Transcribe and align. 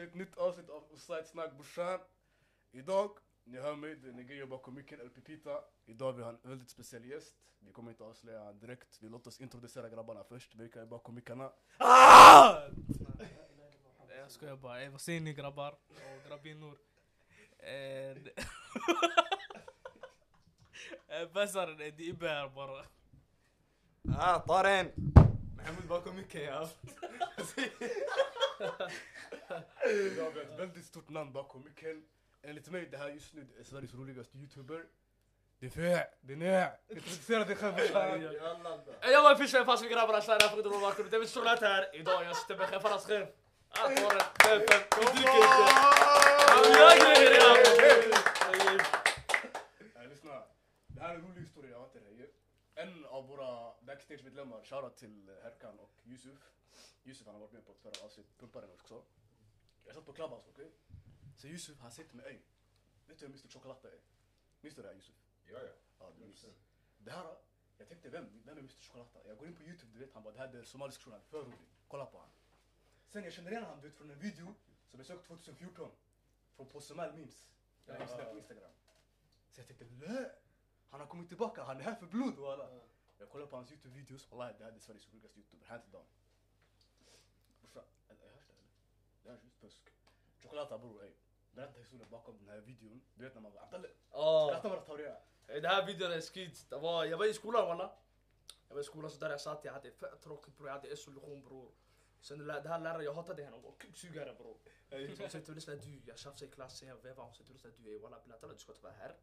till 0.00 0.08
ett 0.08 0.14
nytt 0.14 0.38
avsnitt 0.38 0.70
av 0.70 0.84
Offside 0.92 1.26
Snack 1.26 1.52
brorsan. 1.52 2.00
Idag, 2.72 3.10
ni 3.44 3.58
hör 3.58 3.76
mig, 3.76 3.96
det 3.96 4.08
är 4.08 4.12
Negeyo 4.12 4.46
bakom 4.46 4.74
micken, 4.74 5.00
El 5.00 5.10
Pepita. 5.10 5.60
Idag 5.86 6.12
vi 6.12 6.22
har 6.22 6.30
en 6.30 6.38
väldigt 6.42 6.70
speciell 6.70 7.04
gäst. 7.04 7.34
Vi 7.58 7.72
kommer 7.72 7.90
inte 7.90 8.04
avslöja 8.04 8.52
direkt. 8.52 8.98
Vi 9.00 9.08
låter 9.08 9.28
oss 9.28 9.40
introducera 9.40 9.88
grabbarna 9.88 10.24
först. 10.24 10.54
Vilka 10.54 10.80
är 10.80 10.86
bakom 10.86 11.14
mickarna? 11.14 11.52
Ah! 11.76 12.62
Jag 14.18 14.30
skojar 14.30 14.56
bara. 14.56 14.82
Eh, 14.82 14.90
vad 14.90 15.00
säger 15.00 15.20
ni 15.20 15.34
grabbar 15.34 15.68
eh, 15.68 16.16
och 16.16 16.28
grabbinnor? 16.28 16.78
Eh, 17.58 18.16
Bessaren, 21.34 21.76
det 21.78 21.84
är 21.86 22.00
Ibbe 22.00 22.28
här 22.28 22.48
bara. 22.48 22.84
Ah, 24.18 24.38
ta 24.38 24.62
den! 24.62 24.92
Mohammed 25.56 25.88
bakom 25.88 26.16
micken 26.16 26.42
ja. 26.42 26.68
Idag 29.90 30.24
har 30.24 30.30
vi 30.30 30.40
ett 30.40 30.58
väldigt 30.58 30.84
stort 30.86 31.08
namn 31.08 31.32
bakom 31.32 31.64
micken. 31.64 32.02
Enligt 32.42 32.70
mig, 32.70 32.88
det 32.90 32.96
här 32.96 33.08
just 33.08 33.34
nu 33.34 33.46
är 33.60 33.64
Sveriges 33.64 33.94
roligaste 33.94 34.38
youtuber. 34.38 34.84
Det 35.58 35.66
är 35.66 35.70
Fe, 35.70 36.06
det 36.20 36.32
är 36.32 36.36
Nea. 36.36 36.72
Introducera 36.88 37.44
dig 37.44 37.56
själv 37.56 37.74
brorsan. 37.74 38.24
Eh, 39.02 39.10
Jag 39.10 39.22
var 39.22 39.34
fish 39.34 39.64
fast 39.64 39.84
vi 39.84 39.88
grabbar 39.88 40.14
aslan 40.14 40.38
jag 40.40 40.50
får 40.50 40.58
inte 40.58 40.70
bakom. 40.80 41.10
Det 41.10 41.16
är 41.16 41.26
choklad 41.26 41.58
här. 41.62 41.96
Idag 41.96 42.24
jag 42.24 42.36
sitter 42.36 42.56
med 42.58 42.68
chefarnas 42.68 43.06
chef. 43.06 43.28
Torren, 43.74 44.20
fem, 44.44 44.60
fem, 44.68 44.82
vi 44.98 45.04
dricker 45.04 45.36
inte. 45.36 45.62
Jag 46.78 46.98
grejer. 46.98 48.80
Nej, 49.94 50.08
lyssna. 50.08 50.42
Det 50.86 51.00
här 51.00 51.10
är 51.10 51.14
en 51.14 51.22
rolig 51.22 51.40
historia 51.40 51.70
jag 51.70 51.78
har 51.78 51.88
till 51.88 52.00
dig. 52.02 52.29
En 52.82 53.04
av 53.04 53.26
våra 53.28 53.74
backstage-medlemmar, 53.80 54.64
shoutout 54.64 54.96
till 54.96 55.30
Herkan 55.42 55.78
och 55.78 55.90
Yusuf. 56.04 56.50
Yusuf 57.04 57.26
han 57.26 57.34
har 57.34 57.40
varit 57.40 57.52
med 57.52 57.64
på 57.66 57.72
ett 57.72 57.78
förra 57.80 58.04
avsnitt, 58.04 58.38
pumparen 58.38 58.70
också. 58.70 59.04
Jag 59.84 59.94
satt 59.94 60.04
på 60.06 60.12
Clubhouse, 60.12 60.50
okej? 60.50 60.72
Så 61.36 61.46
Yusuf 61.46 61.78
han 61.80 61.90
till 61.90 62.14
mig, 62.16 62.26
ey, 62.26 62.38
vet 63.06 63.18
du 63.18 63.26
vem 63.26 63.32
Mr 63.32 63.48
Chocolata 63.48 63.88
är? 63.88 64.00
Minns 64.60 64.74
du 64.74 64.82
det 64.82 64.88
här 64.88 64.94
Yusuf? 64.94 65.14
Ja, 65.46 65.58
ja. 65.62 65.72
Ja, 65.98 66.12
du 66.16 66.20
minns. 66.26 66.46
Det 66.98 67.10
här, 67.10 67.36
jag 67.78 67.88
tänkte 67.88 68.08
vem, 68.08 68.42
vem 68.44 68.56
är 68.56 68.60
Mr 68.62 68.74
Chocolata? 68.80 69.28
Jag 69.28 69.38
går 69.38 69.48
in 69.48 69.56
på 69.56 69.62
Youtube, 69.62 69.92
du 69.92 69.98
vet, 69.98 70.14
han 70.14 70.22
bara 70.22 70.34
det 70.34 70.40
här 70.40 70.54
är 70.54 70.62
somalisk 70.64 71.00
shunon, 71.00 71.20
för 71.22 71.44
rolig. 71.44 71.58
Kolla 71.88 72.06
på 72.06 72.18
han. 72.18 72.28
Sen 73.08 73.24
jag 73.24 73.32
känner 73.32 73.50
igen 73.50 73.64
han, 73.64 73.80
du 73.80 73.88
vet, 73.88 73.96
från 73.96 74.10
en 74.10 74.18
video 74.18 74.54
som 74.90 75.00
jag 75.00 75.06
såg 75.06 75.24
2014. 75.24 75.90
Från 76.56 76.66
på 76.68 76.80
Somal 76.80 77.12
Memes. 77.12 77.48
Jag 77.86 77.96
Ja. 77.96 78.04
hittade 78.04 78.24
på 78.30 78.38
Instagram. 78.38 78.72
Så 79.50 79.60
jag 79.60 79.66
tänkte, 79.68 79.84
lä! 79.84 80.30
Han 80.90 81.00
har 81.00 81.06
kommit 81.06 81.28
tillbaka, 81.28 81.62
han 81.62 81.76
är 81.80 81.82
här 81.84 81.94
för 81.94 82.06
blod 82.06 82.34
walla. 82.38 82.68
Jag 83.18 83.30
kollar 83.30 83.46
på 83.46 83.56
hans 83.56 83.70
Youtube-videos, 83.72 84.30
wallahi 84.30 84.54
det 84.58 84.64
här 84.64 84.72
är 84.72 84.78
Sveriges 84.78 85.08
roligaste 85.14 85.38
youtuber, 85.38 85.66
hands 85.66 85.86
down. 85.92 86.04
Brorsan, 87.60 87.84
hörs 88.08 88.18
det 88.18 88.52
eller? 88.52 88.64
Det 89.22 89.30
hörs 89.30 89.44
just 89.44 89.60
pösk. 89.60 89.80
Chocolata 90.42 90.78
bror, 90.78 91.04
ey. 91.04 91.12
Berätta 91.52 91.78
historien 91.78 92.10
bakom 92.10 92.38
den 92.38 92.48
här 92.48 92.60
videon. 92.60 93.00
Du 93.14 93.24
vet 93.24 93.34
när 93.34 93.40
man 93.40 93.52
bara, 93.52 93.62
Abdalle, 93.62 93.88
Ah. 94.10 94.48
skratta 94.48 94.68
bara 94.68 94.80
Tauriya. 94.80 95.16
Det 95.46 95.68
här 95.68 95.86
videon 95.86 96.12
är 96.12 96.20
var, 96.78 97.04
jag 97.04 97.18
var 97.18 97.26
i 97.26 97.34
skolan 97.34 97.66
walla. 97.68 97.92
Jag 98.68 98.74
var 98.74 98.80
i 98.80 98.84
skolan 98.84 99.10
så 99.10 99.18
där 99.18 99.30
jag 99.30 99.40
satt, 99.40 99.64
jag 99.64 99.72
hade 99.72 99.90
fett 99.90 100.22
tråkigt 100.22 100.56
bror. 100.56 100.68
Jag 100.68 100.74
hade 100.74 100.96
SO-lektion 100.96 101.42
bror. 101.44 101.72
Sen 102.20 102.46
det 102.46 102.68
här 102.68 102.80
läraren, 102.80 103.04
jag 103.04 103.14
hatade 103.14 103.42
henne. 103.44 103.56
Hon 103.56 103.62
var 103.64 103.72
kuksugare 103.78 104.34
bror. 104.34 104.56
Så 104.90 104.96
Hon 105.22 105.30
sa 105.30 105.40
till 105.40 105.54
lyssna 105.54 105.74
du, 105.74 106.02
jag 106.06 106.18
tjafsade 106.18 106.50
i 106.50 106.54
klassen, 106.54 106.88
jag 106.88 106.96
vevade. 106.96 107.22
Hon 107.22 107.34
sa 107.34 107.44
till 107.44 107.52
lyssna 107.52 107.70
du, 107.78 107.90
ey 107.92 107.98
walla 107.98 108.18
du 108.26 108.58
ska 108.58 108.72
inte 108.72 108.82
vara 108.82 108.92
här. 108.92 109.16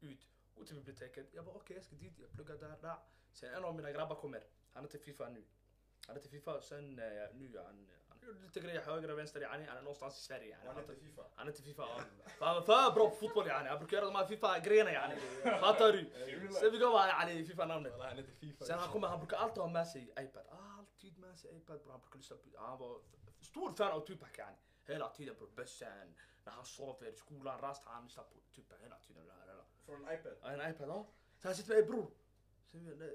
Ut, 0.00 0.28
gå 0.62 0.66
till 0.66 0.76
biblioteket. 0.76 1.26
Jag 1.34 1.44
bara 1.44 1.54
okej 1.54 1.76
jag 1.76 1.84
ska 1.84 1.96
dit, 1.96 2.18
jag 2.18 2.32
pluggar 2.32 2.56
där, 2.56 2.76
där. 2.80 2.96
Sen 3.32 3.54
en 3.54 3.64
av 3.64 3.74
mina 3.74 3.92
grabbar 3.92 4.16
kommer. 4.16 4.42
Han 4.72 4.84
är 4.84 4.88
till 4.88 5.00
Fifa 5.00 5.28
nu. 5.28 5.44
Han 6.06 6.16
är 6.16 6.20
till 6.20 6.30
Fifa 6.30 6.60
sen 6.60 6.98
eh, 6.98 7.04
nu 7.34 7.58
han, 7.66 7.88
han 8.08 8.18
gör 8.22 8.34
lite 8.34 8.60
grejer 8.60 8.80
höger 8.80 9.10
och 9.10 9.18
vänster 9.18 9.40
yani. 9.40 9.64
Han 9.64 9.76
är 9.76 9.82
någonstans 9.82 10.18
i 10.18 10.22
Sverige 10.22 10.48
yani. 10.48 10.66
Han 10.66 10.76
är 10.76 10.82
till- 10.82 10.96
FIFA. 10.96 11.22
han 11.34 11.46
är 11.46 11.50
inte 11.50 11.62
Fifa. 11.62 11.86
För 12.38 12.44
han 12.46 12.56
är 12.56 12.60
för 12.60 12.94
bra 12.94 13.10
på 13.10 13.16
fotboll 13.16 13.46
yani. 13.46 13.68
Han 13.68 13.78
brukar 13.78 13.96
göra 13.96 14.06
de 14.06 14.14
här 14.14 14.26
Fifa-grejerna 14.26 14.92
yani. 14.92 15.16
Fattar 15.60 15.92
du? 15.92 16.10
Sen 16.52 16.72
vi 16.72 16.78
gav 16.78 16.98
han 16.98 17.08
yani 17.08 17.44
Fifa-namnet. 17.44 17.92
Sen 18.66 18.78
han 18.78 18.88
kommer, 18.88 19.08
han 19.08 19.18
brukar 19.18 19.36
alltid 19.36 19.62
ha 19.62 19.68
med 19.68 19.88
sig 19.88 20.02
iPad. 20.20 20.46
Alltid 20.78 21.18
med 21.18 21.38
sig 21.38 21.56
iPad 21.56 21.80
bror. 21.82 21.90
Han 21.90 22.00
brukar 22.00 22.16
lyssna 22.18 22.36
på, 22.36 22.58
han 22.58 22.78
var 22.78 23.00
stor 23.40 23.72
fan 23.72 23.92
av 23.92 24.06
Tupac 24.06 24.30
yani. 24.38 24.56
Hela 24.84 25.08
tiden 25.08 25.34
bror. 25.38 25.50
Bössen, 25.56 26.14
när 26.44 26.52
han 26.52 26.64
sover, 26.64 27.06
i 27.08 27.12
skolan, 27.12 27.60
rast, 27.60 27.82
han 27.84 28.04
lyssnar 28.04 28.24
på 28.24 28.34
Tupac 28.54 28.80
hela 28.80 28.96
tiden. 28.98 29.26
Från 29.84 30.02
iPad. 30.02 30.32
Ja, 30.42 30.50
En 30.50 30.70
iPad 30.70 30.88
ja. 30.88 31.06
Så 31.38 31.48
han 31.48 31.54
sitter 31.54 31.74
med 31.74 31.86
bror. 31.86 32.10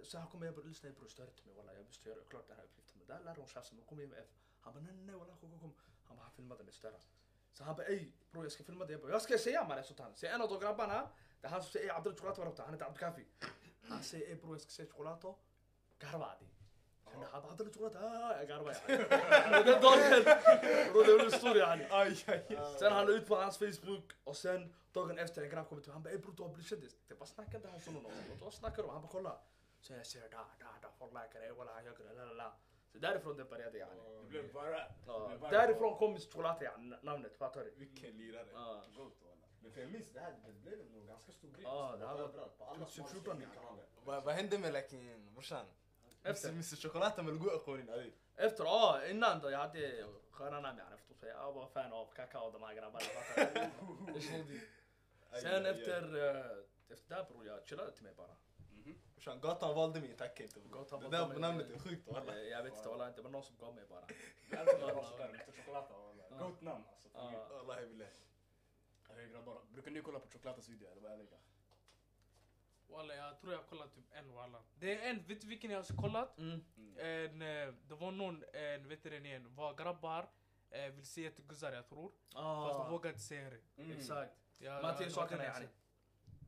Så 0.04 0.18
han 0.18 0.28
kommer 0.28 0.46
jag 0.46 0.56
börjar 0.56 0.68
lyssna 0.68 0.90
bror, 0.90 1.08
stör 1.08 1.28
inte 1.28 1.46
mig 1.46 1.56
walla. 1.56 1.74
Jag 1.74 1.86
måste 1.86 2.10
göra 2.10 2.20
klart 2.30 2.48
den 2.48 2.58
här 2.58 2.64
uppgiften. 2.64 2.98
Men 2.98 3.08
där 3.08 3.24
lärde 3.26 3.40
hon 3.40 3.48
tjafsa, 3.48 3.76
men 3.76 3.86
kom 3.86 3.98
med 3.98 4.14
F. 4.20 4.28
Han 4.62 4.74
bara 4.74 4.80
nej 4.80 4.94
nej 4.94 5.16
walla 5.16 5.36
kom 5.36 5.60
kom. 5.60 5.74
Han 6.04 6.18
bara 6.18 6.24
han 6.24 6.32
filmade 6.32 6.64
mig 6.64 6.74
störa. 6.74 7.00
Så 7.54 7.64
han 7.64 7.76
bara 7.76 7.88
ey 7.88 8.12
bror 8.32 8.46
jag 8.46 8.52
ska 8.52 8.64
filma 8.64 8.86
dig. 8.86 8.94
Jag 8.94 9.02
bara 9.02 9.12
jag 9.12 9.22
ska 9.22 9.38
säga 9.38 9.68
mannen 9.68 9.84
sånt 9.84 10.00
här. 10.00 10.14
Så 10.16 10.26
en 10.26 10.42
av 10.42 10.50
de 10.50 10.60
grabbarna, 10.60 11.10
det 11.42 11.48
är 11.48 11.52
han 11.52 11.64
som 11.64 11.72
säger 11.72 11.86
ey 11.86 11.92
Abdel 11.92 12.16
choklad 12.16 12.38
var 12.38 12.66
han 12.66 12.74
heter 12.74 12.86
Abdelkafi. 12.86 13.26
Han 13.82 14.04
säger 14.04 14.28
ey 14.28 14.36
bror 14.36 14.54
jag 14.54 14.62
ska 14.62 14.72
säga 14.72 14.92
choklad. 14.92 15.36
Garva 16.00 16.38
adi. 17.18 17.26
Sen 17.26 17.32
han 17.34 17.42
bara 17.42 17.52
Abdel 17.52 17.68
choklad, 17.74 17.96
ah 17.96 18.38
jag 18.40 18.48
garvar 18.48 18.76
yani. 18.88 19.60
Och 19.60 19.66
Den 19.66 19.82
dagen, 19.82 20.24
bror 20.94 21.04
det 21.08 21.18
blev 21.20 21.30
stor 21.40 21.58
yani. 21.58 21.84
Aj, 21.92 22.24
aj, 22.28 22.46
aj. 22.50 22.76
Sen 22.80 22.92
han 22.94 23.06
la 23.08 23.12
ut 23.12 23.28
på 23.28 23.36
hans 23.36 23.58
Facebook 23.58 24.08
och 24.24 24.38
sen 24.38 24.74
dagen 24.94 25.18
efter 25.20 25.42
en 25.44 25.50
grabb 25.50 25.68
kommer 25.70 25.82
till 25.82 25.90
mig. 25.92 25.94
Han 25.94 26.04
bara 26.04 26.10
ey 26.14 26.18
bror 26.18 26.34
du 26.38 26.44
har 26.44 26.50
blivit 26.50 26.70
kändis. 26.70 26.96
Jag 27.08 27.18
bara 27.18 27.26
snackar 27.26 27.56
inte 27.56 27.68
han 27.70 27.80
sån 27.82 27.96
om 27.98 28.06
Vad 28.42 28.54
snackar 28.54 28.78
du 28.78 28.84
om? 28.84 28.94
Han 28.94 29.02
bara 29.02 29.12
kolla. 29.12 29.38
Så 29.82 29.94
jag 29.94 30.06
ser 30.06 30.22
da 30.22 30.44
da 30.60 30.70
da 30.82 30.90
folk 31.00 31.12
likar 31.14 31.40
det 31.42 31.52
walla 31.54 31.72
han 31.74 31.86
gör 31.86 31.96
det 31.98 32.14
la 32.14 32.26
la 32.26 32.34
la. 32.34 32.54
Så 32.92 32.98
därifrån 32.98 33.38
det 33.38 33.44
började 33.46 33.78
yani. 33.78 34.02
Det 34.24 34.30
blev 34.30 34.44
viral. 34.44 34.82
Ja, 35.08 35.20
Det 35.20 35.28
blev 35.28 35.40
viral. 35.40 35.52
därifrån 35.52 35.98
kom 35.98 36.18
choklad 36.20 36.62
yani 36.64 36.96
namnet 37.02 37.38
fattar 37.38 37.64
du? 37.64 37.72
Vilken 37.78 38.18
lirare. 38.18 38.48
Ja. 38.54 38.84
Goat, 38.98 39.14
walla. 39.24 39.46
Men 39.62 39.72
för 39.72 39.82
jag 39.82 39.92
minns 39.92 40.08
det 40.14 40.20
här, 40.20 40.34
det 40.46 40.52
blev 40.70 40.80
nog 40.92 41.08
ganska 41.08 41.32
stor 41.32 41.50
grej. 41.52 41.64
Ja, 41.64 41.90
Så 41.92 41.98
det 41.98 42.08
här 42.08 42.14
var- 42.16 42.22
överallt, 42.22 42.58
på 42.58 42.64
alla 42.66 42.86
typ 42.86 42.94
smala 42.94 43.10
14 43.12 43.42
kanaler. 43.56 43.86
Vad 44.06 44.24
vad 44.24 44.34
hände 44.34 44.58
med 44.58 44.74
lakin 44.74 45.30
brorsan? 45.34 45.66
Efter. 46.32 46.50
Mr 46.50 46.76
Chocolata 46.76 47.24
med 47.24 47.34
Lugu 47.34 47.50
Akhorin 47.56 47.90
Ali. 47.90 48.14
Efter 48.36 48.64
ja 48.64 49.02
innan 49.10 49.40
då 49.40 49.52
jag 49.52 49.60
hade 49.60 50.06
sköna 50.32 50.60
namn 50.60 50.80
yani 50.80 50.98
förstås. 50.98 51.18
Jag 51.22 51.54
var 51.54 51.68
fan 51.68 51.94
av 51.94 52.06
Kaka 52.16 52.40
och 52.42 52.54
de 52.54 52.64
här 52.64 52.74
grabbarna 52.74 53.00
fattar 53.00 53.54
du? 54.08 54.14
Det 54.14 54.22
slog 54.22 54.48
dit. 54.48 54.64
Aj, 55.32 55.42
Sen 55.42 55.66
aj, 55.66 55.72
aj. 55.72 55.80
efter 55.80 56.02
eh, 56.36 56.46
efter 56.90 57.16
det 57.16 57.26
bror 57.30 57.46
jag 57.46 57.68
chillade 57.68 57.92
till 57.92 58.04
mig 58.04 58.14
bara. 58.18 58.36
Mhm. 58.70 58.96
Brorsan 59.14 59.40
gatan 59.40 59.76
valde 59.76 60.00
mig, 60.02 60.14
tacka 60.18 60.44
inte. 60.44 60.60
Gatan 60.60 61.00
Det 61.00 61.06
valde 61.10 61.18
där 61.18 61.28
mig. 61.28 61.40
namnet 61.40 61.70
är 61.72 61.80
sjukt 61.80 62.08
walla. 62.12 62.36
Eh, 62.36 62.42
Jag 62.48 62.64
vet 62.64 62.74
inte 62.78 62.90
walla 62.90 63.12
det 63.12 63.22
var 63.22 63.30
någon 63.30 63.44
som 63.44 63.56
gav 63.58 63.76
mig 63.76 63.86
bara. 63.90 64.06
Det 64.50 64.56
här 64.56 64.66
är 64.74 64.80
bra 64.94 65.04
sådär, 65.04 65.30
Mr 65.30 65.52
Chocolata 65.52 65.94
walla. 65.98 66.24
Ja. 66.30 66.38
Goat 66.38 66.62
namn 66.62 66.84
alltså. 66.92 67.10
för 67.10 67.24
mig. 67.24 67.34
Ja. 67.34 67.48
Wallahi 67.58 67.88
billah. 67.88 68.08
Hej 69.10 69.28
grabbar, 69.30 69.62
brukar 69.70 69.92
ni 69.92 70.02
kolla 70.02 70.20
på 70.20 70.28
Chocolatas 70.30 70.70
video 70.70 70.92
eller 70.92 71.02
vad 71.02 71.12
är 71.12 71.18
det? 71.18 71.38
Walla 72.88 73.16
jag 73.16 73.40
tror 73.40 73.54
jag 73.54 73.60
har 73.60 73.66
kollat 73.66 73.96
typ 73.96 74.06
en 74.12 74.34
walla. 74.34 74.62
Det 74.80 74.96
är 74.96 75.10
en, 75.10 75.24
vet 75.28 75.42
du 75.42 75.48
vilken 75.48 75.72
jag 75.72 75.78
har 75.78 76.02
kollat? 76.02 76.38
Mm. 76.38 76.64
En, 76.98 77.42
eh, 77.42 77.74
det 77.88 77.96
var 77.96 78.12
någon, 78.12 78.44
en, 78.54 78.88
vet 78.88 79.04
du 79.04 79.10
den 79.10 79.26
igen, 79.26 79.56
var 79.56 79.74
grabbar 79.74 80.30
eh, 80.70 80.92
vill 80.94 81.06
säga 81.06 81.32
till 81.32 81.46
guzzar 81.46 81.74
jag 81.74 81.88
tror. 81.90 82.12
Fast 82.34 82.80
de 82.80 82.92
vågar 82.92 83.10
inte 83.10 83.22
säga 83.22 83.50
det. 83.50 83.82
Mm. 83.82 83.98
Exakt. 83.98 84.34
Ja, 84.58 84.82
den 85.30 85.40
jag 85.40 85.56
yani. 85.56 85.66
sett. 85.66 85.76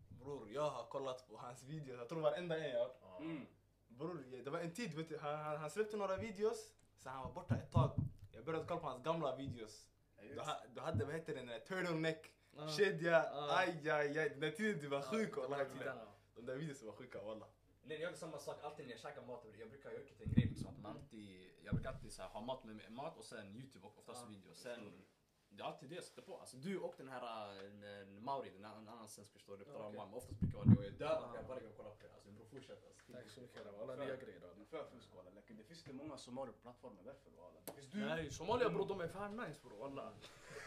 Bror, 0.09 0.49
jag 0.51 0.69
har 0.69 0.83
kollat 0.83 1.27
på 1.29 1.37
hans 1.37 1.63
videos. 1.63 1.97
Jag 1.99 2.09
tror 2.09 2.21
varenda 2.21 2.57
en 2.57 2.71
jag 2.71 2.91
Mm. 3.19 3.45
Bror, 3.87 4.41
det 4.43 4.49
var 4.49 4.59
en 4.59 4.73
tid, 4.73 4.93
vet 4.93 5.09
du, 5.09 5.17
han, 5.17 5.35
han, 5.39 5.57
han 5.57 5.69
släppte 5.69 5.97
några 5.97 6.17
videos, 6.17 6.73
så 6.97 7.09
han 7.09 7.23
var 7.23 7.31
borta 7.31 7.55
ett 7.55 7.71
tag. 7.71 7.91
Jag 8.31 8.45
började 8.45 8.65
kolla 8.65 8.79
på 8.79 8.87
hans 8.87 9.03
gamla 9.03 9.35
videos. 9.35 9.87
Du, 10.35 10.39
ha, 10.39 10.57
du 10.75 10.81
hade, 10.81 11.05
vad 11.05 11.13
heter 11.13 11.35
den, 11.35 11.49
turtleneck, 11.67 12.31
Ja. 12.51 12.67
kedja, 12.67 13.11
Ja. 13.11 13.57
aj 13.57 13.89
aj 13.89 14.19
aj. 14.19 14.29
Den 14.29 14.53
tiden 14.53 14.81
du 14.81 14.87
var 14.87 15.01
sjuk 15.01 15.37
Ja, 15.37 15.95
De 16.39 16.45
där 16.45 16.55
videos 16.55 16.83
var 16.83 16.93
sjuka 16.93 17.21
walla. 17.23 17.47
Nej, 17.83 18.01
jag 18.01 18.11
gör 18.11 18.17
samma 18.17 18.39
sak 18.39 18.63
alltid 18.63 18.85
när 18.85 18.93
jag 18.93 18.99
käkar 18.99 19.25
mat. 19.25 19.45
Jag 19.59 19.69
brukar 19.69 19.91
göra 19.91 20.01
en 20.19 20.31
grej 20.31 20.45
liksom 20.45 20.67
att 20.67 20.79
man 20.79 20.91
alltid, 20.91 21.51
jag 21.63 21.73
brukar 21.75 21.89
alltid 21.89 22.11
så 22.13 22.21
här, 22.21 22.29
ha 22.29 22.41
mat 22.41 22.63
med 22.63 22.75
mig, 22.75 22.89
mat 22.89 23.17
och 23.17 23.25
sen 23.25 23.55
youtube 23.55 23.87
och 23.87 23.97
oftast 23.97 24.21
Ja. 24.23 24.29
video. 24.29 24.55
Sen, 24.55 25.03
det 25.49 25.63
är 25.63 25.67
alltid 25.67 25.89
det 25.89 25.95
jag 25.95 26.03
sätter 26.03 26.21
på. 26.21 26.37
Alltså 26.37 26.57
du 26.57 26.79
och 26.79 26.93
den 26.97 27.09
här 27.09 27.23
äh, 27.23 28.07
Mauri, 28.07 28.49
den 28.49 28.65
en 28.65 28.87
annan 28.87 29.09
svensk 29.09 29.33
förstår 29.33 29.57
du, 29.57 29.63
okej. 29.63 29.75
okay. 29.75 30.17
oftast 30.17 30.39
brukar 30.39 30.57
jag 30.57 30.65
vara 30.65 30.75
det 30.75 30.79
och 30.79 30.85
jag 30.85 31.11
är 31.11 31.29
och 31.29 31.35
jag 31.35 31.45
bara 31.47 31.59
kan 31.59 31.73
kolla 31.77 31.89
på 31.89 32.03
det. 32.07 32.13
Alltså 32.13 32.31
bror 32.31 32.45
fortsätt 32.45 32.83
alltså. 32.83 33.11
Tack 33.13 33.29
så 33.29 33.41
mycket 33.41 33.63
grabbar. 33.63 33.81
Alla 33.81 33.95
nya 33.95 34.15
grejer. 34.15 34.39
För 34.69 34.83
fusk 34.83 35.13
walla. 35.15 35.29
Like, 35.29 35.53
Det 35.53 35.63
finns 35.63 35.79
inte 35.79 35.93
många 35.93 36.17
somalier 36.17 36.53
på 36.53 36.59
plattformen, 36.59 37.05
varför 37.05 37.31
walla? 37.31 37.59
Det 37.65 37.73
finns 37.73 37.87
du. 37.87 37.99
Nej, 37.99 38.31
Somalia 38.31 38.69
bror 38.69 38.87
de 38.87 39.01
är 39.01 39.07
fan 39.07 39.35
nice 39.37 39.59
bror 39.63 39.77
walla. 39.77 40.13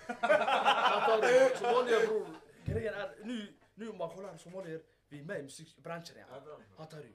Somalia 1.59 2.07
bror, 2.07 2.27
grejen 2.65 2.95
är 2.95 3.17
nu, 3.25 3.55
nu 3.75 3.93
man 3.93 4.11
kollar 4.11 4.37
somalier, 4.37 4.83
vi 5.13 5.21
är 5.21 5.25
med 5.25 5.41
i 5.41 5.43
musikbranschen 5.43 6.17
ja. 6.19 6.59
Fattar 6.77 6.99
du? 6.99 7.13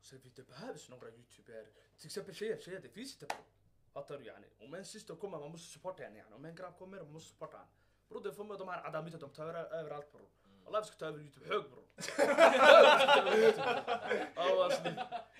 Så 0.00 0.16
vi, 0.22 0.30
det 0.36 0.42
behövs 0.42 0.88
några 0.88 1.08
youtuber. 1.08 1.66
Till 1.96 2.06
exempel 2.06 2.34
tjejer, 2.34 2.60
tjejer 2.60 2.80
det 2.80 2.88
finns 2.88 3.12
inte 3.12 3.26
bror. 3.26 3.44
Fattar 3.92 4.18
du 4.18 4.24
yani? 4.24 4.46
Om 4.58 4.74
en 4.74 4.84
syster 4.84 5.14
kommer 5.14 5.38
man 5.38 5.50
måste 5.50 5.72
supporta 5.72 6.02
henne 6.02 6.18
yani. 6.18 6.34
Om 6.34 6.44
en 6.44 6.54
grabb 6.54 6.78
kommer 6.78 6.96
man 6.96 7.12
måste 7.12 7.30
supporta 7.30 7.56
honom. 7.56 7.72
Bror 8.08 8.22
det 8.22 8.32
får 8.32 8.44
med 8.44 8.58
de 8.58 8.68
här 8.68 8.86
adamiterna, 8.86 9.20
de 9.20 9.30
tar 9.30 9.54
överallt 9.54 10.12
bror. 10.12 10.28
Alla 10.66 10.80
vi 10.80 10.86
ska 10.86 10.96
ta 10.96 11.06
över 11.06 11.20
youtube, 11.20 11.46
hög 11.46 11.62
bror. 11.70 11.84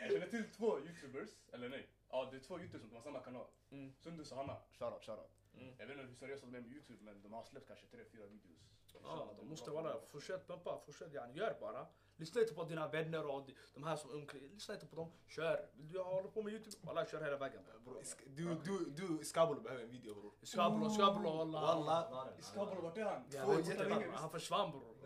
Jag 0.00 0.12
känner 0.12 0.26
till 0.26 0.50
två 0.56 0.78
youtubers, 0.78 1.30
eller 1.52 1.68
nej. 1.68 1.88
Ja 2.10 2.28
det 2.30 2.36
är 2.36 2.40
två 2.40 2.60
youtubers 2.60 2.88
som 2.88 2.96
har 2.96 3.02
samma 3.02 3.20
kanal. 3.20 3.46
Mm. 3.70 3.94
Sundus 3.98 4.32
och 4.32 4.38
Hanna. 4.38 4.56
Shoutout, 4.72 5.04
shoutout. 5.04 5.30
Jag 5.78 5.86
vet 5.86 5.96
inte 5.96 6.08
hur 6.08 6.14
seriösa 6.14 6.46
de 6.46 6.54
är 6.54 6.60
med 6.60 6.70
youtube 6.70 7.04
men 7.04 7.22
de 7.22 7.32
har 7.32 7.44
släppt 7.44 7.68
kanske 7.68 7.86
tre, 7.86 8.04
fyra 8.12 8.26
videos. 8.26 8.60
Ja, 9.02 9.28
de 9.38 9.48
måste 9.48 9.70
vara, 9.70 10.00
fortsätt 10.00 10.46
pumpa, 10.46 10.78
fortsätt 10.87 11.12
yani, 11.12 11.34
gör 11.34 11.56
bara. 11.60 11.87
Lyssna 12.16 12.40
inte 12.40 12.54
på 12.54 12.64
dina 12.64 12.88
vänner 12.88 13.26
och 13.26 13.46
de- 13.75 13.84
här 13.84 13.96
som 13.96 14.10
omkring, 14.10 14.48
lyssna 14.54 14.75
inte 14.75 14.87
på 14.87 14.96
dem, 14.96 15.12
kör. 15.26 15.69
Vill 15.72 15.92
du 15.92 15.98
hålla 16.02 16.28
på 16.28 16.42
med 16.42 16.52
youtube, 16.52 16.76
walla 16.87 17.06
kör 17.06 17.20
hela 17.25 17.37
vägen. 17.37 17.62
Isk- 18.02 18.22
Du, 18.26 18.54
du, 18.54 18.90
du, 18.90 19.25
Skabolo 19.25 19.60
behöver 19.60 19.84
en 19.84 19.90
video 19.90 20.14
bror. 20.14 20.32
Skablo, 20.42 20.90
skablo 20.90 21.37
walla. 21.37 21.60
Walla. 21.60 22.28
Iskabolo, 22.38 22.81
vart 22.81 22.96
är 22.98 23.04
han? 23.04 23.25
Han 24.14 24.31
försvann 24.31 24.70
bror. 24.70 24.96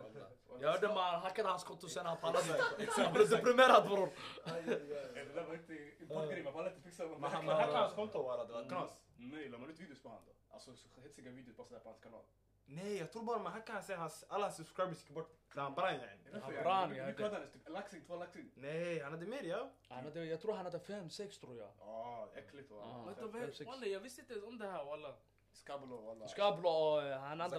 Jag 0.60 0.72
hörde 0.72 0.88
man 0.88 1.20
hackade 1.20 1.48
hans 1.48 1.64
konto 1.64 1.88
sen 1.88 2.06
han 2.06 2.16
pallade 2.16 2.60
inte. 2.80 3.02
Han 3.02 3.12
blev 3.14 3.28
deprimerad 3.30 3.84
bror. 3.88 4.08
Eh, 4.46 4.54
Det 4.64 5.34
där 5.34 5.46
var 5.46 5.54
inte 5.54 5.74
importgrej, 6.02 6.42
man 6.44 6.52
bara 6.52 6.68
inte 6.70 6.80
fixa 6.82 7.06
man 7.06 7.30
hackade 7.30 7.76
hans 7.78 7.94
konto 7.94 8.22
walla, 8.22 8.44
det 8.44 8.52
var 8.52 8.64
knas. 8.68 8.90
Nej, 9.16 9.48
la 9.48 9.58
man 9.58 9.70
ut 9.70 9.80
videos 9.80 10.02
på 10.02 10.08
han 10.08 10.18
då? 10.26 10.32
Alltså 10.54 10.76
så 10.76 10.88
hetsiga 11.00 11.30
videos 11.30 11.56
bara 11.56 11.66
sådär 11.66 11.80
på 11.80 11.88
hans 11.88 12.00
kanal. 12.00 12.22
Nej 12.66 12.96
jag 12.96 13.12
tror 13.12 13.22
bara 13.22 13.38
man 13.38 13.52
hackade 13.52 13.82
sen 13.82 13.98
hans, 13.98 14.24
alla 14.28 14.44
hans 14.44 14.56
subscribers 14.56 14.98
gick 15.00 15.10
bort 15.10 15.36
när 15.54 15.62
han 15.62 15.74
brann 15.74 15.94
yani. 15.94 16.40
Han 16.42 16.52
brann, 16.52 16.90
hur 16.90 16.98
jag 16.98 17.06
mycket 17.06 17.22
hade 17.22 17.36
han? 17.36 17.46
Typ 17.50 17.68
laxing, 17.68 18.00
två 18.06 18.16
laxing? 18.16 18.50
Nej 18.54 19.00
han 19.00 19.12
hade 19.12 19.26
mer 19.26 19.42
ja. 19.42 19.70
Han 19.88 20.04
hade, 20.04 20.24
jag 20.24 20.40
tror 20.40 20.52
han 20.52 20.64
hade 20.64 20.80
fem, 20.80 21.10
sex 21.10 21.38
tror 21.38 21.56
jag. 21.56 21.68
Ja, 21.78 22.28
äckligt? 22.34 22.68
Ja. 22.70 23.04
Fem, 23.18 23.30
vad- 23.32 23.54
sex. 23.54 23.66
walla, 23.66 23.86
jag 23.86 24.00
visste 24.00 24.20
inte 24.20 24.32
ens 24.32 24.44
om 24.46 24.58
det 24.58 24.66
här 24.66 24.84
walla. 24.84 25.14
Skabolo, 25.52 25.96
walla. 25.96 26.28
Skablo 26.28 26.68
och 26.68 27.02
eh, 27.02 27.18
han 27.18 27.40
andra, 27.40 27.58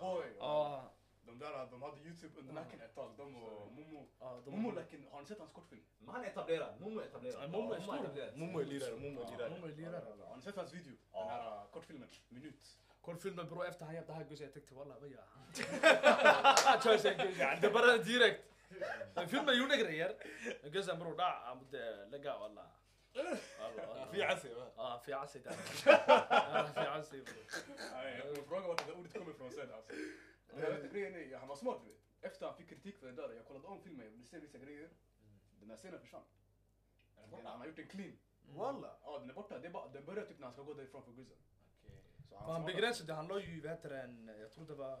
boy. 0.00 0.26
Ja, 0.38 0.84
De 1.26 1.38
där, 1.38 1.66
de 1.70 1.82
hade 1.82 2.00
youtube 2.00 2.38
under 2.40 2.52
nacken 2.52 2.80
ett 2.80 2.94
tag, 2.94 3.10
de 3.16 3.36
och 3.36 3.72
Momo. 3.72 4.08
ja, 4.20 4.42
Momo 4.46 4.70
lakin, 4.70 5.06
har 5.10 5.20
ni 5.20 5.26
sett 5.26 5.38
hans 5.38 5.50
kortfilm? 5.52 5.82
Han 6.06 6.24
är 6.24 6.28
etablerad, 6.28 6.80
Momo 6.80 7.00
är 7.00 7.04
etablerad. 7.04 7.42
Ja, 7.42 7.48
Momo 7.48 7.72
är 7.72 7.76
Ja, 7.76 7.82
stor. 7.82 8.36
Momo 8.36 8.58
är 8.60 8.64
lirare, 8.64 8.96
Momo 8.96 9.20
är 9.66 9.72
lirare. 9.76 10.04
Har 10.28 10.36
ni 10.36 10.42
sett 10.42 10.56
hans 10.56 10.72
video? 10.72 10.96
Den 11.12 11.28
här 11.28 11.46
uh, 11.46 11.70
kortfilmen, 11.70 12.08
minut. 12.28 12.78
Kortfilmen 13.02 13.46
bror 13.46 13.66
efter 13.66 13.84
han 13.84 13.94
hjälpte 13.94 14.12
Haggis 14.12 14.40
jag 14.40 14.52
tänkte 14.52 14.74
walla 14.74 14.98
vad 14.98 15.08
gör 15.08 15.24
han? 15.34 15.42
Han 16.66 16.80
kör 16.80 16.98
sig 16.98 17.34
yani, 17.38 17.60
det 17.60 17.70
började 17.70 18.04
direkt. 18.04 18.44
Men 19.14 19.28
filmen 19.28 19.58
gjorde 19.58 19.76
grejer. 19.76 20.16
Men 20.62 20.70
Gussen 20.72 20.98
bror 20.98 21.16
där 21.16 21.40
han 21.44 21.58
borde 21.58 22.06
lägga 22.06 22.38
walla. 22.38 22.66
Walla, 23.14 23.86
walla. 23.86 24.06
Fi 24.12 24.22
asi 24.22 24.54
va. 24.54 24.66
Ja 24.76 25.02
fi 25.04 25.12
asi 25.12 25.38
där. 25.38 25.54
Ja, 25.86 26.68
Fi 26.74 26.80
asi 26.80 27.22
bror. 27.22 27.44
Nej, 27.92 28.14
jag 28.18 28.34
kommer 28.34 28.48
fråga 28.48 28.66
vart 28.66 28.78
det 28.78 28.92
där 28.92 28.98
ordet 28.98 29.12
kommer 29.12 29.30
ifrån 29.30 29.50
sen 29.50 29.72
alltså. 29.72 29.92
Det 30.54 30.60
här 30.60 30.70
vet 30.70 30.82
du, 30.82 30.88
grejen 30.88 31.14
är, 31.14 31.36
han 31.36 31.48
var 31.48 31.56
smart 31.56 31.80
du 31.82 31.88
vet. 31.88 32.32
Efter 32.32 32.46
han 32.46 32.56
fick 32.56 32.68
kritik 32.68 33.02
Han 42.34 42.44
han. 42.44 42.46
Så 42.46 42.52
Han 42.52 42.62
svarade- 42.62 42.74
begränsade, 42.74 43.12
han 43.12 43.28
la 43.28 43.38
ju 43.40 43.68
heter 43.68 43.88
det, 43.90 44.00
en, 44.02 44.34
jag 44.40 44.52
tror 44.52 44.66
det 44.66 44.74
var 44.74 45.00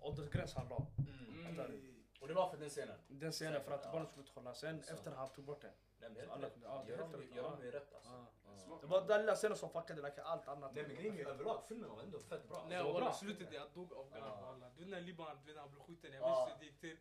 åldersgräns 0.00 0.54
han 0.54 0.68
la. 0.68 0.86
Mm. 0.98 1.56
Mm. 1.58 2.04
Och 2.20 2.28
det 2.28 2.34
var 2.34 2.48
för 2.50 2.56
den 2.56 2.68
scenen. 2.70 2.98
Den 3.08 3.32
scenen 3.32 3.60
för 3.64 3.72
att 3.72 3.84
Ja. 3.84 3.92
barnen 3.92 4.06
skulle 4.06 4.22
inte 4.22 4.32
kolla. 4.34 4.54
Sen 4.54 4.82
Så. 4.82 4.94
efter 4.94 5.10
han 5.10 5.28
tog 5.28 5.44
bort 5.44 5.60
den. 5.62 5.70
Nej 6.00 6.10
men 6.10 6.30
alla 6.30 6.48
ja, 6.62 6.84
Gör 6.88 6.98
de-. 6.98 7.36
Gör 7.36 7.58
ju 7.64 7.70
rätt 7.70 7.94
alltså. 7.94 8.10
Ja. 8.12 8.26
Ja. 8.68 8.78
Det 8.80 8.86
var 8.86 9.06
den 9.06 9.20
lilla 9.20 9.34
scenen 9.34 9.56
som 9.56 9.70
fuckade 9.70 10.02
like 10.02 10.22
allt 10.22 10.48
annat. 10.48 10.74
Nej 10.74 10.84
men 10.86 10.96
grejen 10.96 11.18
är 11.18 11.26
överlag, 11.28 11.62
filmen 11.68 11.90
var 11.90 12.02
ändå 12.02 12.18
fett 12.18 12.48
bra. 12.48 12.66
Nej 12.68 12.82
walla, 12.84 13.00
bra. 13.00 13.12
slutet 13.12 13.52
jag 13.52 13.66
dog 13.74 13.92
av 13.92 14.10
garv. 14.10 14.70
Du 14.76 14.80
vet 14.84 14.88
när 14.90 15.00
Liban, 15.00 15.36
du 15.40 15.46
vet 15.46 15.54
när 15.54 15.60
han 15.62 15.70
blev 15.70 15.82
skjuten, 15.82 16.12
jag 16.12 16.22
Ja. 16.22 16.44
visste 16.44 16.52
hur 16.52 16.58
det 16.60 16.66
gick 16.66 16.80
till. 16.80 16.96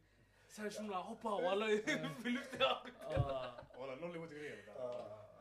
Sen 0.48 0.72
shunon 0.72 0.94
hoppade 1.04 1.44
walla 1.44 1.69
i 1.69 1.78
luften. 2.24 2.62
Ah. 2.62 3.52
Walla, 3.78 3.95
Nollywood-grejer. 3.95 4.66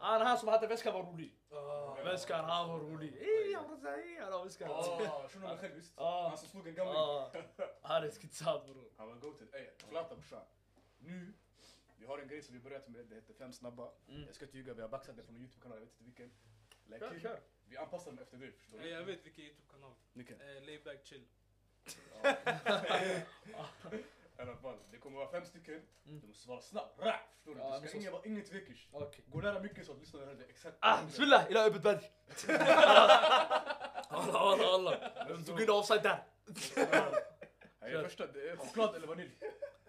Han, 0.00 0.20
han 0.26 0.38
som 0.38 0.48
hade 0.48 0.66
väskan 0.66 0.94
var 0.94 1.02
rolig. 1.02 1.34
Ah. 1.50 1.94
Väskan, 2.04 2.44
han 2.44 2.68
var 2.68 2.78
rolig. 2.78 3.16
Ey, 3.16 3.50
jag 3.52 3.58
han 3.58 4.32
har 4.32 4.44
väskan. 4.44 4.70
Ah, 4.70 5.28
shunon 5.28 5.48
med 5.50 5.58
skägg 5.58 5.74
visst? 5.74 5.92
Ja. 5.96 6.28
Han 6.28 6.38
som 6.38 6.48
slog 6.48 6.68
en 6.68 6.74
gamling. 6.74 6.96
Ah. 6.96 7.30
Han 7.82 8.04
är 8.04 8.10
skitsad 8.10 8.66
bror. 8.66 8.90
Han 8.96 9.08
var 9.08 9.14
goated. 9.14 9.48
Ey, 9.54 9.66
Zlatan 9.88 10.18
brorsan. 10.18 10.42
Nu, 10.98 11.32
vi 11.96 12.06
har 12.06 12.18
en 12.18 12.28
grej 12.28 12.42
som 12.42 12.54
vi 12.54 12.60
börjat 12.60 12.88
med, 12.88 13.06
det 13.06 13.14
heter 13.14 13.34
fem 13.34 13.52
snabba. 13.52 13.88
Mm. 14.08 14.22
Jag 14.26 14.34
ska 14.34 14.44
inte 14.44 14.56
ljuga, 14.56 14.74
vi 14.74 14.82
har 14.82 14.88
baxat 14.88 15.16
det 15.16 15.22
från 15.22 15.34
en 15.34 15.40
YouTube-kanal, 15.40 15.78
jag 15.78 15.84
vet 15.84 15.92
inte 15.92 16.04
vilken. 16.04 16.30
Kör, 16.98 17.10
Like, 17.10 17.20
kör. 17.20 17.40
vi 17.68 17.76
anpassar 17.76 18.10
den 18.10 18.20
efter 18.20 18.36
det, 18.36 18.52
förstår 18.52 18.78
Nej, 18.78 18.88
Jag 18.88 19.04
vet 19.04 19.26
vilken 19.26 19.44
YouTube-kanal. 19.44 19.92
Vilken? 20.12 20.40
Eh, 20.40 20.62
Layback 20.62 21.06
chill. 21.06 21.24
I 24.38 24.42
alla 24.42 24.56
fall, 24.56 24.78
det 24.90 24.98
kommer 24.98 25.18
vara 25.18 25.30
fem 25.30 25.44
stycken. 25.44 25.74
Mm. 26.06 26.20
Du 26.20 26.26
måste 26.26 26.42
svara 26.42 26.60
snabbt, 26.60 26.98
rap! 27.00 27.14
Förstår 27.34 27.54
du? 27.54 27.60
Ja, 27.60 27.64
Det 27.64 27.70
men 27.70 27.80
ska 27.80 27.88
så- 27.88 27.96
ingen 27.96 28.12
vara 28.12 28.22
ingen 28.24 28.44
tvekers. 28.44 28.88
Okej. 28.92 29.24
Gå 29.26 29.40
nära 29.40 29.60
mycket 29.60 29.86
så 29.86 29.92
att 29.92 29.98
lyssnarna 29.98 30.26
hör 30.26 30.34
det 30.34 30.44
exakt. 30.44 30.76
Ah, 30.80 31.02
bismillah, 31.06 31.50
ila 31.50 31.66
öppet 31.66 31.82
berg. 31.82 32.10
Alla, 34.08 34.38
alla, 34.38 34.64
alla. 34.66 35.24
Vem 35.28 35.44
tog 35.44 35.60
in 35.62 35.70
offside 35.70 36.02
där? 36.02 36.24
Här 37.80 37.90
Kör. 37.90 37.98
är 37.98 38.04
första, 38.04 38.26
det 38.26 38.50
är 38.50 38.56
choklad 38.56 38.94
eller 38.96 39.06
vanilj? 39.06 39.38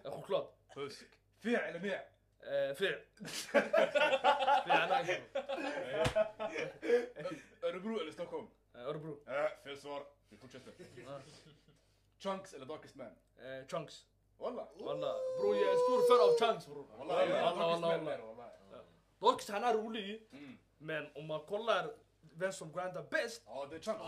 Eh, 0.04 0.10
Choklad. 0.12 0.46
Fusk. 0.74 1.04
Fe 1.42 1.56
eller 1.56 1.80
ne? 1.80 1.94
Eh, 1.94 2.74
Fel. 2.74 3.00
Fel, 3.12 4.88
nej. 4.88 5.22
Örebro 7.62 8.00
eller 8.00 8.12
Stockholm? 8.12 8.46
Eh, 8.74 8.80
Örebro. 8.80 9.18
Äh, 9.26 9.50
fel 9.64 9.76
svar. 9.76 10.06
Vi 10.28 10.36
fortsätter. 10.36 10.72
Ah. 11.08 11.20
Chunks 12.18 12.54
eller 12.54 12.66
Darkest 12.66 12.94
Man? 12.96 13.06
Eh, 13.38 13.66
Chunks. 13.68 14.06
Walla. 14.40 14.66
Walla. 14.80 15.14
Bror 15.40 15.56
jag 15.56 15.68
är 15.68 15.72
en 15.72 15.78
stor 15.78 16.00
fan 16.08 16.20
av 16.28 16.38
Chunks 16.38 16.66
bror. 16.66 16.86
Är. 17.10 18.20
Dock 19.20 19.48
han 19.48 19.64
är 19.64 19.74
rolig, 19.74 20.28
Mm. 20.32 20.58
men 20.78 21.10
om 21.14 21.26
man 21.26 21.40
kollar 21.40 21.90
vem 22.34 22.52
som 22.52 22.72
grindar 22.72 23.02
bäst, 23.10 23.42
Ja, 23.46 23.66
det 23.70 23.76
är 23.76 23.80
Chunks. 23.80 24.00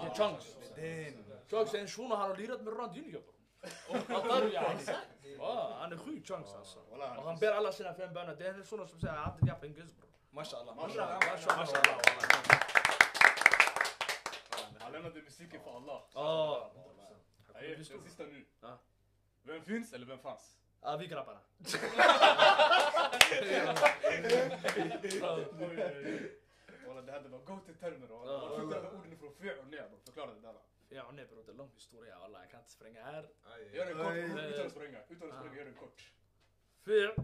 det 0.75 0.81
är 0.83 1.05
Chunks. 1.05 1.51
Chunks 1.51 1.75
är 1.75 1.79
en 1.79 1.89
shuno, 1.89 2.15
han 2.15 2.31
har 2.31 2.37
lirat 2.37 2.61
med 2.63 2.73
Ronaldinho 2.75 3.21
bror. 3.21 3.35
Fattar 4.01 4.41
du 4.41 4.57
han 5.81 5.93
är 5.93 5.97
sjuk 5.97 6.27
Chunks 6.27 6.55
alltså. 6.55 6.79
Han 6.91 7.01
Och 7.01 7.07
är 7.07 7.09
han 7.23 7.39
ber 7.39 7.53
alla 7.53 7.73
sina 7.73 7.95
fem 7.95 8.15
böner. 8.15 8.37
Det 8.37 8.47
är 8.47 8.55
en 8.55 8.65
shuno 8.65 8.87
som 8.87 9.01
säger 9.01 9.15
att 9.17 9.39
jag 9.47 9.65
en 9.65 9.75
guzz 9.75 9.93
bror. 9.97 10.11
Mashallah. 10.31 10.77
Mashallah. 10.77 11.21
Mashallah. 11.31 11.99
Han 14.79 14.93
lämnade 14.93 15.23
musiken 15.23 15.61
för 15.65 15.77
Allah. 15.77 16.01
Ja. 16.15 16.71
Den 17.63 17.85
sista 17.85 18.23
nu. 18.23 18.45
Vem 19.43 19.63
finns 19.63 19.93
eller 19.93 20.07
vem 20.07 20.19
fanns? 20.19 20.57
Ja, 20.81 20.97
vi 20.97 21.07
grabbarna. 21.07 21.41
Walla, 26.87 27.03
det 27.03 27.13
här 27.13 27.21
det 27.21 27.29
var 27.29 27.39
go-to 27.39 27.73
termer. 27.81 28.07
Ja, 28.11 28.17
walla. 28.17 28.39
Var 28.39 28.65
walla. 28.65 28.91
fick 28.91 28.99
orden 28.99 29.19
från 29.19 29.35
fe 29.35 29.55
och 29.55 29.67
ner? 29.67 29.91
Förklara 30.05 30.35
det 30.35 30.41
där. 30.41 30.55
Ja, 30.89 31.11
nej 31.13 31.27
bror, 31.27 31.43
det 31.47 31.53
är 31.53 31.57
lång 31.57 31.71
historia. 31.75 32.17
Alla, 32.17 32.41
jag 32.41 32.51
kan 32.51 32.61
inte 32.61 32.73
spränga 32.73 33.03
här. 33.03 33.29
Gör 33.73 33.87
den 33.87 33.97
kort, 33.97 34.15
utan 34.15 34.67
att 34.67 34.73
spränga. 34.73 34.99
Utan 35.09 35.31
att 35.31 35.39
spränga, 35.39 35.57
gör 35.57 35.65
den 35.65 35.75
kort. 35.75 36.13
Ja. 36.85 37.15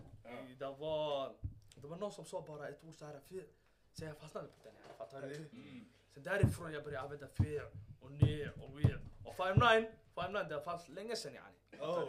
Det 0.58 0.66
var, 0.78 1.34
det 1.74 1.86
var 1.86 1.96
någon 1.96 2.12
som 2.12 2.24
sa 2.24 2.42
bara 2.42 2.68
ett 2.68 2.84
ord 2.84 2.94
så 2.94 3.04
här, 3.04 3.20
fyr. 3.20 3.46
Så 3.92 4.04
jag 4.04 4.18
fastnade 4.18 4.48
på 4.48 4.64
den 4.64 4.74
här, 4.86 4.94
fattar 4.94 5.22
du? 5.22 5.36
Mm. 5.36 5.88
Sen 6.14 6.22
därifrån 6.22 6.72
jag 6.72 6.84
började 6.84 7.04
använda 7.04 7.28
fyr 7.28 7.70
och 8.00 8.12
ner 8.12 8.52
och 8.62 8.78
weird. 8.78 9.07
Och 9.28 9.34
5-9, 9.36 9.86
5-9 10.14 10.48
det 10.48 10.60
fanns 10.60 10.88
länge 10.88 11.16
sen 11.16 11.34
yani. 11.34 11.54
Ja. 11.78 12.08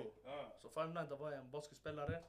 Så 0.61 0.67
5-9 0.69 1.09
det 1.09 1.15
var 1.15 1.31
en 1.31 1.51
basketspelare. 1.51 2.23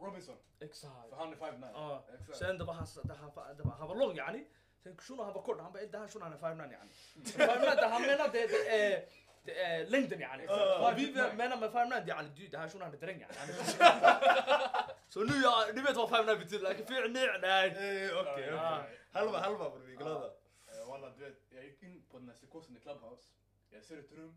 Robinson. 0.00 0.36
Exakt. 0.60 1.08
För 1.10 1.16
han 1.16 1.32
är 1.32 1.36
5'9. 1.36 1.68
Ja. 1.74 2.04
Exakt. 2.20 2.38
Sen 2.38 2.58
det 2.58 2.64
var 2.64 2.74
han, 2.74 2.86
det, 3.04 3.14
han, 3.14 3.56
det 3.56 3.62
var, 3.62 3.72
han 3.72 3.88
var 3.88 3.96
lång 3.96 4.16
yani. 4.16 4.46
Sen 4.82 4.96
shunon 4.96 5.24
han 5.24 5.34
var 5.34 5.42
kort, 5.42 5.60
han 5.60 5.72
bara 5.72 5.82
"Eh, 5.82 5.88
det 5.90 5.98
här 5.98 6.08
shunon 6.08 6.32
han 6.42 6.52
är 6.52 6.56
5'9 6.56 6.72
yani. 6.72 6.90
5'9 7.14 7.76
det 7.76 7.86
han 7.86 8.02
menade 8.02 8.30
det, 8.32 8.84
är, 8.84 9.04
det 9.44 9.60
är 9.62 9.86
längden 9.86 10.20
yani. 10.20 10.46
Vad 10.46 10.94
vi 10.94 11.12
menar 11.12 11.56
med 11.56 11.70
5'9 11.70 12.08
yani, 12.08 12.48
det 12.50 12.58
här 12.58 12.68
shunon 12.68 12.82
han 12.86 12.94
är 12.94 12.98
dräng 12.98 13.20
yani. 13.20 13.52
Så 15.08 15.20
nu 15.20 15.34
jag, 15.42 15.74
ni 15.76 15.82
vet 15.82 15.96
vad 15.96 16.08
5'9 16.10 16.38
betyder, 16.38 16.68
like, 16.68 16.84
fyr, 16.84 17.08
nej, 17.08 17.38
nej. 17.42 17.68
Eh, 17.68 18.18
Okej, 18.20 18.54
okej. 18.54 18.98
Halva, 19.12 19.38
halva 19.38 19.70
bror, 19.70 19.78
vi 19.78 19.92
är 19.92 19.96
glada. 19.98 20.26
Eh, 20.26 20.88
Walla, 20.90 21.10
du 21.10 21.24
vet, 21.24 21.38
jag 21.50 21.64
gick 21.64 21.82
in 21.82 22.02
på 22.10 22.18
den 22.18 22.28
här 22.28 22.34
psykosen 22.34 22.76
i 22.76 22.80
Clubhouse. 22.80 23.22
Jag 23.70 23.84
ser 23.84 23.98
ett 23.98 24.12
rum. 24.12 24.36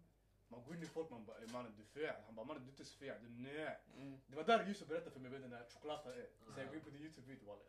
Man 0.51 0.63
går 0.63 0.75
in 0.75 0.83
i 0.83 0.85
folk, 0.85 1.09
man 1.09 1.25
bara 1.25 1.37
"Ey, 1.37 1.47
mannen 1.47 1.73
du 1.77 1.81
är 1.83 2.07
fel. 2.07 2.15
Han 2.25 2.35
bara 2.35 2.45
mannen 2.45 2.61
du 2.63 2.67
är 2.67 2.71
inte 2.71 2.85
så 2.85 2.97
fel. 2.97 3.15
Du, 3.21 3.29
nej. 3.29 3.79
Mm. 3.95 4.21
Det 4.27 4.35
var 4.35 4.43
där 4.43 4.67
Yusuf 4.67 4.87
berättade 4.87 5.11
för 5.11 5.19
mig 5.19 5.31
vad 5.31 5.41
den 5.41 5.51
här 5.53 5.65
chokladen 5.73 6.13
är. 6.13 6.27
Så 6.53 6.59
jag 6.59 6.67
går 6.67 6.75
in 6.75 6.81
på 6.81 6.89
din 6.89 7.01
YouTube-video 7.01 7.45
walla. 7.45 7.61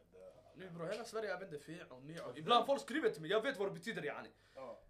Nu 0.56 0.70
bror, 0.70 0.86
hela 0.86 1.04
Sverige 1.04 1.34
använder 1.34 1.58
fyr 1.58 1.86
och 1.90 2.02
ner. 2.02 2.38
Ibland 2.38 2.66
folk 2.66 2.82
skriver 2.82 3.10
till 3.10 3.22
mig, 3.22 3.30
jag 3.30 3.42
vet 3.42 3.58
vad 3.58 3.68
det 3.68 3.72
betyder 3.74 4.02
yani. 4.02 4.28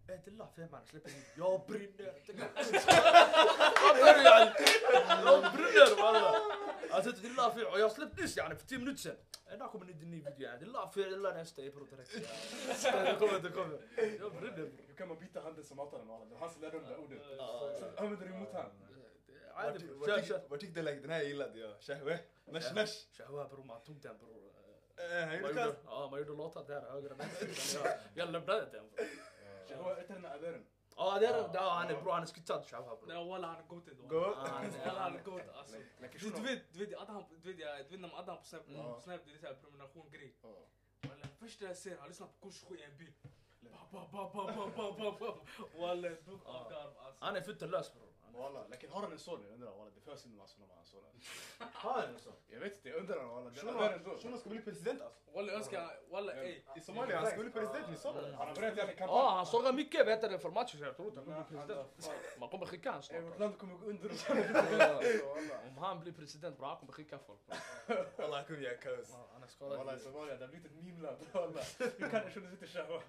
Ey 0.08 0.16
Dilla, 0.24 0.48
fyr 0.56 0.68
mannen, 0.70 0.86
släpp 0.86 1.08
in. 1.08 1.14
Jag 1.36 1.66
brinner. 1.66 2.12
Fattar 3.80 4.14
du 4.18 4.22
yani? 4.24 4.50
Alltså, 6.90 7.10
jag 7.22 7.30
har 7.30 7.36
la 7.36 7.54
fyra 7.54 7.68
och 7.70 7.80
jag 7.80 7.92
släppte 7.92 8.22
nyss 8.22 8.36
yani 8.36 8.54
för 8.54 8.66
10 8.66 8.78
minuter 8.78 9.00
sedan. 9.00 9.16
Äh, 9.52 9.58
När 9.58 9.68
kommer 9.68 9.86
en 9.90 10.10
ny 10.10 10.16
video 10.16 10.40
yani? 10.40 10.64
La 10.64 10.90
fyra, 10.94 11.16
la 11.16 11.32
nästa, 11.32 11.62
jag 11.62 11.74
direkt. 11.90 12.12
Det 12.82 13.16
kommer, 13.18 13.40
det 13.40 13.50
kommer. 13.50 13.78
Jag 14.20 14.32
brinner. 14.32 14.70
Hur 14.86 14.94
kan 14.94 15.08
man 15.08 15.18
byta 15.18 15.40
handen 15.40 15.64
som 15.64 15.76
matar 15.76 15.98
den 15.98 16.30
Det 16.30 16.36
han 16.40 16.50
som 16.50 16.62
lärde 16.62 16.78
dem 16.78 16.86
det 16.88 16.96
ordet. 16.96 17.22
Använder 17.98 18.26
du 18.26 18.32
emot 18.34 18.52
honom. 18.52 18.70
Vad 20.48 20.60
tyckte 20.60 20.82
du? 20.82 21.00
Den 21.00 21.10
här 21.10 21.22
gillade 21.22 21.58
jag. 21.58 21.80
Shahwe. 21.80 22.18
Nash 22.44 22.74
nash. 22.74 22.94
Shahwe 23.16 23.48
bror, 23.48 23.64
man 23.64 23.80
tog 23.82 24.00
den 24.00 24.18
bror. 24.18 24.50
Man 26.10 26.18
gjorde 26.18 26.32
låtar 26.32 26.64
där, 26.64 26.80
höger 26.90 27.12
och 27.12 27.20
vänster. 27.20 27.90
Jag 28.14 28.30
lämnade 28.32 28.60
den 28.72 28.84
bror. 28.90 29.06
Shahwe, 29.68 30.00
heter 30.00 30.14
den 30.14 30.26
Aberen? 30.26 30.64
Ja, 30.96 31.18
det 31.20 31.26
är. 31.26 31.58
Han 31.58 31.90
är 31.90 32.02
bror, 32.02 32.12
han 32.12 32.22
är 32.22 32.26
skuttad. 32.26 32.62
Shahwe 32.70 32.96
bror. 33.06 33.24
Walla 33.30 33.46
han 33.46 33.56
är 33.56 33.62
goated. 33.68 33.96
Goat? 34.08 34.36
Walla 34.86 35.00
han 35.00 35.16
är 35.16 35.22
goat 35.22 35.42
alltså. 35.54 35.76
Du, 36.20 36.30
du 36.30 36.42
vet, 36.42 36.72
du 36.72 36.78
vet, 36.78 36.98
Adam, 36.98 37.24
du 37.42 37.52
vet, 37.52 37.60
jag, 37.60 37.84
du 37.84 37.90
vet 37.90 38.00
när 38.00 38.18
Adam 38.18 38.38
på 38.38 38.44
Snap, 38.44 38.68
mm. 38.68 39.00
Snap 39.02 39.20
det 39.24 39.32
är 39.32 39.38
så 39.38 39.46
här 39.46 39.54
prenumeration-grej. 39.54 40.36
Första 41.38 41.64
jag 41.64 41.76
ser, 41.76 41.96
han 41.98 42.08
lyssnar 42.08 42.26
på 42.26 42.48
kurs 42.48 42.62
7 42.62 42.76
i 42.76 42.82
en 42.82 42.96
bil. 42.96 43.12
Walla, 45.78 46.08
dog 46.08 46.40
av 46.44 46.70
garv 46.70 46.98
alltså. 46.98 47.24
Han 47.24 47.36
är 47.36 47.40
fett 47.40 47.60
lös 47.60 47.94
bror. 47.94 48.10
Walla, 48.34 48.66
lakin 48.68 48.90
har 48.90 49.02
han 49.02 49.12
en 49.12 49.18
son? 49.18 49.42
Jag 49.44 49.52
undrar 49.52 49.70
walla, 49.70 49.90
det 49.94 50.00
föds 50.00 50.26
inte 50.26 50.36
massor 50.36 50.60
med 50.60 50.68
hans 50.76 50.88
son. 50.88 51.00
Har 51.72 52.00
han 52.00 52.14
en 52.14 52.18
son? 52.18 52.32
Jag 52.48 52.60
vet 52.60 52.76
inte, 52.76 52.88
jag 52.88 52.98
undrar 52.98 53.24
walla. 53.24 53.50
Shunon 54.18 54.38
ska 54.38 54.50
bli 54.50 54.60
president 54.60 55.02
alltså. 55.02 55.20
Walla 55.34 55.52
önskar, 55.52 56.00
walla 56.10 56.32
ey. 56.32 56.62
I 56.76 56.80
Somalia, 56.80 57.16
han 57.16 57.26
ska 57.26 57.40
bli 57.40 57.50
president, 57.50 57.90
ni 57.90 57.96
såg 57.96 58.14
Han 58.14 58.34
har 58.34 58.54
börjat 58.54 58.76
göra 58.76 58.86
kampanj. 58.86 59.18
Ja, 59.18 59.30
han 59.36 59.46
sågar 59.46 59.72
mycket 59.72 60.06
vet 60.06 60.22
du, 60.22 60.38
för 60.38 60.50
matcher. 60.50 60.78
Jag 60.84 60.96
tror 60.96 61.08
inte 61.08 61.20
han 61.20 61.44
kommer 61.44 61.66
bli 61.66 61.74
president. 61.76 62.10
Man 62.38 62.48
kommer 62.48 62.66
skicka 62.66 62.90
honom 62.90 63.02
snart. 63.02 63.22
Vårt 63.22 63.26
alltså. 63.26 63.40
land 63.40 63.58
kommer 63.58 63.74
gå 63.74 63.86
under. 63.86 64.10
Om 65.68 65.78
han 65.78 66.00
blir 66.00 66.12
president 66.12 66.56
bror, 66.58 66.66
han 66.66 66.76
kommer 66.76 66.92
skicka 66.92 67.18
folk. 67.18 67.40
Walla, 68.16 68.36
han 68.36 68.44
kommer 68.44 68.60
göra 68.60 68.76
kaos. 68.76 69.14
Han 69.32 69.42
är 69.42 69.98
Somalia, 69.98 70.36
det 70.36 70.44
har 70.44 70.48
blivit 70.48 70.66
ett 70.66 70.76
meme-land. 70.84 71.18
Walla, 71.32 71.60
hur 71.78 72.10
kan 72.10 72.22
en 72.22 72.30
shuno 72.30 72.56
sitta 72.56 72.94
och 72.94 73.02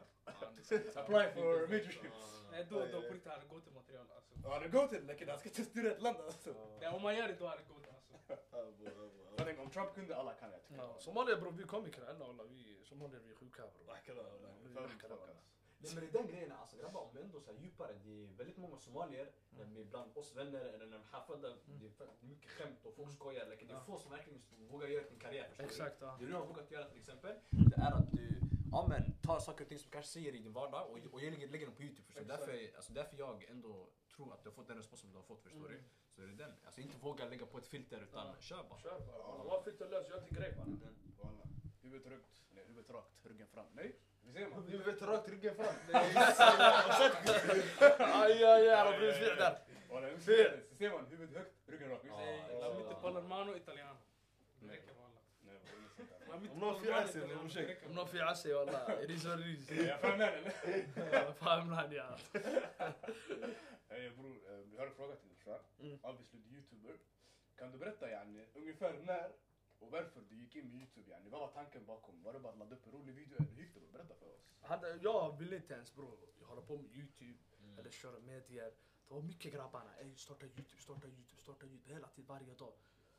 Apply 0.95 1.25
for 1.35 1.67
majorship. 1.67 2.13
Nej 2.51 2.67
då, 2.69 2.79
då 2.79 3.01
på 3.01 3.13
riktigt 3.13 3.31
Han 3.31 3.41
är 3.41 3.61
till 3.61 3.73
material 3.73 4.07
alltså. 4.15 4.33
Ja 4.43 4.59
det 4.59 4.67
går 4.67 4.87
till, 4.87 5.29
han 5.29 5.39
ska 5.39 5.49
testa 5.49 5.63
styra 5.63 5.91
ett 5.91 6.01
land 6.01 6.17
alltså. 6.17 6.55
Ja, 6.81 6.91
om 6.91 7.01
man 7.01 7.15
gör 7.15 7.27
det 7.27 7.35
då 7.39 7.45
är 7.45 7.49
han 7.49 7.57
gått 7.67 7.87
alltså. 7.87 9.61
Om 9.61 9.69
Trump 9.69 9.93
kunde 9.93 10.15
alla 10.15 10.33
kan 10.33 10.51
det. 10.51 10.59
tycka. 10.59 10.99
Somalia 10.99 11.35
bror 11.37 11.51
vi 11.51 11.63
är 11.63 11.67
komiker, 11.67 12.01
alla 12.09 12.25
alla 12.25 12.43
vi 12.43 12.79
somalier 12.83 13.19
vi 13.25 13.31
är 13.31 13.35
sjuka 13.35 13.63
bror. 13.63 14.21
Nej 15.83 15.95
men 15.95 16.03
det 16.03 16.09
är 16.09 16.23
den 16.23 16.27
grejen 16.31 16.51
alltså 16.51 16.77
grabbar 16.77 17.01
om 17.01 17.09
vi 17.13 17.21
ändå 17.21 17.39
så 17.39 17.51
djupare, 17.53 17.93
det 18.03 18.23
är 18.23 18.27
väldigt 18.27 18.57
många 18.57 18.77
somalier 18.77 19.31
mm. 19.59 19.89
bland 19.89 20.17
oss 20.17 20.35
vänner 20.35 20.59
eller 20.59 20.85
när 20.85 20.97
de 20.97 21.05
här 21.11 21.21
födda, 21.21 21.47
mm. 21.47 21.59
det 21.65 22.03
är 22.03 22.07
mycket 22.19 22.51
skämt 22.51 22.85
och 22.85 22.93
folk 22.95 23.07
mm. 23.07 23.15
skojar. 23.15 23.49
Like, 23.49 23.65
det 23.65 23.73
är 23.73 23.79
få 23.79 23.97
som 23.97 24.11
verkligen 24.11 24.41
vågar 24.69 24.87
göra 24.87 25.03
sin 25.03 25.19
karriär 25.19 25.47
förstår 25.47 25.65
Exakt, 25.65 25.99
du. 25.99 26.05
Ja. 26.05 26.17
Det 26.19 26.25
du 26.25 26.33
har 26.33 26.45
vågat 26.45 26.71
göra 26.71 26.85
till 26.85 26.99
exempel, 26.99 27.31
mm. 27.31 27.69
det 27.69 27.75
är 27.75 27.91
att 27.91 28.11
du 28.11 28.40
ja, 28.71 28.85
men, 28.89 29.13
tar 29.21 29.39
saker 29.39 29.63
och 29.63 29.69
ting 29.69 29.79
som 29.79 29.89
du 29.89 29.93
kanske 29.93 30.11
säger 30.11 30.35
i 30.35 30.39
din 30.39 30.53
vardag 30.53 30.87
och, 30.89 30.99
och 31.13 31.21
lägger, 31.21 31.47
lägger 31.47 31.65
dem 31.65 31.75
på 31.75 31.83
youtube. 31.83 32.05
Förstår? 32.05 32.23
Därför, 32.23 32.75
alltså, 32.75 32.93
därför 32.93 33.17
jag 33.17 33.43
ändå 33.43 33.87
tror 34.15 34.33
att 34.33 34.43
du 34.43 34.49
har 34.49 34.55
fått 34.55 34.67
den 34.67 34.77
responsen 34.77 35.11
du 35.11 35.15
har 35.17 35.23
fått. 35.23 35.41
Förstår 35.43 35.69
du? 35.69 35.79
Så 36.15 36.21
är 36.21 36.27
det 36.27 36.33
den. 36.33 36.53
Alltså 36.65 36.81
inte 36.81 36.97
våga 36.97 37.25
lägga 37.25 37.45
på 37.45 37.57
ett 37.57 37.67
filter 37.67 38.01
utan 38.01 38.27
Ja. 38.27 38.35
kör 38.39 38.63
bara. 38.69 38.79
Kör 38.79 38.99
bara. 38.99 39.43
Var 39.43 39.61
futtenlös, 39.63 40.09
gör 40.09 40.21
din 40.21 40.33
grej 40.39 40.53
bara. 40.57 40.65
Walla. 41.27 41.43
Huvudet 41.81 42.11
rakt, 42.11 42.41
nej 42.55 42.63
huvudet 42.67 42.91
rakt, 42.91 43.25
ryggen 43.25 43.47
fram. 43.47 43.65
Nej, 43.73 43.95
vi 44.21 44.31
ser 44.31 44.47
man. 44.49 44.63
Huvudet 44.63 45.01
rakt, 45.01 45.29
ryggen 45.29 45.55
fram. 45.55 45.75
Aj 48.21 48.43
aj 48.43 48.69
aj, 48.69 48.97
blivit 48.97 49.15
fel 49.15 49.37
där. 49.37 49.57
Vi 50.15 50.21
ser 50.21 50.63
det. 50.79 50.89
Man 50.91 51.05
huvudet 51.05 51.37
högt, 51.37 51.53
ryggen 51.69 51.89
rakt. 51.89 52.03
visst? 52.05 52.15
Säg 52.15 52.59
la 52.59 52.73
mitt 52.73 53.01
Palermano 53.01 53.55
italiano. 53.55 53.97
Det 54.59 54.67
räcker 54.73 54.93
walla. 54.93 55.19
Nej, 55.41 55.59
vad 56.09 56.20
sig 58.35 58.53
walla, 58.53 58.95
ris 58.95 59.25
och 59.25 59.37
ris. 59.37 59.71
Jag 59.71 59.99
fan 60.01 60.19
den 60.19 60.33
eller? 60.33 60.53
Ja, 61.11 61.33
Fan 61.33 61.69
han 61.69 61.91
ja. 61.91 62.17
Hej 63.89 64.09
bror, 64.09 64.37
eh, 64.49 64.57
vi 64.71 64.77
har 64.77 64.87
en 64.87 64.93
fråga 64.93 65.15
till 65.15 65.29
dig 65.29 65.37
jag. 65.45 65.59
Mm. 65.79 65.99
Obviously 66.03 66.39
du 66.39 66.49
är 66.49 66.53
youtuber. 66.53 66.95
Kan 67.55 67.71
du 67.71 67.77
berätta 67.77 68.09
yani, 68.09 68.45
ungefär 68.53 68.93
när 68.93 69.31
och 69.79 69.91
varför 69.91 70.21
du 70.29 70.35
gick 70.35 70.55
in 70.55 70.69
med 70.69 70.79
youtube 70.79 71.11
yani? 71.11 71.29
Vad 71.29 71.41
var 71.41 71.47
tanken 71.47 71.85
bakom? 71.85 72.23
Var 72.23 72.33
det 72.33 72.39
bara 72.39 72.53
att 72.53 72.59
ladda 72.59 72.75
upp 72.75 72.85
en 72.85 72.91
rolig 72.91 73.15
video 73.15 73.35
eller 73.37 73.51
hur 73.51 73.61
gick 73.63 73.73
det? 73.73 73.91
Berätta 73.91 74.15
för 74.15 74.25
oss. 74.25 74.41
Hade, 74.61 74.99
jag 75.01 75.37
ville 75.39 75.55
inte 75.55 75.73
ens 75.73 75.95
bror, 75.95 76.17
jag 76.39 76.47
håller 76.47 76.61
på 76.61 76.77
med 76.77 76.91
youtube 76.91 77.39
eller 77.77 77.89
köra 77.89 78.19
medier. 78.19 78.73
Det 79.07 79.13
var 79.13 79.21
mycket 79.21 79.53
grabbarna, 79.53 79.95
ey 79.99 80.15
starta 80.15 80.45
youtube, 80.45 80.81
starta 80.81 81.07
youtube, 81.07 81.41
starta 81.41 81.65
youtube 81.65 81.93
hela 81.93 82.07
tiden 82.07 82.27
varje 82.27 82.53
dag. 82.53 82.73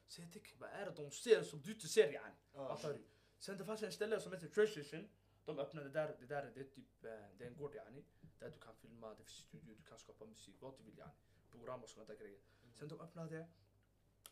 Så 0.08 0.20
jag 0.22 0.32
tänker, 0.32 0.56
vad 0.58 0.70
är 0.70 0.86
det 0.86 0.92
de 0.92 1.10
ser 1.10 1.42
som 1.42 1.60
du 1.62 1.72
inte 1.72 1.88
ser 1.88 2.12
yani? 2.12 2.34
Fattar 2.52 2.92
du? 2.92 3.04
Sen 3.38 3.58
det 3.58 3.64
fanns 3.64 3.82
en 3.82 3.92
ställe 3.92 4.20
som 4.20 4.32
heter 4.32 4.48
Treasure 4.48 5.08
De 5.44 5.58
öppnade 5.58 5.88
där, 5.88 6.16
det 6.20 6.26
där 6.26 6.52
det 6.54 6.60
är 6.60 6.64
typ, 6.64 7.04
eh, 7.04 7.10
det 7.38 7.44
är 7.44 7.48
en 7.48 7.56
gård 7.56 7.74
yani. 7.74 8.04
Där 8.38 8.50
du 8.50 8.58
kan 8.58 8.74
filma, 8.74 9.10
det 9.14 9.24
finns 9.24 9.30
studio, 9.38 9.74
du 9.74 9.82
kan 9.82 9.98
skapa 9.98 10.24
musik, 10.24 10.56
vad 10.60 10.78
du 10.78 10.82
vill 10.84 10.98
yani. 10.98 11.12
Program 11.50 11.82
och 11.82 11.88
sådana 11.88 12.08
där 12.08 12.18
grejer. 12.20 12.40
Sen 12.74 12.88
de 12.88 13.00
öppnade, 13.00 13.46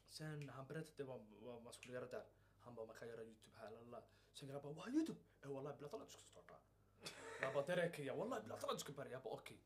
sen 0.09 0.49
han 0.49 0.67
berättade 0.67 1.05
vad, 1.05 1.21
vad 1.41 1.63
man 1.63 1.73
skulle 1.73 1.95
göra 1.95 2.07
där. 2.07 2.25
Han 2.61 2.75
bara, 2.75 2.87
man 2.87 2.97
kan 2.97 3.09
göra 3.09 3.23
youtube 3.25 3.57
här, 3.59 3.71
lalla. 3.71 4.03
Sen 4.33 4.49
grabbar, 4.49 4.73
vad 4.73 4.89
youtube? 4.89 5.21
Eh 5.43 5.49
wallah, 5.49 5.75
jag 5.81 5.91
vill 5.91 6.01
att 6.03 6.09
du 6.09 6.13
ska 6.13 6.23
starta. 6.23 6.55
Jag 7.43 7.55
bara, 7.55 7.67
det 7.67 7.77
räcker 7.77 8.03
jag, 8.03 8.17
wallah 8.17 8.39
jag 8.49 8.57
vill 8.57 8.65
att 8.65 8.71
du 8.71 8.79
ska 8.79 8.93
börja. 8.93 9.11
Jag 9.11 9.23
bara, 9.23 9.35
okej. 9.35 9.63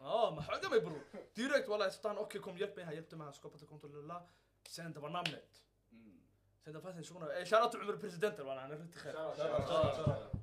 Ja, 0.00 0.32
men 0.34 0.44
hugga 0.44 0.68
mig 0.68 0.80
bror. 0.80 1.00
Direkt 1.34 1.68
wallah, 1.68 1.86
jag 1.86 1.94
sa 1.94 2.14
okej 2.18 2.40
kom 2.40 2.58
hjälp 2.58 2.76
mig, 2.76 2.84
han 2.84 2.94
hjälpte 2.94 3.16
mig, 3.16 3.24
han 3.24 3.34
skapade 3.34 3.66
konto, 3.66 3.88
lalla. 3.88 4.28
Sen 4.68 4.92
det 4.92 5.00
var 5.00 5.10
namnet. 5.10 5.62
Mm. 5.92 6.20
Sen 6.64 6.74
det 6.74 6.80
fanns 6.80 6.96
en 6.96 7.04
shuno, 7.04 7.30
eh, 7.30 7.44
shoutout 7.44 7.70
till 7.70 7.80
Umar 7.80 7.96
presidenten 7.96 8.46
wallah, 8.46 8.62
han 8.62 8.72
är 8.72 8.78
riktigt 8.78 9.00
skön. 9.00 9.14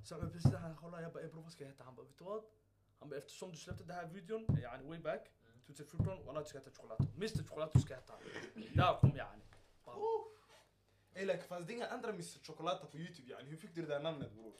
Så 0.03 0.17
men 0.17 0.31
precis 0.31 0.53
han 0.53 0.75
kolla 0.75 1.01
jag 1.01 1.13
bara 1.13 1.23
ey 1.23 1.29
bror 1.29 1.41
vad 1.41 1.51
ska 1.51 1.63
jag 1.63 1.71
heta? 1.71 1.83
Han 1.83 1.95
bara 1.95 2.05
vet 2.05 2.17
du 2.17 2.23
vad? 2.23 2.43
Han 2.99 3.09
bara 3.09 3.17
eftersom 3.17 3.51
du 3.51 3.57
släppte 3.57 3.83
den 3.83 3.95
här 3.95 4.05
videon, 4.05 4.45
yani 4.61 4.89
way 4.89 4.99
back, 4.99 5.31
2014, 5.67 6.25
walla 6.25 6.39
du 6.39 6.45
ska 6.45 6.57
heta 6.57 6.71
Chokolato. 6.71 7.03
Mr 7.15 7.43
Chokolato 7.43 7.79
ska 7.79 7.95
heta. 7.95 8.13
Där 8.73 8.99
kom 8.99 9.15
yani. 9.15 9.41
Ey 11.15 11.25
like, 11.25 11.43
fanns 11.43 11.67
det 11.67 11.73
inga 11.73 11.87
andra 11.87 12.09
Mr 12.09 12.45
Chocolata 12.45 12.85
på 12.85 12.97
youtube 12.97 13.31
yani? 13.31 13.49
Hur 13.49 13.57
fick 13.57 13.75
du 13.75 13.81
det 13.81 13.87
där 13.87 13.99
namnet 13.99 14.31
bror? 14.31 14.53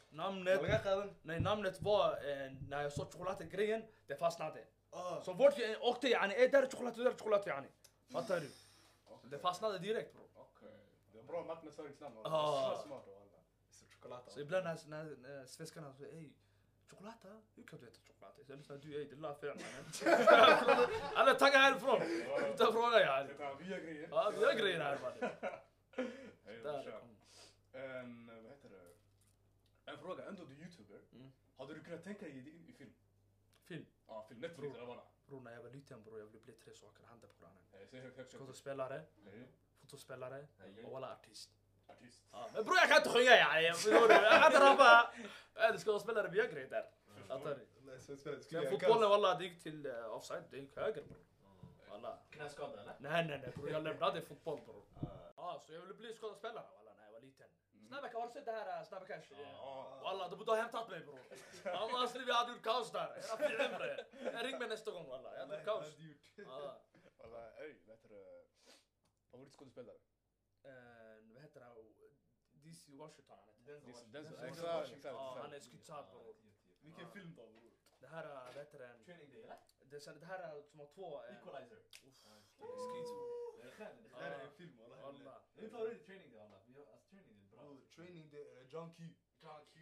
Namnet, 8.10 8.63
det 9.30 9.40
fastnade. 9.40 9.76
Är 9.76 9.80
är 9.80 9.84
direkt 9.84 10.14
bror. 10.14 10.28
Okej. 10.36 10.80
Det 11.12 11.20
är 11.20 11.24
bra 11.24 11.46
marknadsföringsnamn. 11.46 12.16
Ah. 12.24 12.84
smart 12.86 13.06
Chocolata. 14.04 14.32
Så 14.32 14.40
ibland 14.40 14.66
när, 14.66 14.88
när, 14.88 15.16
när 15.18 15.46
svenskarna 15.46 15.94
säger 15.94 16.14
ey, 16.18 16.30
Chokolata? 16.90 17.42
Hur 17.56 17.64
kan 17.64 17.80
du 17.80 17.86
heta 17.86 18.00
Chokolata? 18.08 18.44
Så 18.44 18.52
jag 18.52 18.58
lyssnar, 18.58 18.78
du 18.78 18.94
ey 18.96 19.10
det 19.10 19.16
la 19.16 19.36
fel 19.36 19.58
mannen. 19.58 20.90
Alla 21.16 21.34
taggar 21.34 21.60
härifrån. 21.60 22.02
Utan 22.54 22.74
fråga 22.74 23.00
yani. 23.00 23.34
Tar 23.34 23.56
via 23.56 23.80
grejer. 23.80 24.08
Ja, 24.12 24.32
vi 24.36 24.42
gör 24.42 24.54
grejer 24.54 24.80
här 24.80 25.00
mannen. 25.02 25.30
En, 27.76 28.28
vad 28.44 28.52
heter 28.52 28.70
det? 28.70 29.92
En 29.92 29.98
fråga, 29.98 30.24
ändå 30.24 30.46
du 30.46 30.54
är 30.54 30.58
youtuber. 30.58 31.02
Mm. 31.14 31.32
Hade 31.58 31.74
du 31.74 31.84
kunnat 31.84 32.04
tänka 32.04 32.26
dig 32.26 32.38
in 32.38 32.66
i 32.68 32.74
film? 32.74 32.94
Film. 33.64 33.86
Ja, 34.08 34.26
film. 34.30 34.40
Netflix 34.40 34.76
eller 34.76 34.86
vad? 34.86 35.00
Bror 35.34 35.42
när 35.42 35.54
jag 35.54 35.62
var 35.62 35.70
liten 35.70 36.04
bror 36.04 36.20
jag 36.20 36.26
ville 36.26 36.40
bli 36.40 36.54
tre 36.54 36.74
saker, 36.74 37.04
handen 37.04 37.30
på 37.40 37.46
högt. 37.98 38.32
Skådespelare, 38.32 39.02
Nej, 39.26 39.48
fotospelare 39.82 40.48
och 40.86 40.92
walla 40.92 41.14
artist. 41.14 41.50
Artist. 41.88 42.24
Ja, 42.32 42.50
men 42.54 42.64
bror 42.64 42.76
jag 42.76 42.88
kan 42.88 42.98
inte 42.98 43.10
sjunga 43.10 43.32
yani? 43.38 43.66
Jag 43.66 43.76
kan 44.42 44.46
inte 44.46 44.60
rappa. 44.60 45.14
Skådespelare, 45.78 46.28
vi 46.28 46.38
gör 46.38 46.48
grejer 46.48 46.70
där. 46.70 46.86
Fattar 47.28 47.56
du? 47.56 47.66
Göra 48.50 48.70
fotbollen 48.70 49.10
walla 49.10 49.38
det 49.38 49.44
gick 49.44 49.64
till 49.64 49.88
uh, 49.88 50.16
offside, 50.16 50.44
det 50.50 50.58
gick 50.58 50.76
höger 50.76 51.04
bror. 51.04 51.18
Walla. 51.90 52.20
Knäskada 52.30 52.82
eller? 52.82 52.96
Nej 53.00 53.26
nej 53.26 53.40
nej 53.40 53.52
bror 53.56 53.70
jag 53.70 53.84
lämnade 53.88 54.22
fotboll 54.22 54.62
bror. 54.66 54.84
Ja 55.38 55.64
så 55.66 55.74
jag 55.74 55.82
ville 55.82 55.94
bli 55.94 56.14
skådespelare 56.14 56.66
walla 56.78 56.94
när 56.98 57.06
jag 57.06 57.12
var 57.12 57.22
liten. 57.22 57.48
Snabba 57.94 58.20
har 58.20 58.28
du 58.28 58.34
sett 58.34 58.46
det 58.46 58.52
här 58.52 58.84
Snabba 58.84 59.06
Cash? 59.06 59.24
Ja. 59.32 60.00
Walla 60.04 60.30
du 60.30 60.36
borde 60.36 60.52
ha 60.52 60.58
hämtat 60.58 60.90
mig 60.90 61.00
bror. 61.00 61.20
Annars 61.66 62.16
vi 62.16 62.32
hade 62.34 62.52
gjort 62.52 62.64
kaos 62.64 62.92
där. 62.92 64.44
Ring 64.44 64.60
mig 64.60 64.68
nästa 64.68 64.92
gång 64.92 65.08
walla, 65.10 65.34
jag 65.34 65.40
hade 65.40 65.56
gjort 65.56 65.66
kaos. 65.66 65.86
Walla, 67.18 67.52
ey, 67.64 67.76
vad 67.86 67.96
heter 67.98 68.10
det? 68.10 68.46
Favoritskådespelare? 69.32 69.98
Eh, 70.64 70.72
vad 71.34 71.42
heter 71.42 71.62
han? 71.62 71.76
DC 72.54 72.96
Washington 72.96 73.38
han 73.38 73.46
heter. 73.48 73.74
Denzel- 73.74 74.12
Denzel- 74.42 74.80
Washington. 74.80 75.14
Ja, 75.14 75.38
han 75.42 75.54
är 75.54 75.60
skitsad 75.60 76.06
bror. 76.12 76.36
Vilken 76.82 77.12
film 77.12 77.36
då 77.36 77.48
bror? 77.48 77.72
Det 78.00 78.08
här, 78.08 78.24
eh, 78.26 78.46
vad 78.46 78.54
heter 78.56 78.80
den? 78.80 79.04
Training 79.04 79.32
day 79.32 79.44
eller? 79.44 79.58
Det, 79.80 80.20
det 80.20 80.26
här 80.26 80.40
är 80.40 80.62
som 80.62 80.80
har 80.80 80.88
två... 80.88 81.22
Equalizer. 81.24 81.76
Uff, 81.78 82.24
det 82.24 82.64
är 82.64 82.94
skits 82.94 83.10
bror. 83.12 83.58
Det 83.62 83.68
är 83.68 83.72
skönt. 83.72 84.10
Det 84.10 84.24
här 84.24 84.32
är 84.32 84.40
en 84.46 84.52
film 84.52 84.78
walla. 84.78 84.96
Walla. 85.02 85.42
Min 85.56 85.70
favorit 85.70 86.02
är 86.02 86.06
training 86.06 86.32
day 86.32 86.40
alla. 86.40 86.60
Vi 86.68 86.74
har- 86.74 86.86
Alltså 86.94 87.10
training 87.10 87.34
day 87.38 87.44
är 87.44 87.50
bra. 87.56 87.64
Bror, 87.64 87.82
Training 87.96 88.30
det 88.30 88.42
är 88.60 88.64
John 88.64 88.94
Q. 88.94 89.04
John 89.42 89.66
Q. 89.74 89.80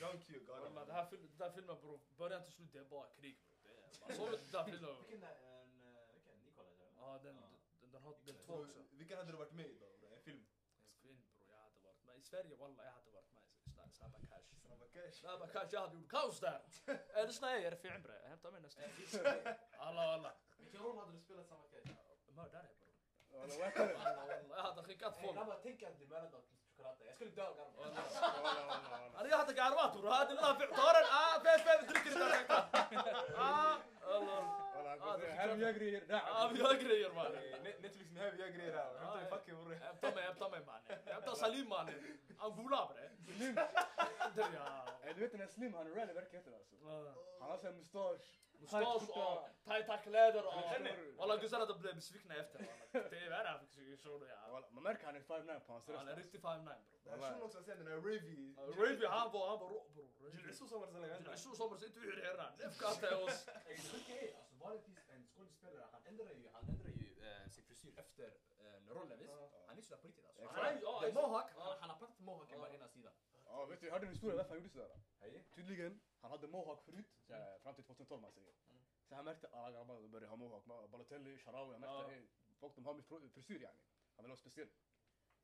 John 0.00 0.20
Q, 0.26 0.40
Walla, 0.48 0.68
galen. 0.70 0.86
det 0.86 0.92
här 0.92 1.04
film, 1.06 1.22
den 1.28 1.38
där 1.38 1.50
filmen 1.50 1.76
bror, 1.80 2.00
början 2.16 2.42
till 2.42 2.52
slut 2.52 2.72
det 2.72 2.78
är 2.78 2.84
bara 2.84 3.08
krig 3.08 3.38
bror. 3.62 3.72
Det 4.06 4.12
är- 4.12 4.16
Man 4.16 4.16
såg 4.16 4.34
inte 4.34 4.44
den 4.44 4.52
där 4.52 4.64
filmen. 4.70 4.96
Vilken 4.98 5.22
är 5.22 5.36
en... 5.36 5.80
eh, 5.82 6.12
Vilken? 6.14 6.32
Eller? 6.58 6.90
Ja, 7.00 7.18
den, 7.22 7.36
Ja. 7.36 7.42
den, 7.80 7.90
den 7.90 8.02
har 8.02 8.14
den 8.24 8.36
två 8.46 8.54
också. 8.54 8.80
Vilken 8.90 9.18
hade 9.18 9.32
du 9.32 9.36
varit 9.38 9.52
med 9.52 9.66
i 9.66 9.78
då? 9.78 9.86
bror? 10.00 10.12
En 10.14 10.20
film? 10.22 10.46
En 10.92 10.98
film 11.02 11.22
bror, 11.38 11.46
jag 11.48 11.56
hade 11.58 11.80
varit 11.80 12.04
med. 12.06 12.16
I 12.18 12.22
Sverige 12.22 12.56
walla, 12.56 12.84
jag 12.84 12.92
hade 12.92 13.10
varit 13.10 13.30
med 13.34 13.92
Snabba 13.92 14.18
Cash. 14.18 14.46
Snabba 14.66 14.86
Cash. 14.86 15.12
Snabba 15.12 15.46
Cash, 15.46 15.68
jag 15.72 15.80
hade 15.80 15.96
gjort 15.96 16.08
kaos 16.10 16.40
där. 16.40 16.62
Är 17.20 17.26
det 17.26 17.32
snäger? 17.32 17.66
Är 17.66 17.70
det 17.70 17.76
fin 17.76 18.02
bre? 18.02 18.28
Hämta 18.28 18.50
mig 18.50 18.60
nästa. 18.60 18.82
Alla 19.78 20.00
alla. 20.02 20.32
Vilken 20.58 20.82
roll 20.82 20.98
hade 20.98 21.12
du 21.12 21.18
spelat 21.20 21.46
samma 21.48 21.64
kväll? 21.68 21.82
mördare 22.28 22.68
bror. 22.78 23.40
Walla, 23.40 23.70
det? 23.70 23.94
Walla, 23.94 24.38
Jag 24.48 24.62
hade 24.62 24.82
skickat 24.82 25.16
folk. 25.20 25.34
grabbar, 25.36 25.60
tänk 25.62 25.82
att 25.82 25.98
mördad 26.08 26.34
av 26.34 26.44
قراطي 26.86 27.10
اسكل 27.10 27.26
الدار 27.26 27.46
قرب. 27.46 29.16
أنا 29.20 29.28
يهتك 29.36 29.58
عربات 29.58 29.96
وهذا 29.96 30.30
الله 30.30 30.52
في 30.58 30.66
طورن 30.66 31.04
آه 31.04 31.38
فين 31.38 31.56
فين؟ 31.56 31.86
دريك 31.88 32.50
آه 33.36 33.78
الله 34.18 34.66
هم 35.54 35.60
يقري 35.62 36.00
نعم. 36.00 36.36
هم 36.36 36.56
يقري 36.56 37.08
مالك 37.08 37.36
إيه، 37.38 37.78
نتفلكس 37.78 38.10
ما 38.12 38.28
هم 38.30 38.34
يقري 38.40 38.70
نعم 38.70 39.18
انت 39.18 39.22
يفكر 39.32 39.54
وري. 39.54 39.76
ابتمي 39.76 40.28
ابتمي 40.28 40.58
مالك 40.58 41.08
ابتا 41.08 41.34
سليم 41.34 41.68
مالك 41.70 42.02
انقولا 42.42 42.84
بري 42.84 43.08
دريا 44.36 44.84
ادويتنا 45.04 45.44
إيه، 45.44 45.50
سليم 45.50 45.76
أنا 45.76 45.90
رالي 46.00 46.14
بركيت 46.14 46.48
راسه 46.48 46.76
آه. 46.88 47.14
خلاص 47.40 47.64
مستوش. 47.64 48.20
mustasch 48.60 49.10
och 49.16 49.86
tackkläder 49.86 50.46
och... 50.46 50.54
Walla 51.18 51.36
gussarna 51.36 51.66
de 51.66 51.80
blev 51.80 51.94
besvikna 51.94 52.34
efter 52.34 52.66
varandra. 53.30 54.68
Man 54.70 54.82
märker 54.82 55.06
han 55.06 55.16
är 55.16 55.20
5'9 55.20 55.60
på 55.60 55.72
hans 55.72 55.88
röst. 55.88 55.98
Han 55.98 56.08
är 56.08 56.16
riktig 56.16 56.40
5'9 56.40 56.74
bror. 57.04 57.20
Shunon 57.20 57.42
också 57.42 57.62
sen 57.62 57.78
den 57.78 57.86
här 57.86 57.96
Ravy. 57.96 58.54
Ravy 58.56 59.06
han 59.06 59.32
var, 59.32 59.48
han 59.48 59.58
var 59.58 59.68
rå 59.68 59.86
bror. 59.94 60.30
Jilcisu 60.32 60.68
som 60.68 60.80
var 60.80 60.86
sen 60.86 61.00
länge. 61.00 61.14
Jilcisu 61.14 61.86
inte 61.86 62.00
hur 62.00 62.22
herran. 62.22 62.52
F-katta 62.58 63.08
är 63.08 63.24
oss. 63.24 63.44
Det 63.44 63.76
sjuka 63.76 64.12
alltså 64.12 64.32
varje 64.60 64.80
tid 64.80 64.98
en 65.08 65.26
skådespelare 65.26 65.86
han 65.92 66.02
ändrar 66.06 66.24
ju, 66.24 66.48
han 66.52 66.68
ändrar 66.68 66.90
ju 66.90 67.50
sin 67.50 67.64
frisyr 67.64 67.92
efter 67.98 68.30
rollen 68.88 69.18
visst. 69.18 69.32
Han 69.66 69.78
är 69.78 69.82
sådär 69.82 70.00
på 70.02 70.06
riktigt 70.06 70.26
alltså. 70.26 70.42
Han 70.52 70.64
har 70.64 71.12
mohawk, 71.12 71.50
han 71.80 71.90
har 71.90 71.96
plattat 71.98 72.20
mohawken 72.20 72.60
på 72.60 72.68
ena 72.68 72.88
sidan. 72.88 73.12
Ja, 73.56 73.64
vet 73.66 73.80
du, 73.80 73.90
hörde 73.90 74.06
en 74.06 74.12
historia 74.12 74.36
varför 74.36 74.50
han 74.50 74.58
gjorde 74.58 74.72
sådär? 74.72 75.00
Hej. 75.20 75.44
Tydligen, 75.54 76.00
han 76.20 76.30
hade 76.30 76.46
mohawk 76.48 76.82
förut, 76.82 77.06
så 77.26 77.32
här, 77.32 77.58
fram 77.58 77.74
till 77.74 77.84
2012 77.84 78.22
man 78.22 78.32
säger. 78.32 78.54
Mm. 78.70 78.82
Sen 79.08 79.16
han 79.16 79.24
märkte 79.24 79.48
alla 79.48 79.70
grabbar 79.70 80.08
började 80.08 80.26
ha 80.26 80.36
mohawk, 80.36 80.64
Balotelli, 80.64 81.38
Sharawi, 81.38 81.72
han 81.72 81.80
märkte 81.80 82.14
hey, 82.14 82.26
folk 82.60 82.74
de 82.74 82.86
har 82.86 82.94
min 82.94 83.30
frisyr 83.30 83.62
yani. 83.62 83.78
Han 84.16 84.24
vill 84.24 84.32
ha 84.32 84.36
speciell. 84.36 84.68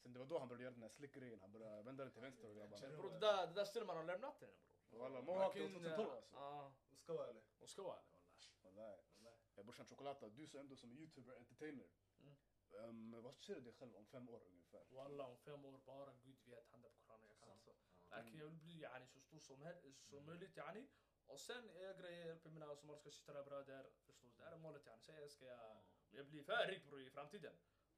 Sen 0.02 0.12
det 0.12 0.18
var 0.18 0.26
då 0.26 0.38
han 0.38 0.48
började 0.48 0.62
göra 0.62 0.74
den 0.74 0.82
här 0.82 0.88
slickgrejen, 0.88 1.40
han 1.40 1.52
började 1.52 1.82
vända 1.82 2.04
den 2.04 2.12
till 2.12 2.22
vänster 2.22 2.48
och 2.48 2.56
grabbarna. 2.56 2.96
Bror 2.96 3.10
det 3.10 3.18
där, 3.18 3.46
det 3.46 3.52
där 3.52 3.64
stället 3.64 3.86
man 3.86 3.96
har 3.96 4.04
lämnat 4.04 4.40
den 4.40 4.50
bror. 4.90 5.02
Walla, 5.02 5.22
mohawk 5.22 5.52
2012 5.52 6.08
eh, 6.08 6.14
alltså. 6.16 6.72
Oskawa 6.92 7.28
eller? 7.28 7.42
vara 7.80 7.96
eller 8.68 9.02
walla. 9.22 9.36
Walla. 9.54 9.64
Brorsan 9.64 9.86
Chocolata, 9.86 10.28
du 10.28 10.46
som 10.46 10.60
ändå 10.60 10.76
som 10.76 10.92
youtuber, 10.92 11.36
entertainer. 11.36 11.86
Um, 12.72 13.22
vad 13.22 13.36
ser 13.36 13.54
du 13.54 13.60
dig 13.60 13.72
själv 13.72 13.96
om 13.96 14.06
fem 14.06 14.28
år 14.28 14.42
ungefär? 14.46 14.84
Walla 14.90 15.26
om 15.26 15.36
fem 15.36 15.64
år 15.64 15.78
bara 15.86 16.12
gud 16.22 16.38
vet. 16.44 16.72
100% 16.72 16.91
jag 18.16 18.44
vill 18.44 18.58
bli 18.58 18.86
stor 19.20 19.38
som, 19.38 19.56
som 20.10 20.24
möjligt 20.24 20.56
yani. 20.56 20.88
Och 21.26 21.40
sen 21.40 21.70
är 21.70 21.94
grejer 21.94 22.36
på 22.36 22.48
mina 22.50 22.76
somaliska 22.76 23.42
bröder. 23.42 23.90
Förstår 23.90 24.14
du? 24.22 24.28
Det 24.38 24.44
är 24.44 24.56
målet 24.56 24.86
yani. 24.86 25.00
Sen 25.00 25.28
ska 25.28 25.44
jag, 25.44 25.70
om 26.10 26.16
jag 26.16 26.26
blir 26.26 26.42
för 26.42 26.66
rik 26.66 26.86
bror 26.86 27.00
i 27.00 27.10
framtiden. 27.10 27.54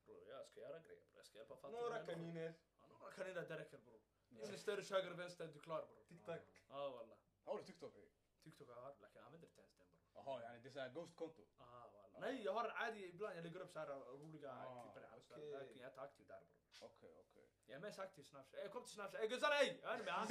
Bror 0.06 0.28
jag 0.28 0.47
ska 0.47 0.61
göra 0.61 0.78
grejer 0.78 1.00
bror. 1.00 1.16
Jag 1.16 1.26
ska 1.26 1.38
hjälpa 1.38 1.56
fattiga 1.56 1.80
Några 1.80 2.06
kaniner. 2.06 2.54
Ja, 2.80 2.87
Några 2.87 3.12
kaniner 3.12 3.49
det 3.49 3.59
räcker 3.59 3.78
bror. 3.78 4.00
Investerar 4.30 4.83
höger 4.90 5.11
vänster, 5.11 5.47
du 5.47 5.59
är 5.59 5.62
klar 5.62 5.87
bror. 5.87 6.04
TikTok. 6.09 6.64
Ja 6.68 6.90
wallah. 6.90 7.18
Har 7.44 7.59
du 7.59 7.64
TikTok? 7.64 7.94
TikTok 8.42 8.68
jag 8.68 8.75
har, 8.75 8.94
jag 9.14 9.25
använder 9.25 9.49
inte 9.49 9.61
ens 9.61 9.76
bror. 9.76 9.84
Jaha, 10.13 10.41
yani 10.44 10.60
det 10.63 10.70
är 10.70 10.74
såhär 10.74 10.89
ghost-konto. 10.89 11.48
Ah, 11.58 11.88
wallah. 11.94 12.20
Nej, 12.22 12.44
jag 12.44 12.53
har 12.53 12.65
en 12.65 12.72
عادي 12.72 13.06
ibland, 13.10 13.38
jag 13.38 13.44
lägger 13.44 13.60
upp 13.60 13.72
så 13.72 13.79
här 13.79 13.88
roliga 13.88 14.51
Ah, 14.53 14.82
klipp 14.91 14.98
eller 14.98 15.20
så. 15.20 15.34
okej. 15.34 15.51
Lakin 15.51 15.77
jag 15.77 15.86
är 15.86 15.89
inte 15.89 16.01
aktiv 16.01 16.27
där 16.27 16.39
bror. 16.39 16.88
Okej, 16.89 17.15
okej. 17.20 17.50
Jag 17.65 17.75
är 17.75 17.79
mest 17.79 18.00
aktiv 18.00 18.24
i 18.25 18.27
Snapchat. 18.27 18.60
Jag 18.63 18.72
kom 18.72 18.84
till 18.84 18.94
Snapchat. 18.94 19.22
Ey 19.22 19.27
guzzarna 19.27 19.56
ey! 19.56 19.79
Jag 19.82 19.94
är 20.00 20.03
med 20.03 20.13
han. 20.13 20.27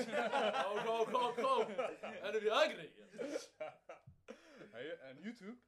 Go, 0.86 1.04
go, 1.04 1.04
go, 1.04 1.42
go! 1.42 1.54
Är 2.26 2.40
vi 2.40 2.50
agri? 2.50 2.88
Hey, 4.72 4.90
en 5.10 5.18
YouTube, 5.18 5.58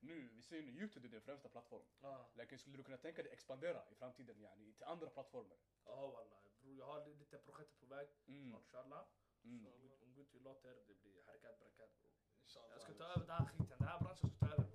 nu, 0.00 0.28
vi 0.32 0.42
säger 0.42 0.62
nu 0.62 0.70
YouTube 0.80 1.06
är 1.08 1.10
din 1.10 1.20
främsta 1.20 1.48
plattform. 1.48 1.84
Ja, 2.00 2.30
Lakin 2.34 2.58
skulle 2.58 2.76
du 2.76 2.82
kunna 2.84 2.96
tänka 2.96 3.22
dig 3.22 3.32
expandera 3.32 3.82
i 3.90 3.94
framtiden 3.94 4.40
yani, 4.40 4.72
till 4.72 4.84
andra 4.84 5.10
plattformar? 5.10 5.58
Ja 5.84 6.06
wallah. 6.06 6.38
Bror 6.60 6.76
jag 6.78 6.86
har 6.86 7.06
lite 7.06 7.38
projekt 7.38 7.80
på 7.80 7.86
väg. 7.86 8.08
Mm. 8.26 8.50
Snart 8.50 8.60
inshallah. 8.62 9.04
Mm. 9.44 9.64
Så 9.64 9.70
om 9.70 9.80
Gud- 9.80 10.02
Om 10.02 10.14
Gud 10.14 10.30
tillåter, 10.30 10.74
det 10.88 10.94
blir 10.94 11.22
harakat 11.26 11.58
barakat 11.60 11.90
bror. 11.98 12.10
Jag 12.73 12.81
ska 12.81 12.93
ta 12.93 13.03
över 13.03 13.25
den 13.25 13.35
här 13.37 13.45
skiten, 13.45 13.77
den 13.79 13.87
här 13.87 13.99
branschen 13.99 14.29
ska 14.29 14.45
ta 14.45 14.53
över. 14.53 14.67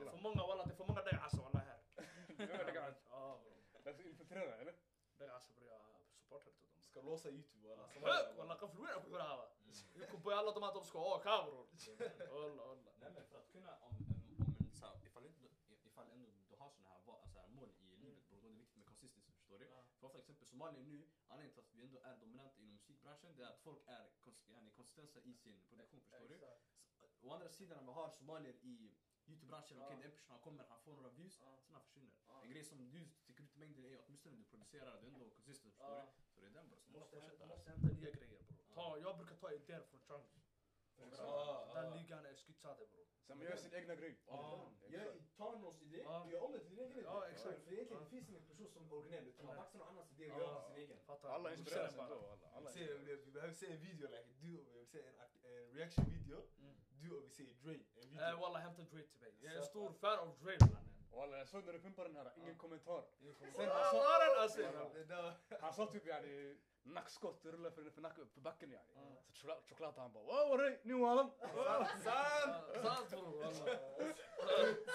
Det 0.00 0.06
är 0.06 0.10
för 0.10 0.22
många 0.28 0.42
walla, 0.46 0.64
det 0.66 0.72
är 0.72 0.76
för 0.76 0.84
många 0.84 1.02
där 1.02 1.18
alltså 1.24 1.40
walla 1.42 1.58
här. 1.58 1.80
Det 2.36 2.42
är 2.42 2.50
alltså, 2.52 2.66
degasa? 2.66 3.00
Ja 3.10 3.40
bror. 3.84 4.06
Infiltrera 4.06 4.54
eller? 4.60 4.74
Degasa 5.18 5.52
bror, 5.56 5.68
jag 5.68 5.80
supportar 6.20 6.50
inte 6.50 6.66
dem. 6.66 6.82
Ska 6.82 7.02
låsa 7.02 7.28
youtube 7.30 7.68
walla. 7.68 8.32
Walla 8.36 8.54
kan 8.54 8.70
förlora 8.70 9.00
på 9.00 9.16
det 9.16 9.22
här 9.22 9.36
va. 9.36 9.46
Mm. 9.64 10.00
Jag 10.00 10.08
kommer 10.10 10.24
på 10.24 10.30
alla 10.30 10.52
de 10.52 10.62
här 10.62 10.74
de 10.74 10.84
ska 10.84 10.98
ha 10.98 11.18
kameror. 11.18 11.66
Walla 12.32 12.64
walla. 12.66 12.92
Nej 13.00 13.10
men 13.14 13.24
för 13.30 13.38
att 13.38 13.48
kunna, 13.52 13.72
om 13.88 13.94
en 14.60 14.70
så 14.74 14.86
här, 14.86 15.06
ifall, 15.06 15.26
inte, 15.26 15.46
ifall 15.84 16.10
ändå 16.14 16.26
du 16.50 16.56
har 16.56 16.70
sådana 16.70 16.88
här, 16.88 16.94
alltså 16.96 17.10
här 17.40 17.48
mål 17.48 17.70
i 17.80 17.84
mm. 17.84 18.00
livet 18.00 18.28
bror, 18.28 18.40
då 18.40 18.46
är 18.46 18.52
det 18.52 18.58
viktigt 18.58 18.76
med 18.76 18.86
consistency 18.86 19.32
förstår 19.32 19.58
du? 19.58 19.66
För 20.00 20.08
till 20.08 20.20
exempel 20.20 20.46
Somalia 20.46 20.82
nu, 20.82 21.08
anledningen 21.28 21.54
till 21.54 21.64
att 21.64 21.74
vi 21.74 21.80
ändå 21.82 21.98
är 21.98 22.16
dominanta 22.16 22.60
inom 22.60 22.72
musikbranschen 22.72 23.36
det 23.36 23.42
är 23.42 23.48
att 23.48 23.60
folk 23.60 23.82
är 23.86 24.10
konsistenta 24.76 25.20
i 25.20 25.34
sin 25.34 25.60
produktion 25.68 26.00
förstår 26.00 26.28
du? 26.28 26.38
Å 27.22 27.32
andra 27.34 27.48
sidan 27.48 27.76
när 27.78 27.84
vi 27.92 27.92
har 28.00 28.08
somalier 28.10 28.54
i 28.62 28.92
Youtube-branschen, 29.26 29.76
okej 29.82 29.88
Ja. 29.90 29.94
en 29.96 30.02
person 30.02 30.26
han 30.28 30.38
kommer, 30.40 30.64
han 30.68 30.80
får 30.80 30.92
några 30.92 31.08
views, 31.08 31.40
Ja. 31.42 31.56
sen 31.64 31.74
han 31.74 31.82
försvinner. 31.82 32.12
Ja. 32.26 32.42
En 32.44 32.50
grej 32.50 32.64
som 32.64 32.78
du 32.90 33.08
sticker 33.24 33.44
ut 33.44 33.56
i 33.56 33.58
mängden 33.58 33.84
är 33.84 33.98
åtminstone 34.06 34.36
du 34.36 34.44
producerar, 34.44 35.00
du 35.00 35.06
är 35.06 35.12
ändå 35.12 35.30
konsistent 35.30 35.74
förstår 35.74 35.94
Ja. 35.98 36.06
du? 36.06 36.34
Så 36.34 36.40
det 36.40 36.46
är 36.46 36.50
den 36.50 36.68
så 36.70 36.76
Du 36.86 36.98
måste 36.98 37.20
fortsätta. 37.20 37.44
du 37.44 37.48
måste 37.48 37.70
hämta 37.70 37.86
nya 37.88 38.10
grejer 38.10 38.42
bror. 38.74 38.98
Jag 38.98 39.16
brukar 39.18 39.36
ta 39.36 39.52
idéer 39.52 39.80
från 39.80 40.00
Chunks. 40.00 40.46
Ja, 40.96 41.70
Den 41.74 41.84
ja. 41.84 41.94
ligan 41.94 42.26
är 42.26 42.34
skitsade 42.34 42.86
bror. 42.86 43.06
Sen 43.26 43.38
man 43.38 43.46
gör 43.46 43.56
sin 43.56 43.74
egna 43.74 43.94
grej. 43.94 44.14
Ta 45.36 45.50
någons 45.56 45.82
idé, 45.82 46.02
Ja. 46.04 46.30
gör 46.30 46.40
om 46.42 46.52
det 46.52 46.58
till 46.58 46.70
din 46.70 46.78
egen 46.78 46.98
idé. 46.98 47.02
För 47.02 47.26
egentligen 47.72 47.88
Ja. 47.90 47.98
det 48.00 48.06
finns 48.10 48.28
ingen 48.28 48.42
person 48.46 48.68
som 48.72 48.84
är 48.86 48.92
originell 48.94 49.26
utan 49.28 49.46
man 49.46 49.56
baxar 49.56 49.78
någon 49.78 49.88
annans 49.88 50.12
idé 50.12 50.32
och 50.32 50.38
gör 50.40 50.54
den 50.54 50.62
sin 50.64 50.76
egen. 50.76 50.98
Fattar. 51.00 51.28
Alla 51.28 51.54
inspireras 51.54 51.94
den 51.94 52.04
ändå. 52.04 52.38
Vi, 53.24 53.30
behöver 53.32 53.54
se 53.54 53.72
en 53.72 53.80
video, 53.80 54.08
like, 54.10 54.24
du, 54.40 54.64
vi 54.64 54.78
vill 54.78 54.86
se 54.86 55.02
en 55.02 55.72
reaction 55.74 56.04
video. 56.10 56.42
Mm. 57.00 57.08
Du 57.10 57.16
och 57.16 57.24
vi 57.24 57.30
ser 57.30 57.44
Dre, 57.44 57.74
en 58.02 58.10
video. 58.10 58.24
Eh, 58.26 58.40
Walla 58.40 58.58
hämta 58.58 58.82
Dre 58.82 59.02
till 59.02 59.20
mig. 59.20 59.34
Jag 59.40 59.52
är 59.52 59.56
en 59.58 59.64
stor 59.64 59.92
fan 59.92 60.18
av 60.18 60.38
Dre 60.42 60.56
mannen. 60.60 60.76
Walla 61.12 61.38
jag 61.38 61.48
såg 61.48 61.64
när 61.64 61.72
du 61.72 61.80
pumpade 61.80 62.08
den 62.08 62.16
här, 62.16 62.32
ingen 62.36 62.58
kommentar. 62.58 63.04
Sen 63.52 63.68
han 63.68 63.84
sa, 64.48 65.34
han 65.60 65.72
sa 65.72 65.86
typ 65.86 66.06
yani 66.06 66.56
nackskott 66.82 67.44
rullar 67.44 67.70
för, 67.70 67.90
för, 67.90 68.00
nack, 68.00 68.14
för 68.34 68.40
backen 68.40 68.70
yani. 68.70 68.84
Ja. 68.94 69.00
Så 69.32 69.34
choklad, 69.40 69.58
choklad 69.68 69.94
han 69.96 70.12
bara 70.12 70.24
wow 70.24 70.58
det? 70.58 70.78
Nu 70.82 70.94
walla! 70.94 71.30
Sant! 72.04 72.84
Sant 72.84 73.10
bror 73.10 73.42
walla. 73.42 73.52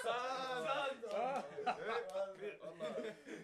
Sant! 0.02 1.04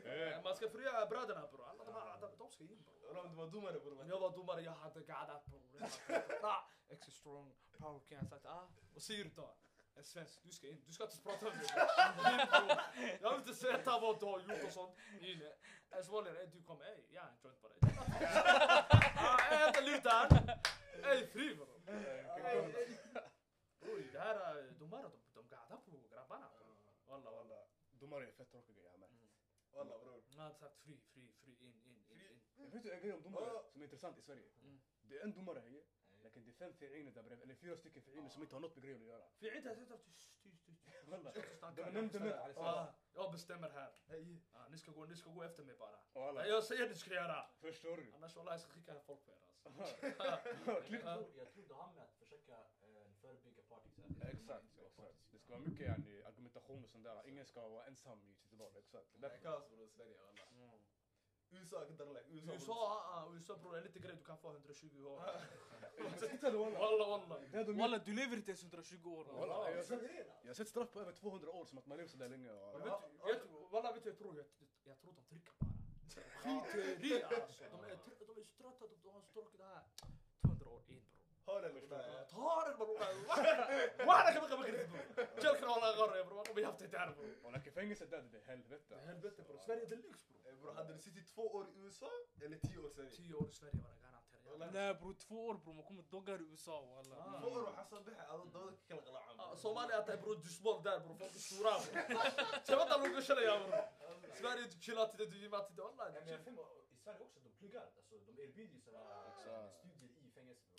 Eh, 0.05 0.42
Man 0.44 0.57
ska 0.57 0.68
fria 0.70 1.07
bröderna 1.07 1.46
bror. 1.53 1.64
Alla 1.68 1.85
de 1.85 1.92
här, 1.94 2.20
de- 2.38 2.51
ska 2.51 2.64
in 2.64 2.83
bror. 2.83 3.18
Om 3.18 3.29
du 3.31 3.35
var 3.37 3.46
domare 3.46 3.81
bror. 3.81 4.01
Om 4.01 4.09
jag 4.09 4.20
var 4.20 4.31
domare, 4.31 4.61
jag 4.62 4.72
hade 4.72 5.01
gaddat 5.01 5.46
bror. 5.46 5.61
Hade- 5.81 6.38
Ah, 6.42 6.68
Extra 6.88 7.12
strong, 7.12 7.55
can. 7.83 7.99
Jag 8.09 8.29
sagt 8.29 8.47
ah, 8.47 8.68
vad 8.95 9.03
säger 9.03 9.25
du 9.25 9.31
då? 9.31 9.55
En 9.95 10.05
svensk, 10.05 10.42
du 10.42 10.51
ska 10.53 10.68
in. 10.68 10.83
Du 10.87 10.92
ska 10.92 11.05
inte 11.05 11.23
prata 11.23 11.45
med 11.45 11.55
mig. 11.57 11.64
In, 11.64 12.47
bror. 12.47 13.18
Jag 13.21 13.38
vill 13.38 13.49
inte 13.49 13.66
veta 13.66 14.01
vad 14.01 14.21
du 14.21 14.27
har 14.27 14.40
gjort 14.40 14.64
och 14.66 14.73
sånt. 14.73 14.97
En 15.90 16.05
somalier, 16.05 16.47
du 16.53 16.62
kommer, 16.62 16.85
ey, 16.85 17.01
jag 17.11 17.23
har 17.23 17.29
en 17.29 17.37
joint 17.45 17.61
på 17.61 17.68
dig. 17.68 17.79
Ah, 19.16 19.38
Jag 19.51 19.59
hämtar 19.59 19.83
lutan. 19.83 20.49
Ey, 21.05 21.27
fri 21.27 21.55
bror. 21.55 21.81
Bror, 23.81 24.12
det 24.12 24.18
här 24.21 24.35
är 24.57 24.71
domare, 24.71 25.03
de, 25.03 25.11
de 25.35 25.49
gaddar 25.49 25.77
på 25.77 25.90
grabbarna. 26.11 26.51
Walla 27.07 27.31
walla. 27.31 27.59
Domare 27.90 28.27
är 28.27 28.33
fett 28.33 28.51
tråkiga 28.51 28.83
jag 28.83 29.01
med. 29.01 29.09
Walla 29.73 29.99
bror. 29.99 30.23
Han 30.31 30.38
hade 30.45 30.55
sagt 30.55 30.79
fri, 30.85 31.01
fri, 31.12 31.33
fri, 31.45 31.53
in, 31.61 31.75
in, 31.85 32.05
in. 32.11 32.40
Jag 32.57 32.71
vet 32.71 32.83
du 32.83 32.92
en 32.92 33.01
grej 33.01 33.12
om 33.12 33.23
domare 33.23 33.62
som 33.73 33.81
är 33.81 33.85
intressant 33.85 34.18
i 34.18 34.23
Sverige? 34.23 34.49
Mm. 34.62 34.81
Det 35.03 35.18
är 35.18 35.25
en 35.25 35.33
domare 35.33 35.61
fi'iner 38.01 38.29
som 38.29 38.43
inte 38.43 38.55
har 38.57 38.61
något 38.61 38.75
med 38.77 38.85
grejen 38.85 39.01
att 39.03 39.07
göra. 39.09 39.25
För 39.39 39.57
inte 39.57 39.69
heter 39.69 39.97
tyst, 39.97 40.43
tyst, 40.43 40.67
tyst. 40.67 40.83
Walla. 41.07 41.31
Ska 41.31 41.41
inte 41.41 41.57
snacka. 41.57 41.75
De 41.77 41.83
är 41.83 41.93
nämndemän. 41.93 42.33
Ah, 42.57 42.87
jag 43.15 43.33
bestämmer 43.33 43.71
här. 43.71 43.93
Hej. 44.09 44.43
Ah, 44.53 44.69
ni, 44.69 44.79
ska 44.79 44.91
gå, 44.93 45.05
ni 45.07 45.17
ska 45.17 45.31
gå 45.31 45.43
efter 45.43 45.63
mig 45.63 45.77
bara. 45.77 46.33
Nej, 46.33 46.49
jag 46.49 46.65
säger 46.65 46.89
ni 46.89 46.95
ska 46.95 47.15
göra. 47.15 47.47
förstår 47.61 47.97
du? 47.97 48.13
Annars 48.15 48.37
wallah 48.37 48.55
jag 48.55 48.61
ska 48.61 48.71
skicka 48.73 49.01
folk 49.01 49.25
på 49.25 49.33
er 49.33 49.37
alltså. 49.37 50.07
Jag 51.37 51.53
tror, 51.53 51.65
det 51.69 51.75
har 51.75 51.93
med 51.93 52.05
att 52.05 52.15
försöka 52.19 52.57
förebygga 53.21 53.65
det- 53.65 54.31
Exakt, 54.33 54.79
exakt. 54.87 55.17
Det 55.31 55.39
ska 55.39 55.53
vara 55.53 55.61
mycket 55.65 55.87
yani, 55.87 56.23
argumentation 56.23 56.85
och 56.85 56.91
sånt 56.91 57.05
där. 57.05 57.29
Ingen 57.29 57.45
ska 57.47 57.69
vara 57.69 57.87
ensam 57.87 58.23
i 58.25 58.35
sitt 58.35 58.59
val. 58.59 58.77
Exakt. 58.77 59.07
Det 59.13 59.19
är 59.19 59.21
Det 59.21 59.27
är 59.27 59.31
därför. 59.31 59.43
kaos 59.43 59.69
bror, 59.71 59.89
Sverige 59.89 60.17
walla. 60.17 60.47
USA 61.53 61.81
like 61.81 62.03
USA. 62.31 62.53
USA, 62.55 63.29
USA 63.35 63.57
bror, 63.57 63.77
är 63.77 63.83
lite 63.83 63.99
grej 63.99 64.12
du 64.19 64.25
kan 64.25 64.38
få 64.38 64.51
120 64.51 65.07
år. 65.07 65.21
Walla. 66.79 67.07
Walla 67.07 67.73
walla. 67.73 67.99
Du 67.99 68.12
lever 68.15 68.37
inte 68.37 68.51
ens 68.51 68.62
120 68.62 69.09
år. 69.15 69.25
Walla, 69.25 69.71
jag, 69.71 69.77
har 69.77 69.83
sett, 69.85 70.03
jag 70.43 70.49
har 70.49 70.55
sett 70.55 70.69
straff 70.69 70.93
på 70.93 71.01
över 71.01 71.12
200 71.12 71.51
år 71.51 71.65
som 71.65 71.79
att 71.79 71.87
man 71.87 71.97
lever 71.97 72.09
sådär 72.11 72.29
länge. 72.29 72.49
Walla 73.71 73.93
vet 73.93 74.03
du 74.05 74.11
jag 74.11 74.19
tror? 74.19 74.37
Jag, 74.37 74.47
jag 74.85 75.01
tror 75.01 75.12
de 75.12 75.23
trycker 75.23 75.53
bara. 75.59 75.71
Skit 76.43 77.05
i 77.05 77.09
det 77.09 77.25
alltså. 77.25 77.65
De 77.71 77.85
är, 77.85 77.97
tr- 77.97 78.27
de 78.27 78.41
är 78.41 78.45
så 78.45 78.53
trötta, 78.62 78.87
de, 78.88 78.95
de 79.03 79.15
har 79.15 79.21
så 79.21 79.29
tråkigt 79.33 79.61
här. 79.61 79.83
هولاند 81.53 81.75
مجتمع 81.77 82.23
طارق 82.23 82.77
برو 82.77 82.95
وإحنا 82.95 84.31
كمان 84.38 84.49
كمان 84.49 84.67
كده 84.67 84.88
جلك 85.38 85.62
والله 85.62 85.91
غره 85.91 86.17
يا 86.17 86.23
برو. 86.23 86.43
ما 86.49 86.53
بيعرف 86.53 86.83
تعرف 86.83 87.17
ولكن 87.45 87.71
فين 87.71 87.95
سداد 87.95 88.31
ده 88.31 88.41
هل 88.47 88.62
بتا 88.62 88.97
هل 88.97 89.15
بتا 89.15 89.43
برو؟ 89.43 89.59
سفاري 89.59 89.85
ده 89.85 89.97
ليكس 89.97 90.25
برو. 90.25 90.57
برو 90.62 90.71
عند 90.71 90.91
نسيت 90.91 91.19
تفو 91.19 91.49
أور 91.49 91.69
يوسا 91.77 92.09
اللي 92.43 92.57
تي 92.57 92.77
أور 92.77 92.88
سفاري 92.91 93.09
تي 93.11 93.33
أور 93.35 93.51
سفاري 93.51 93.79
وأنا 93.79 93.97
قاعد 94.03 94.23
ترى 94.45 94.71
لا 94.73 94.93
برو 94.93 95.12
تفو 95.12 95.47
أور 95.47 95.57
برو 95.57 95.73
ما 95.73 95.83
كنت 95.83 96.12
دوغر 96.12 96.41
يوسا 96.41 96.73
والله. 96.73 97.17
آه. 97.17 97.38
تفو 97.41 97.49
أور 97.61 97.73
حسن 97.77 98.03
بها 98.05 98.35
هذا 98.35 98.45
دودك 98.45 98.79
كل 98.88 98.97
قلعه 98.97 99.41
آه، 99.41 99.55
سومالي 99.55 99.99
اتاي 99.99 100.17
برو 100.17 100.35
جسبول 100.35 100.83
دار 100.83 100.99
برو 100.99 101.15
فوق 101.15 101.29
الشورا 101.35 101.79
شباب 102.69 102.88
لو 102.88 103.17
قشله 103.17 103.41
يا 103.41 103.59
برو. 103.59 103.83
سفاري 104.35 104.69
جيلاتي 104.69 105.17
ده 105.17 105.25
دي 105.25 105.49
ما 105.49 105.59
تدي 105.61 105.83
والله 105.83 106.09
يعني 106.09 106.38
فيلم 106.38 106.59
سفاري 107.01 107.17
اقصد 107.19 107.43
بليغارد 107.61 107.93
اقصد 107.99 108.29
ام 108.29 108.38
اير 108.38 108.51
بي 108.51 108.67
دي 108.67 108.81
سفاري 108.81 109.71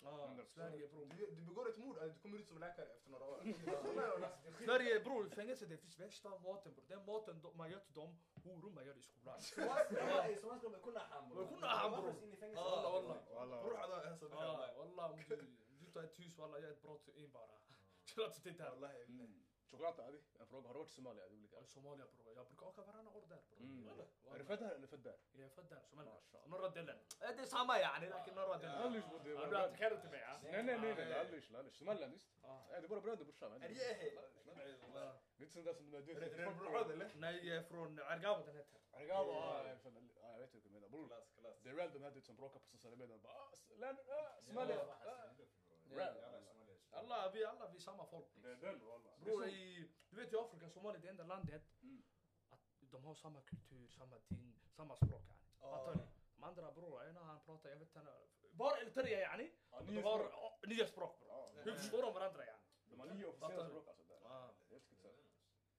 jag 0.03 0.29
filmar 0.29 0.43
i 0.43 0.45
Sverige 0.45 0.85
också, 0.85 0.97
de 0.97 1.09
pluggar. 1.09 1.23
Alltså, 1.23 1.23
de 1.23 1.23
erbjuder 1.23 1.23
ju 1.23 1.23
sådana 1.23 1.25
Exakt. 1.25 1.25
studier 1.25 1.25
i 1.25 1.25
fängelset. 1.25 1.25
Ja, 1.25 1.25
Sverige 1.25 1.27
bror. 1.27 1.27
Du, 1.29 1.35
du 1.35 1.41
begår 1.49 1.69
ett 1.69 1.77
mord, 1.77 1.97
eller 1.97 2.13
du 2.13 2.19
kommer 2.19 2.37
ut 2.37 2.47
som 2.47 2.57
läkare 2.59 2.85
efter 2.85 3.09
några 3.11 3.25
år. 3.25 3.37
Sverige 4.65 4.99
bror, 4.99 5.29
fängelse 5.29 5.65
det 5.65 5.77
finns 5.77 5.99
värsta 5.99 6.29
maten 6.29 6.73
bror. 6.73 6.85
Den 6.87 7.05
maten 7.05 7.41
de- 7.41 7.57
man 7.57 7.71
gör 7.71 7.79
till 7.79 7.93
dem, 7.93 8.17
horor 8.43 8.71
man 8.71 8.85
gör 8.85 8.97
i 8.97 9.01
skolan. 9.01 9.41
Somalier 9.41 10.35
ska 10.37 10.69
de 10.69 10.79
kunna 10.81 10.99
ham 10.99 11.29
bror. 11.29 11.41
De 11.45 11.53
kunna 11.55 11.67
ham, 11.67 11.91
bror. 11.91 12.23
in 12.23 12.33
i 12.33 12.35
fängelse. 12.37 12.61
Wallah 12.63 12.91
wallah. 12.93 13.17
Walla. 13.35 13.63
روح 13.63 13.79
هذا 13.83 13.97
هسه 14.13 14.29
Ja, 14.29 14.73
wallah 14.77 15.11
om 15.11 15.17
du, 15.29 15.35
om 15.35 15.79
du 15.79 15.91
tar 15.91 16.03
ett 16.03 16.19
hus 16.19 16.37
wallah 16.37 16.59
jag 16.61 16.69
är 16.69 16.73
ett 16.73 16.81
brott 16.81 17.07
in 17.15 17.31
bara. 17.31 17.55
Chilla 18.05 18.29
till 18.29 18.57
det 18.57 18.63
här. 18.63 18.71
والله 18.71 18.93
Mm. 19.64 19.70
Choklad 19.70 20.04
hade 20.06 20.18
en 20.40 20.46
fråga. 20.46 20.66
Har 20.68 20.74
du 20.74 20.78
varit 20.78 20.90
i 20.90 20.92
Somalia? 20.92 21.22
Det 21.28 21.34
är 21.34 21.36
olika. 21.38 21.56
Ja, 21.56 21.66
Somalia 21.66 22.06
bror, 22.06 22.34
jag 22.36 22.46
brukar 22.46 22.66
åka 22.66 22.82
varannan 22.82 23.12
år 23.16 23.26
där 23.28 23.40
bror. 23.48 23.58
Mm. 23.60 23.86
Wallah. 23.88 24.06
Är 24.34 24.38
du 24.38 24.44
född 24.44 24.62
här 24.62 24.74
eller 24.74 24.86
född 24.86 25.00
där? 25.02 25.16
Jag 25.32 25.44
är 25.44 25.48
född 25.48 25.68
där, 25.68 25.82
Somalia. 25.90 26.12
Mashallah. 26.12 26.48
Norra 26.48 26.68
delen. 26.68 26.98
Eh, 27.20 27.30
Det 27.36 27.42
är 27.42 27.46
samma 27.46 27.80
yani, 27.80 28.08
lakin 28.08 28.34
norra 28.34 28.58
delen. 28.58 28.76
Aldrig 28.76 29.04
bodde 29.10 29.30
Ja, 29.30 29.46
Du 29.46 29.56
attackerar 29.56 29.94
inte 29.94 30.08
mig 30.08 30.20
ja. 30.20 30.38
Nej 30.42 30.62
nej 30.62 30.78
nej 30.78 30.94
nej, 30.94 31.12
aldrig 31.20 31.54
aldrig. 31.54 31.74
Somaliland 31.74 32.12
visst? 32.12 32.28
Ja. 32.42 32.66
Nej 32.70 32.80
det 32.80 32.86
är 32.86 32.88
bara 32.88 33.00
bröder 33.00 33.24
brorsan. 33.24 33.52
är 33.52 33.68
det 33.68 33.74
Jehe? 33.74 34.10
Är 46.94 46.98
Är 46.98 47.02
är 47.02 47.06
är 47.06 47.10
ah, 47.10 47.14
ah, 47.14 47.16
ah. 47.16 47.18
Alla, 47.20 47.30
vi 47.34 47.44
alla 47.44 47.68
vi 47.68 47.76
är 47.76 47.80
samma 47.80 48.06
folk. 48.06 48.26
Det 48.34 48.48
är 48.50 48.56
den. 48.56 48.78
Bror 49.20 49.46
i, 49.48 49.90
du 50.10 50.16
vet 50.16 50.32
i 50.32 50.36
Afrika, 50.36 50.70
Somalia 50.70 50.98
är 50.98 51.02
det 51.02 51.08
enda 51.08 51.24
landet 51.24 51.62
Mm. 51.82 52.02
att 52.50 52.60
de 52.80 53.04
har 53.04 53.14
samma 53.14 53.40
kultur, 53.42 53.88
samma 53.88 54.18
din, 54.28 54.60
samma 54.76 54.96
språk. 54.96 55.22
Fattar 55.60 55.94
ni? 55.94 56.02
De 56.36 56.42
andra 56.44 56.72
bror, 56.72 57.04
ena 57.08 57.20
han 57.24 57.40
pratar, 57.40 57.70
jag 57.70 57.76
vet 57.76 57.96
inte, 57.96 58.12
bara 58.52 58.78
Eritrea 58.80 59.20
yani. 59.20 59.50
De 59.86 60.02
har 60.02 60.18
språk. 60.18 60.66
nio 60.66 60.86
språk 60.86 61.20
bror. 61.20 61.64
Hur 61.64 61.72
förstår 61.74 62.02
de 62.02 62.14
varandra 62.14 62.46
yani? 62.46 62.62
De 62.84 63.00
har 63.00 63.06
nio 63.06 63.26
officiella 63.26 63.68
språk 63.68 63.88
alltså 63.88 64.04
där. 64.04 64.18
Ja. 64.22 64.54
Det 64.58 64.64
är 64.64 64.70
helt 64.70 64.84
skumt. 64.84 65.30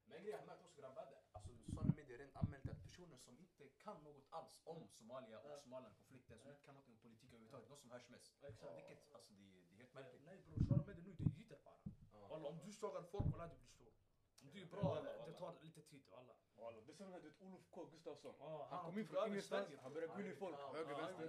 Men 0.06 0.23
grejen 0.23 0.39
jag 0.39 0.47
märkt 0.47 0.62
också 0.65 0.82
grabbar, 0.82 1.06
det- 1.06 1.21
alltså 1.32 1.49
sociala 1.58 1.93
medier 1.97 2.17
rent 2.17 2.36
allmänt 2.36 2.69
att 2.69 2.84
personer 2.84 3.14
som 3.25 3.38
inte 3.39 3.63
kan 3.85 3.97
något 4.03 4.27
alls 4.29 4.61
om 4.63 4.88
Somalia 4.97 5.39
och 5.39 5.59
Somaliland-konflikten, 5.63 6.39
som 6.39 6.49
inte 6.51 6.63
kan 6.65 6.75
något 6.75 6.88
om 6.88 6.97
politik 6.97 7.33
överhuvudtaget, 7.33 7.69
de 7.69 7.77
som 7.77 7.91
hörs 7.91 8.07
mest. 8.09 8.31
Exakt. 8.43 8.75
Vilket, 8.77 9.13
alltså 9.15 9.33
det, 9.33 9.43
det 9.67 9.73
är 9.73 9.77
helt 9.77 9.93
märkligt. 9.93 10.23
Nej 10.25 10.38
bror, 10.45 10.57
sociala 10.59 10.83
medier 10.88 11.03
nu 11.07 11.13
det 11.19 11.29
gider 11.38 11.59
bara. 11.63 11.79
Ja. 12.13 12.27
Walla 12.27 12.47
om 12.47 12.59
du 12.65 12.71
sågar 12.71 13.03
folk, 13.03 13.27
walla 13.31 13.47
du 13.47 13.55
blir 13.55 13.67
stor. 13.67 13.93
Om 14.41 14.51
du 14.51 14.61
är 14.61 14.65
bra, 14.65 15.01
det 15.27 15.33
tar 15.33 15.55
lite 15.61 15.81
tid 15.81 16.03
walla. 16.11 16.33
Walla, 16.55 16.81
det 16.81 16.91
är 16.91 16.95
som 16.95 17.11
du 17.11 17.19
vet, 17.29 17.41
Olof 17.41 17.61
K 17.71 17.85
Gustafsson. 17.85 18.35
Han 18.69 18.85
kom 18.85 18.99
in 18.99 19.07
från 19.07 19.27
ingenstans, 19.27 19.69
han 19.83 19.93
började 19.93 20.13
gå 20.13 20.19
in 20.19 20.31
i 20.31 20.35
folk, 20.35 20.57
höger, 20.57 20.95
vänster. 20.95 21.27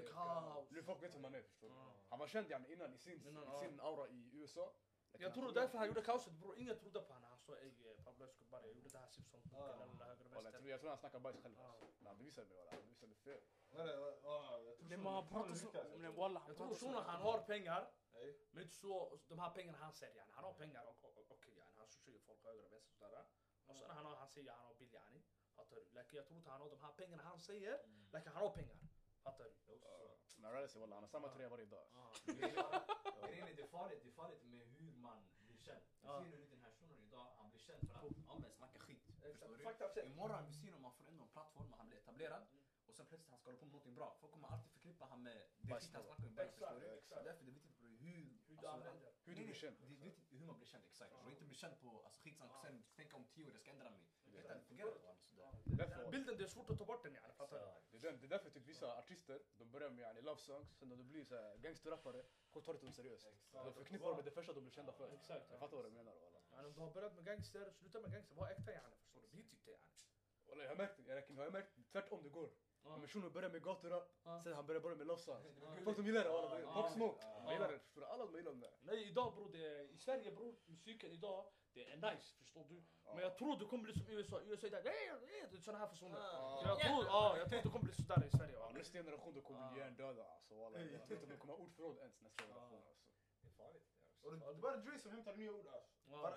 Nu 0.71 0.83
folk 0.83 1.03
vet 1.03 1.15
vem 1.15 1.25
han 1.25 1.35
är 1.35 1.43
förstår 1.43 1.69
du. 1.69 1.75
Han 2.09 2.19
var 2.19 2.27
känd 2.27 2.53
innan 2.69 2.95
i 2.95 2.99
sin 2.99 3.81
aura 3.81 4.09
i 4.09 4.31
USA. 4.33 4.73
Jag 5.19 5.35
tror 5.35 5.53
därför 5.53 5.79
han 5.79 5.87
gjorde 5.89 6.03
kaoset 6.03 6.33
bror, 6.33 6.59
ingen 6.59 6.79
trodde 6.79 7.01
på 7.01 7.13
honom. 7.13 7.29
Han 7.31 7.39
sa 7.39 7.57
ey 7.57 7.71
Pablo 8.05 8.25
Escobar, 8.27 8.61
jag 8.61 8.73
gjorde 8.73 8.89
det 8.89 8.99
här 8.99 9.07
Simpson-boken 9.07 9.53
Ja. 9.59 9.67
eller 9.69 10.05
höger 10.05 10.25
och 10.25 10.45
vänster. 10.45 10.59
tror, 10.59 10.71
jag 10.71 10.81
tror 10.81 10.91
han 10.91 10.99
snackar 10.99 11.19
bajs 11.21 11.37
själv. 11.43 11.55
Men 11.99 12.07
han 12.07 12.19
bevisade 12.19 12.47
mig 12.49 12.57
walla, 12.57 12.71
han 12.71 12.81
bevisade 12.83 13.15
fel. 13.15 13.41
Nej, 14.89 14.99
men 14.99 15.13
han 15.13 15.29
pratar 15.29 15.55
så... 15.55 15.73
Men 15.99 16.15
walla 16.15 16.43
Jag 16.47 16.57
tror 16.57 16.75
shunon 16.75 17.03
han 17.03 17.21
har 17.23 17.39
pengar, 17.39 17.91
men 18.51 18.63
inte 18.63 18.75
så, 18.75 19.19
de 19.29 19.39
här 19.39 19.51
pengarna 19.51 19.79
han 19.79 19.93
säger 19.93 20.17
yani. 20.17 20.33
Han 20.35 20.45
har 20.45 20.53
pengar 20.53 20.85
och 20.87 20.97
okej 21.31 21.55
yani, 21.59 21.75
han 21.79 21.89
ju 22.07 22.19
folk 22.19 22.43
höger 22.45 22.65
och 22.65 22.73
vänster 22.73 22.95
sådär. 22.95 23.25
Och 23.67 23.77
sen 23.77 23.91
han, 23.91 24.07
han 24.07 24.29
säger 24.29 24.53
han 24.53 24.67
har 24.67 24.75
bil 24.75 24.95
yani. 24.95 25.23
Fattar 25.55 25.77
du? 25.77 25.85
Like, 25.99 26.17
jag 26.17 26.27
tror 26.27 26.37
inte 26.39 26.51
han 26.51 26.61
har 26.61 26.71
de 26.71 26.81
här 26.81 26.93
pengarna 26.93 27.23
han 27.23 27.41
säger, 27.41 27.79
like, 28.13 28.29
han 28.31 28.43
har 28.43 28.51
pengar. 28.51 28.77
Fattar 29.23 29.45
du? 29.45 29.51
Men 30.39 30.53
Rally 30.53 30.69
walla, 30.81 30.95
han 30.97 31.03
har 31.03 31.09
samma 31.09 31.29
tröja 31.29 31.49
varje 31.49 31.65
dag. 31.67 31.87
Grejen 32.27 33.49
är, 33.49 33.55
det 33.55 33.63
är 33.63 33.67
farligt 33.67 34.45
med 34.45 34.67
hur 34.67 34.93
man 34.93 35.29
blir 35.39 35.57
känd. 35.57 35.81
Vi 36.01 36.07
Ja. 36.09 36.21
ser 36.21 36.39
nu 36.39 36.47
den 36.51 36.61
här 36.63 36.71
shunon 36.71 37.01
idag, 37.05 37.27
han 37.37 37.51
blir 37.51 37.61
känd 37.61 37.89
för 37.89 37.95
att 37.99 38.05
ja, 38.27 38.39
men 38.39 38.51
snacka 38.51 38.79
skit. 38.79 39.03
Fakta 39.97 40.09
check. 40.09 40.17
Imorgon 40.17 40.47
vi 40.47 40.53
ser 40.53 40.73
honom, 40.73 40.85
han 40.85 40.93
får 40.93 41.09
ändå 41.11 41.23
en 41.23 41.29
plattform, 41.29 41.75
han 41.79 41.89
blir 41.89 41.99
etablerad. 41.99 42.43
Och 42.87 42.95
sen 42.95 43.07
plötsligt 43.07 43.31
han 43.31 43.39
ska 43.39 43.49
hålla 43.49 43.59
på 43.59 43.67
med 43.67 43.73
någonting 43.73 43.95
bra. 43.95 44.17
Folk 44.21 44.33
kommer 44.33 44.49
alltid 44.49 44.71
förknippa 44.71 45.05
han 45.05 45.23
med 45.23 45.37
det 45.37 45.47
skit 45.55 45.71
han 45.71 45.81
snackar 45.81 46.11
om. 46.11 46.25
Exakt, 46.25 46.51
förstår 46.53 46.81
du? 46.81 46.87
exakt. 46.99 47.25
Därför 47.25 47.43
är 47.43 47.47
det 47.47 47.53
viktigt 47.59 47.79
bror, 47.79 47.97
hur... 48.05 48.39
Hur 48.49 48.57
du 48.57 48.67
alltså, 48.67 48.89
använder. 48.89 49.13
Hur 49.25 49.35
du 49.35 49.45
blir 49.45 49.55
känd. 49.55 49.77
Det 49.81 49.95
är 49.95 50.05
viktigt 50.11 50.41
hur 50.41 50.47
man 50.47 50.57
blir 50.57 50.67
känd, 50.67 50.85
exakt. 50.85 51.13
Och 51.13 51.31
inte 51.31 51.45
bli 51.45 51.55
känd 51.55 51.75
på 51.83 51.89
alltså, 52.05 52.21
skitsnack 52.23 52.51
och 52.51 52.61
sen 52.67 52.85
tänka 52.97 53.17
om 53.17 53.25
tio 53.25 53.45
år, 53.47 53.53
jag 53.53 53.61
ska 53.61 53.71
ändra 53.71 53.91
mig. 53.91 54.01
Det 54.25 54.61
fungerar 54.69 54.89
inte 54.89 55.03
bara 55.03 55.17
sådär. 55.31 55.53
Därför, 55.65 56.11
Bilden 56.11 56.39
det 56.39 56.45
är 56.45 56.49
svårt 56.49 56.71
att 56.71 56.79
ta 56.79 56.85
bort 56.85 57.03
den 57.03 57.15
yani, 57.15 57.35
fattar 57.35 57.59
du? 57.59 57.99
det, 57.99 58.07
är 58.07 58.13
den, 58.13 58.21
det 58.21 58.27
är 58.27 58.29
därför 58.29 58.51
typ 58.51 58.67
vissa 58.67 58.99
artister, 58.99 59.43
de 59.59 59.71
börjar 59.71 59.91
med 59.91 60.03
yani, 60.03 60.21
love 60.21 60.41
songs, 60.41 60.69
sen 60.79 60.89
när 60.89 60.97
de 60.97 61.09
blir 61.09 61.25
så 61.25 61.35
här 61.35 61.57
gangsterrappare, 61.57 62.25
folk 62.51 62.65
tar 62.67 62.73
inte 62.75 62.87
dem 62.87 62.93
seriöst. 62.93 63.27
De 63.53 63.73
förknippar 63.75 64.07
dem 64.07 64.17
med 64.17 64.25
det 64.25 64.31
första 64.31 64.53
de 64.53 64.61
blir 64.61 64.73
kända 64.73 64.93
för. 64.93 65.13
Exakt. 65.13 65.51
Jag 65.51 65.59
fattar 65.61 65.77
vad 65.77 65.87
du 65.87 65.91
menar 65.91 66.13
walla. 66.15 66.41
Yani, 66.57 66.69
om 66.69 66.75
du 66.75 66.81
har 66.81 66.91
börjat 66.91 67.15
med 67.15 67.25
gangster, 67.25 67.73
sluta 67.73 68.01
med 68.01 68.13
gangster, 68.13 68.35
var 68.35 68.51
äkta 68.51 68.73
yani, 68.73 68.97
förstår 68.97 69.21
du? 69.21 69.29
Bit 69.29 69.53
inte 69.53 69.71
yani. 69.71 69.85
Walla 70.49 70.63
jag 70.63 70.71
har 70.71 70.77
märkt, 70.77 70.99
jag 71.07 71.17
räcker, 71.17 71.35
har 71.35 71.51
märkt 71.51 71.93
tvärtom 71.93 72.23
det 72.23 72.29
går. 72.29 72.51
Ja. 72.83 72.95
Om 72.95 73.03
en 73.03 73.09
shuno 73.09 73.31
börjar 73.31 73.51
med 73.51 73.63
gaturap, 73.63 74.13
Ja. 74.25 74.43
sen 74.45 74.53
han 74.53 74.67
börjar 74.67 74.81
bara 74.81 74.95
med 74.95 75.07
love 75.07 75.21
songs. 75.21 75.47
Folk 75.85 75.97
de 75.97 76.07
gillar 76.07 76.25
det 76.25 76.31
walla. 76.31 76.73
Pop 76.75 76.91
Smoke. 76.93 77.27
Man 77.45 77.53
gillar 77.55 77.73
det 77.73 77.79
förstår 77.79 78.01
du, 78.01 78.07
alla 78.07 78.27
de 78.27 78.37
gillar 78.37 78.53
det. 78.53 78.73
Nej 78.83 79.09
idag 79.09 79.35
bror, 79.35 79.49
det 79.53 79.85
i 79.85 79.99
Sverige 79.99 80.31
bror, 80.33 80.55
musiken 80.67 81.13
idag, 81.13 81.47
det 81.75 81.91
är 81.93 81.97
nice, 81.97 82.37
förstår 82.39 82.65
du? 82.65 82.83
Men 83.05 83.19
jag 83.19 83.39
tror 83.39 83.59
det 83.59 83.65
kommer 83.65 83.85
bli 83.85 83.93
som 83.93 84.09
USA, 84.09 84.41
USA 84.41 84.69
det 84.69 85.57
är 85.57 85.61
såna 85.61 85.79
här. 85.79 85.95
Så 85.95 86.05
jag 86.65 86.81
tror, 86.81 87.05
ja, 87.05 87.39
jag 87.39 87.49
tror 87.49 87.63
det 87.63 87.69
kommer 87.69 87.85
bli 87.85 87.95
sådär 87.95 88.25
i 88.27 88.31
Sverige. 88.37 88.57
Nästa 88.73 88.99
generation 88.99 89.35
då 89.35 89.41
kommer 89.41 89.73
bli 89.73 89.81
hjärndöda 89.81 90.25
alltså 90.25 90.55
walla. 90.55 90.81
Jag 90.81 91.07
tror 91.07 91.19
inte 91.19 91.33
de 91.33 91.39
kommer 91.39 91.55
ha 91.55 91.61
ordförråd 91.61 91.99
ens 91.99 92.21
nästa 92.21 92.43
generation 92.43 92.79
alltså. 92.89 93.07
Det 93.41 93.49
är 93.49 93.53
farligt. 93.53 93.96
Det 94.31 94.37
är 94.37 94.49
också. 94.49 94.49
Och 94.49 94.55
det 94.55 94.55
det 94.55 94.59
är 94.59 94.63
bara 94.63 94.77
Dre 94.77 94.99
som 94.99 95.11
hämtar 95.11 95.37
nya 95.37 95.53
ord 95.53 95.67
alltså. 95.67 95.91
Bara, 96.11 96.35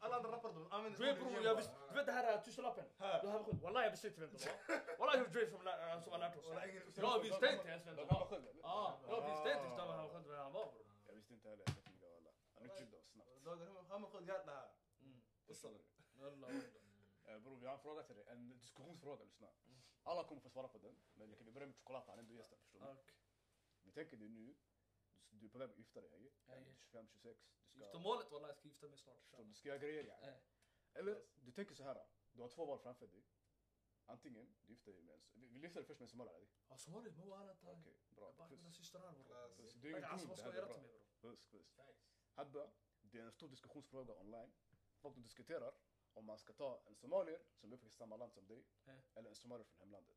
alla 0.00 0.16
andra 0.16 0.32
rappare 0.32 0.52
de 0.52 0.72
använder 0.72 0.98
Dre 0.98 1.14
bror, 1.14 1.44
jag 1.44 1.54
visste, 1.56 1.74
du 1.88 1.94
vet 1.94 2.06
det 2.06 2.12
här 2.12 2.40
tusenlappen? 2.40 2.84
Du 3.22 3.26
har 3.28 3.44
skit, 3.44 3.62
wallah 3.62 3.82
jag 3.84 3.90
visste 3.90 4.08
inte 4.08 4.20
vem 4.20 4.30
det 4.32 4.38
var. 4.68 4.98
Wallah 4.98 5.14
det 5.16 5.22
var 5.22 5.28
Dre 5.34 5.46
som 5.46 5.62
lär- 5.62 6.00
som 6.00 6.12
har 6.12 6.18
lärt 6.18 6.36
oss. 6.36 6.46
Walla, 6.48 6.66
Jag 6.66 7.22
visste 7.22 7.46
inte 7.56 7.68
ens 7.68 7.86
vem 7.86 7.96
det 7.96 8.04
var. 8.04 8.28
jag 9.08 9.20
visste 9.28 9.48
inte 9.48 9.50
ens 9.50 9.78
vem 9.78 9.88
han 9.88 10.08
var, 10.24 10.36
han 10.36 10.52
bror. 10.52 10.72
Jag 11.06 11.14
visste 11.14 11.34
inte 11.34 11.48
heller, 11.48 11.64
jag 11.66 11.74
vet 11.74 11.86
inte 11.92 12.06
walla. 12.14 12.30
Han 12.54 12.64
utbildade 12.64 12.96
oss 13.02 13.10
snabbt. 13.12 13.44
Dagar 13.44 13.66
hem- 13.66 13.86
hem 13.90 14.04
och 14.04 14.12
skjut 14.12 14.28
hjärta 14.28 14.50
här. 14.50 14.68
Mm. 15.00 15.20
Förstår 15.46 15.70
du? 15.70 15.80
Wallah, 16.22 16.38
wallah. 16.40 16.62
Eh, 17.28 17.38
Bror 17.38 17.56
vi 17.60 17.66
har 17.66 17.72
en 17.74 17.78
fråga 17.80 18.02
till 18.02 18.16
dig, 18.16 18.24
en 18.28 18.48
diskussionsfråga 18.58 19.24
lyssna. 19.24 19.46
Alla 20.02 20.24
kommer 20.24 20.40
få 20.40 20.48
svara 20.50 20.68
på 20.68 20.78
den, 20.78 20.96
men 21.14 21.34
vi 21.44 21.50
börjar 21.52 21.66
med 21.66 21.76
choklad, 21.76 22.02
han 22.06 22.18
är 22.18 22.22
ändå 22.22 22.34
gästen 22.34 22.58
förstår 22.58 22.80
du? 22.80 22.86
Vi 23.82 23.92
tänker 23.92 24.16
dig 24.16 24.28
nu, 24.28 24.54
du- 25.30 25.36
du 25.38 25.46
är 25.46 25.50
på 25.50 25.58
väg 25.58 25.70
att 25.70 25.78
gifta 25.78 26.00
dig? 26.00 26.10
Ja, 26.46 26.54
ja. 26.54 26.60
Du 26.64 26.70
är 26.70 26.74
25, 26.74 27.06
26, 27.08 27.40
du 27.50 27.58
ska, 27.70 27.78
Giftermålet 27.78 28.30
wallah, 28.30 28.48
jag 28.48 28.56
ska 28.56 28.68
gifta 28.68 28.88
mig 28.88 28.98
snart. 28.98 29.20
förstår 29.20 29.38
du, 29.44 29.48
du 29.48 29.54
ska 29.54 29.68
göra 29.68 29.78
grejer. 29.78 30.04
Eh. 30.28 30.34
Eller, 30.92 31.24
du 31.40 31.52
tänker 31.52 31.74
så 31.74 31.82
här. 31.82 32.06
du 32.32 32.42
har 32.42 32.48
två 32.48 32.64
val 32.66 32.78
framför 32.78 33.06
dig. 33.06 33.24
Antingen, 34.08 34.54
du 34.66 34.72
gifter 34.72 34.92
dig 34.92 35.02
med 35.02 35.14
en, 35.14 35.20
vi 35.34 35.46
vi 35.48 35.58
lyfter 35.58 35.80
dig 35.80 35.86
först 35.86 36.00
med 36.00 36.04
en 36.06 36.10
somalier? 36.10 36.48
Ja, 36.68 36.78
Somalier, 36.78 37.12
men 37.16 37.28
walla 37.28 37.54
ta. 37.54 37.70
Okej, 37.72 37.98
bra. 38.14 38.32
Bara 38.32 38.48
mina 38.48 38.72
systrar. 38.72 39.12
Puss. 39.56 39.74
Du 39.74 39.88
är 39.88 39.90
ingen 39.90 40.04
Alltså 40.04 40.26
kung, 40.26 40.28
vad 40.28 40.38
ska 40.38 40.46
här 40.48 40.54
jag 40.54 40.62
göra 40.62 40.72
till 40.72 40.82
mig 40.82 40.90
bror? 41.20 41.30
Puss, 41.30 41.44
puss. 41.50 41.78
Habba, 42.34 42.70
det 43.00 43.18
är 43.18 43.22
en 43.24 43.32
stor 43.32 43.48
diskussionsfråga 43.48 44.14
online. 44.14 44.52
Folk 44.98 45.16
diskuterar 45.16 45.74
om 46.14 46.24
man 46.24 46.38
ska 46.38 46.52
ta 46.52 46.82
en 46.86 46.94
somalier 46.94 47.40
som 47.54 47.72
är 47.72 47.76
uppväxt 47.76 47.94
i 47.94 47.98
samma 47.98 48.16
land 48.16 48.32
som 48.32 48.46
dig, 48.46 48.64
eller 49.14 49.28
en 49.30 49.36
somalier 49.36 49.64
från 49.64 49.78
hemlandet. 49.78 50.16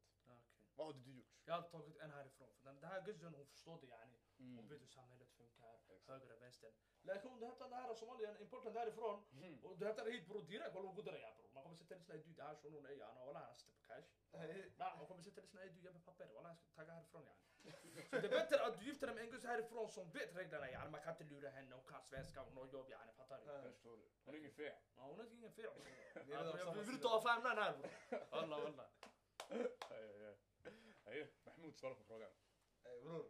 Vad 0.79 0.87
hade 0.87 0.99
du 0.99 1.11
gjort? 1.19 1.27
Jag 1.45 1.53
hade 1.53 1.69
tagit 1.69 1.97
en 1.97 2.11
härifrån, 2.11 2.49
för 2.57 2.65
den, 2.73 2.83
här 2.91 3.01
guzzen 3.01 3.33
hon 3.33 3.45
förstår 3.47 3.77
det 3.81 3.87
yani. 3.87 4.17
Hon 4.37 4.47
Mm. 4.47 4.67
vet 4.67 4.81
hur 4.81 4.87
samhället 4.87 5.29
funkar, 5.37 5.73
Exakt. 5.95 6.07
höger 6.07 6.33
och 6.35 6.41
vänster. 6.41 6.71
Läkare 7.01 7.29
om 7.33 7.39
du 7.39 7.45
hämtar 7.45 7.69
den 7.69 7.73
här 7.79 7.93
somalien, 7.95 8.37
importen 8.41 8.73
därifrån, 8.73 9.23
Mm. 9.31 9.59
och 9.65 9.77
du 9.79 9.85
hämtar 9.85 10.05
hit 10.05 10.27
bror 10.27 10.41
direkt, 10.43 10.75
walla 10.75 10.91
godare 10.91 11.19
ja 11.19 11.33
bror. 11.37 11.49
Man 11.53 11.63
kommer 11.63 11.75
sätta 11.75 11.95
dig 11.95 12.03
såhär, 12.03 12.19
du 12.19 12.33
det 12.33 12.43
här 12.43 12.55
shunon 12.55 12.85
ey 12.85 13.01
ana 13.01 13.25
walla 13.25 13.39
han 13.39 13.55
sitter 13.57 13.73
på 13.73 13.81
cash. 13.87 14.07
Nej. 14.31 14.73
Man 14.77 15.07
kommer 15.07 15.21
sätta 15.23 15.41
dig 15.41 15.49
såhär, 15.49 15.69
du 15.69 15.91
mig 15.91 16.01
papper, 16.01 16.27
walla 16.33 16.49
jag 16.49 16.57
ska 16.57 16.67
tagga 16.75 16.93
härifrån 16.93 17.23
yani. 17.25 17.45
Så 18.09 18.15
det 18.21 18.27
är 18.27 18.29
bättre 18.39 18.65
att 18.65 18.79
du 18.79 18.85
gifter 18.85 19.07
dig 19.07 19.15
med 19.15 19.23
en 19.23 19.31
guzz 19.31 19.43
härifrån 19.45 19.89
som 19.91 20.11
vet 20.11 20.35
reglerna 20.35 20.71
yani. 20.71 20.91
Man 20.91 21.01
kan 21.01 21.11
inte 21.11 21.23
lura 21.23 21.49
henne, 21.49 21.75
hon 21.75 21.85
kan 21.85 22.01
svenska, 22.03 22.41
hon 22.41 22.57
har 22.57 22.67
jobb 22.67 22.89
yani, 22.89 23.11
fattar 23.13 23.39
du? 23.39 23.45
Jag 23.51 23.63
förstår. 23.73 23.99
Hon 24.25 24.33
är 24.35 24.39
ingen 24.39 24.51
fe. 24.51 24.75
Ja, 24.95 25.01
hon 25.03 25.19
har 25.19 25.25
ingen 25.33 25.51
fel. 25.51 25.71
Vi 26.25 26.31
Jag 26.33 26.73
vill 26.73 26.85
sida. 26.85 27.09
ta 27.09 27.21
famnan 27.21 27.57
här 27.57 27.77
bror. 27.77 27.91
Walla 28.31 28.59
walla. 28.59 28.89
Hej. 31.09 31.27
Mahmoud 31.45 31.75
svara 31.75 31.95
på 31.95 32.03
frågan. 32.03 32.29
Ey 32.83 33.01
bror, 33.01 33.25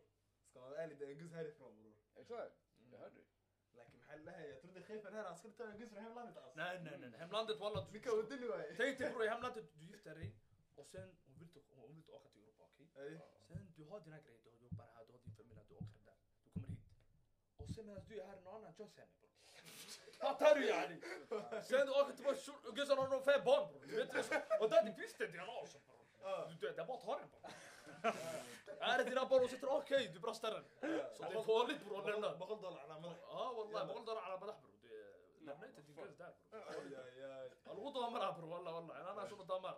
ska 0.49 0.59
man 0.59 0.69
vara 0.69 0.81
ärlig, 0.81 0.97
det 0.99 1.05
är 1.05 1.09
en 1.09 1.17
guzz 1.17 1.33
härifrån 1.33 1.75
bror. 1.75 1.93
Exakt. 2.15 2.55
Jag 2.91 2.99
hörde 2.99 3.15
dig. 3.15 3.27
Maxaa 3.75 4.15
lahayaa 4.15 4.47
jag 4.47 4.61
trodde 4.61 4.81
chefen 4.81 5.13
här 5.13 5.23
han 5.23 5.37
skulle 5.37 5.53
ta 5.53 5.63
en 5.63 5.77
gus 5.77 5.89
från 5.89 6.03
hemlandet 6.03 6.37
alltså. 6.37 6.57
Nej 6.57 6.79
nej 6.83 6.97
nej, 6.99 7.19
hemlandet 7.19 7.59
walla. 7.59 7.87
Vilka 7.91 8.09
undrar 8.09 8.37
nu 8.37 8.47
ey? 8.51 8.75
Tänk 8.77 8.97
dig 8.97 9.09
bror, 9.11 9.23
i 9.23 9.27
hemlandet, 9.27 9.65
du 9.73 9.85
gifter 9.85 10.15
dig 10.15 10.35
och 10.75 10.87
sen 10.87 11.17
hon 11.25 11.39
vill, 11.39 11.49
hon 11.75 11.95
vill 11.95 12.09
åka 12.09 12.29
till 12.29 12.41
Europa, 12.43 12.63
okej? 12.73 12.87
Ey. 13.05 13.19
Sen 13.47 13.73
du 13.75 13.83
har 13.83 13.99
dina 13.99 14.19
grejer, 14.19 14.39
du 14.43 14.63
jobbar 14.63 14.85
här, 14.95 15.05
du 15.05 15.11
har 15.11 15.19
din 15.19 15.33
familj, 15.33 15.59
du 15.69 15.75
åker 15.75 15.99
där. 16.05 16.17
Du 16.43 16.49
kommer 16.53 16.67
hit. 16.67 16.79
Och 17.57 17.69
sen 17.75 17.85
medan 17.85 18.03
du 18.07 18.19
är 18.19 18.25
här, 18.25 18.41
någon 18.41 18.55
annan 18.55 18.73
joins 18.77 18.97
henne 18.97 19.11
bror. 19.19 19.29
Fattar 20.21 20.55
du 20.55 20.65
yani? 20.67 21.01
Sen 21.63 21.87
du 21.87 21.91
åker 22.01 22.13
tillbaka 22.13 22.37
till 22.37 22.71
gussen 22.77 22.97
har 22.97 23.07
någon 23.07 23.23
fem 23.23 23.41
barn 23.45 23.63
bror. 23.69 23.81
Och 24.61 24.69
där 24.69 24.83
det 24.85 24.93
finns 24.93 25.13
det 25.13 25.39
alltså 25.41 25.79
bror. 25.79 25.99
Du, 26.49 26.55
du, 26.55 26.73
det 26.75 26.81
är 26.81 26.85
bara 26.85 26.97
att 26.97 27.03
ta 27.03 27.19
den 27.19 27.29
bror. 27.29 27.51
Är 28.80 28.98
det 28.98 29.04
dina 29.04 29.26
barn 29.26 29.44
och 29.44 29.50
sitter 29.50 29.68
okej, 29.78 30.10
du 30.14 30.20
brastar 30.20 30.50
den. 30.50 30.64
Så 31.16 31.22
det 31.22 31.38
är 31.38 31.42
farligt 31.42 31.84
bror 31.84 31.98
att 32.00 32.06
lämna. 32.06 32.34
بغض 32.36 32.64
على 32.64 33.00
مدح 33.00 33.16
Ja 33.28 33.52
والله 33.56 33.84
بغض 33.84 34.04
ضرر 34.04 34.18
على 34.18 34.34
مدح 34.40 34.54
برو 34.62 34.72
Det- 34.82 35.44
lämna 35.46 35.66
inte 35.66 35.80
din 35.82 35.94
guzz 35.96 36.16
där 36.16 36.32
bror. 36.50 36.62
Oj, 36.68 36.98
oj, 36.98 37.26
oj. 37.26 37.50
الوضوء 37.72 38.06
امرها 38.06 38.30
برو 38.30 38.48
والله 38.54 38.74
والله 38.74 39.00
انا 39.00 39.12
انا 39.12 39.26
شنو 39.28 39.42
دمر 39.44 39.74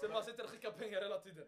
Sen 0.00 0.10
man 0.12 0.24
sitter 0.24 0.44
och 0.44 0.50
skickar 0.50 0.70
pengar 0.72 1.02
hela 1.02 1.18
tiden. 1.20 1.46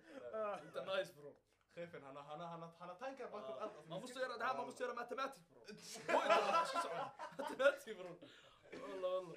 Inte 0.67 0.97
nice 0.97 1.13
bror. 1.15 1.35
Chefen 1.75 2.03
han 2.03 2.17
har, 2.17 2.23
han 2.23 2.41
har, 2.41 2.47
han 2.47 2.63
har, 2.63 2.71
han 2.79 2.89
har 2.89 2.97
tankar 2.97 3.31
bakom 3.31 3.53
allt. 3.53 3.61
Alltså, 3.63 3.83
Man 3.89 4.01
måste 4.01 4.19
göra 4.21 4.37
det 4.39 4.45
här, 4.45 4.55
man 4.57 4.67
måste 4.67 4.83
göra 4.85 4.95
matematik 4.95 5.49
bror. 5.51 5.63
Oj, 5.69 5.75
Matematik 7.39 7.97
bror. 7.99 8.17
Wallah 8.73 9.13
wallah. 9.13 9.37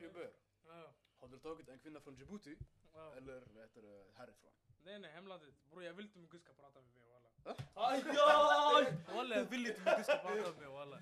Det 0.00 0.32
walla, 0.65 0.75
walla. 0.75 0.83
Walla, 0.83 0.83
walla. 0.83 0.83
Har. 0.83 0.83
Ja, 0.83 0.93
Walla, 1.21 1.31
du 1.31 1.39
tagit 1.39 1.69
en 1.69 1.79
kvinna 1.79 2.01
från 2.01 2.15
Djibouti 2.15 2.57
ja. 2.93 3.15
eller 3.15 3.43
vad 3.53 3.63
heter 3.63 3.81
det, 3.81 4.05
härifrån? 4.15 4.51
Nej 4.83 4.99
nej, 4.99 5.11
hemlandet. 5.11 5.55
Bror 5.69 5.83
jag 5.83 5.93
vill 5.93 6.05
inte 6.05 6.19
min 6.19 6.29
gud 6.29 6.41
ska 6.41 6.53
prata 6.53 6.81
med 6.81 6.93
mig 6.95 7.07
walla. 7.07 7.55
Aj, 7.73 8.03
aj! 8.75 9.15
Walla 9.15 9.35
jag 9.35 9.45
vill 9.45 9.67
inte 9.67 9.81
min 9.81 9.95
gud 9.95 10.05
ska 10.05 10.15
prata 10.17 10.35
med 10.35 10.57
mig 10.57 10.67
walla. 10.67 10.99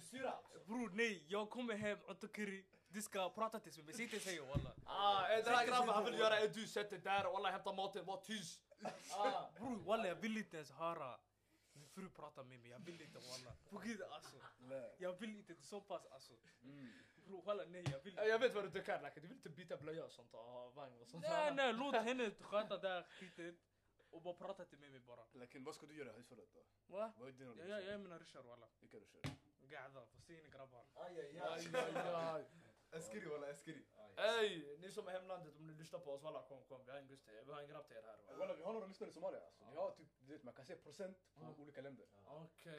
Bror 0.66 0.90
nej, 0.94 1.26
jag 1.28 1.50
kommer 1.50 1.76
hem, 1.76 2.00
Otokiri. 2.08 2.66
Du 2.88 3.02
ska 3.02 3.30
prata 3.30 3.60
till 3.60 3.84
mig, 3.84 3.94
säg 3.94 4.04
inte 4.04 4.20
säg 4.20 4.40
walla. 4.40 4.72
Ah, 4.86 5.28
eh, 5.28 5.44
den 5.44 5.54
här 5.54 5.68
grabben 5.68 5.90
han 5.90 6.06
vill 6.06 6.20
göra 6.20 6.40
edu, 6.40 6.68
sätt 6.68 6.90
dig 6.90 7.00
där, 7.00 7.24
wallah 7.24 7.52
hämta 7.52 7.74
maten, 7.74 8.06
var 8.06 8.22
tyst. 8.22 8.62
Ah. 9.12 9.52
Bror 9.56 9.78
walla 9.78 10.08
jag 10.08 10.16
vill 10.16 10.38
inte 10.38 10.56
ens 10.58 10.72
höra 10.72 11.20
min 11.74 11.88
fru 11.88 12.10
prata 12.10 12.44
med 12.44 12.60
mig, 12.60 12.70
jag 12.70 12.80
vill 12.80 13.02
inte 13.02 13.20
walla. 13.20 13.56
På 13.70 13.78
gud 13.78 14.02
alltså. 14.02 14.38
Jag 14.98 15.20
vill 15.20 15.36
inte 15.36 15.56
så 15.56 15.82
pass 15.82 16.06
alltså. 16.06 16.34
Mm. 17.30 17.42
Bror 17.42 17.46
walla 17.46 17.66
nej 17.66 17.84
jag 17.92 18.00
vill 18.04 18.16
Ja, 18.16 18.24
Jag 18.24 18.40
vet 18.40 18.56
vad 18.56 18.64
du 18.64 18.72
tycker 18.72 19.02
Lacke, 19.02 19.20
du 19.20 19.28
vill 19.28 19.38
inte 19.38 19.50
byta 19.50 19.78
blöja 19.78 20.06
och 20.06 20.12
sånt 20.12 20.34
och 20.34 20.74
vagn 20.76 21.02
och 21.02 21.08
sånt. 21.08 21.24
Nej 21.30 21.54
nej, 21.56 21.74
låt 21.74 21.96
henne 21.96 22.32
sköta 22.32 22.78
det 22.78 22.90
här 22.90 23.04
skiten. 23.04 23.58
Och 24.12 24.22
bara 24.22 24.34
prata 24.34 24.66
till 24.66 24.80
mig 24.80 25.00
bara. 25.00 25.24
Lakin 25.34 25.64
vad 25.64 25.76
ska 25.76 25.86
du 25.86 25.98
göra 25.98 26.14
Eskiri 32.92 33.28
walla 33.30 33.50
eskiri. 33.50 33.86
Ey, 34.18 34.78
ni 34.78 34.92
som 34.92 35.08
är 35.08 35.12
hemlandet 35.12 35.56
om 35.58 35.68
ni 35.68 35.74
lyssnar 35.74 36.00
på 36.00 36.12
oss 36.14 36.24
walla 36.24 36.42
kom 36.42 36.64
kom 36.64 36.86
vi 36.86 36.92
har 36.92 36.98
en 37.00 37.08
guste, 37.08 37.32
vi 37.46 37.52
har 37.52 37.62
en 37.62 37.68
grabb 37.68 37.88
till 37.88 37.98
er 37.98 38.02
här. 38.02 38.38
Walla 38.38 38.54
vi 38.54 38.64
har 38.64 38.74
några 38.74 38.88
lyssnare 38.88 39.10
i 39.10 39.14
Somalia 39.14 39.42
alltså. 39.46 39.66
Vi 39.72 39.76
har 39.78 39.92
typ, 39.92 40.08
du 40.20 40.34
vet 40.34 40.44
man 40.44 40.54
kan 40.54 40.66
se 40.66 40.76
procent 40.76 41.18
på 41.56 41.62
olika 41.62 41.82
länder. 41.82 42.06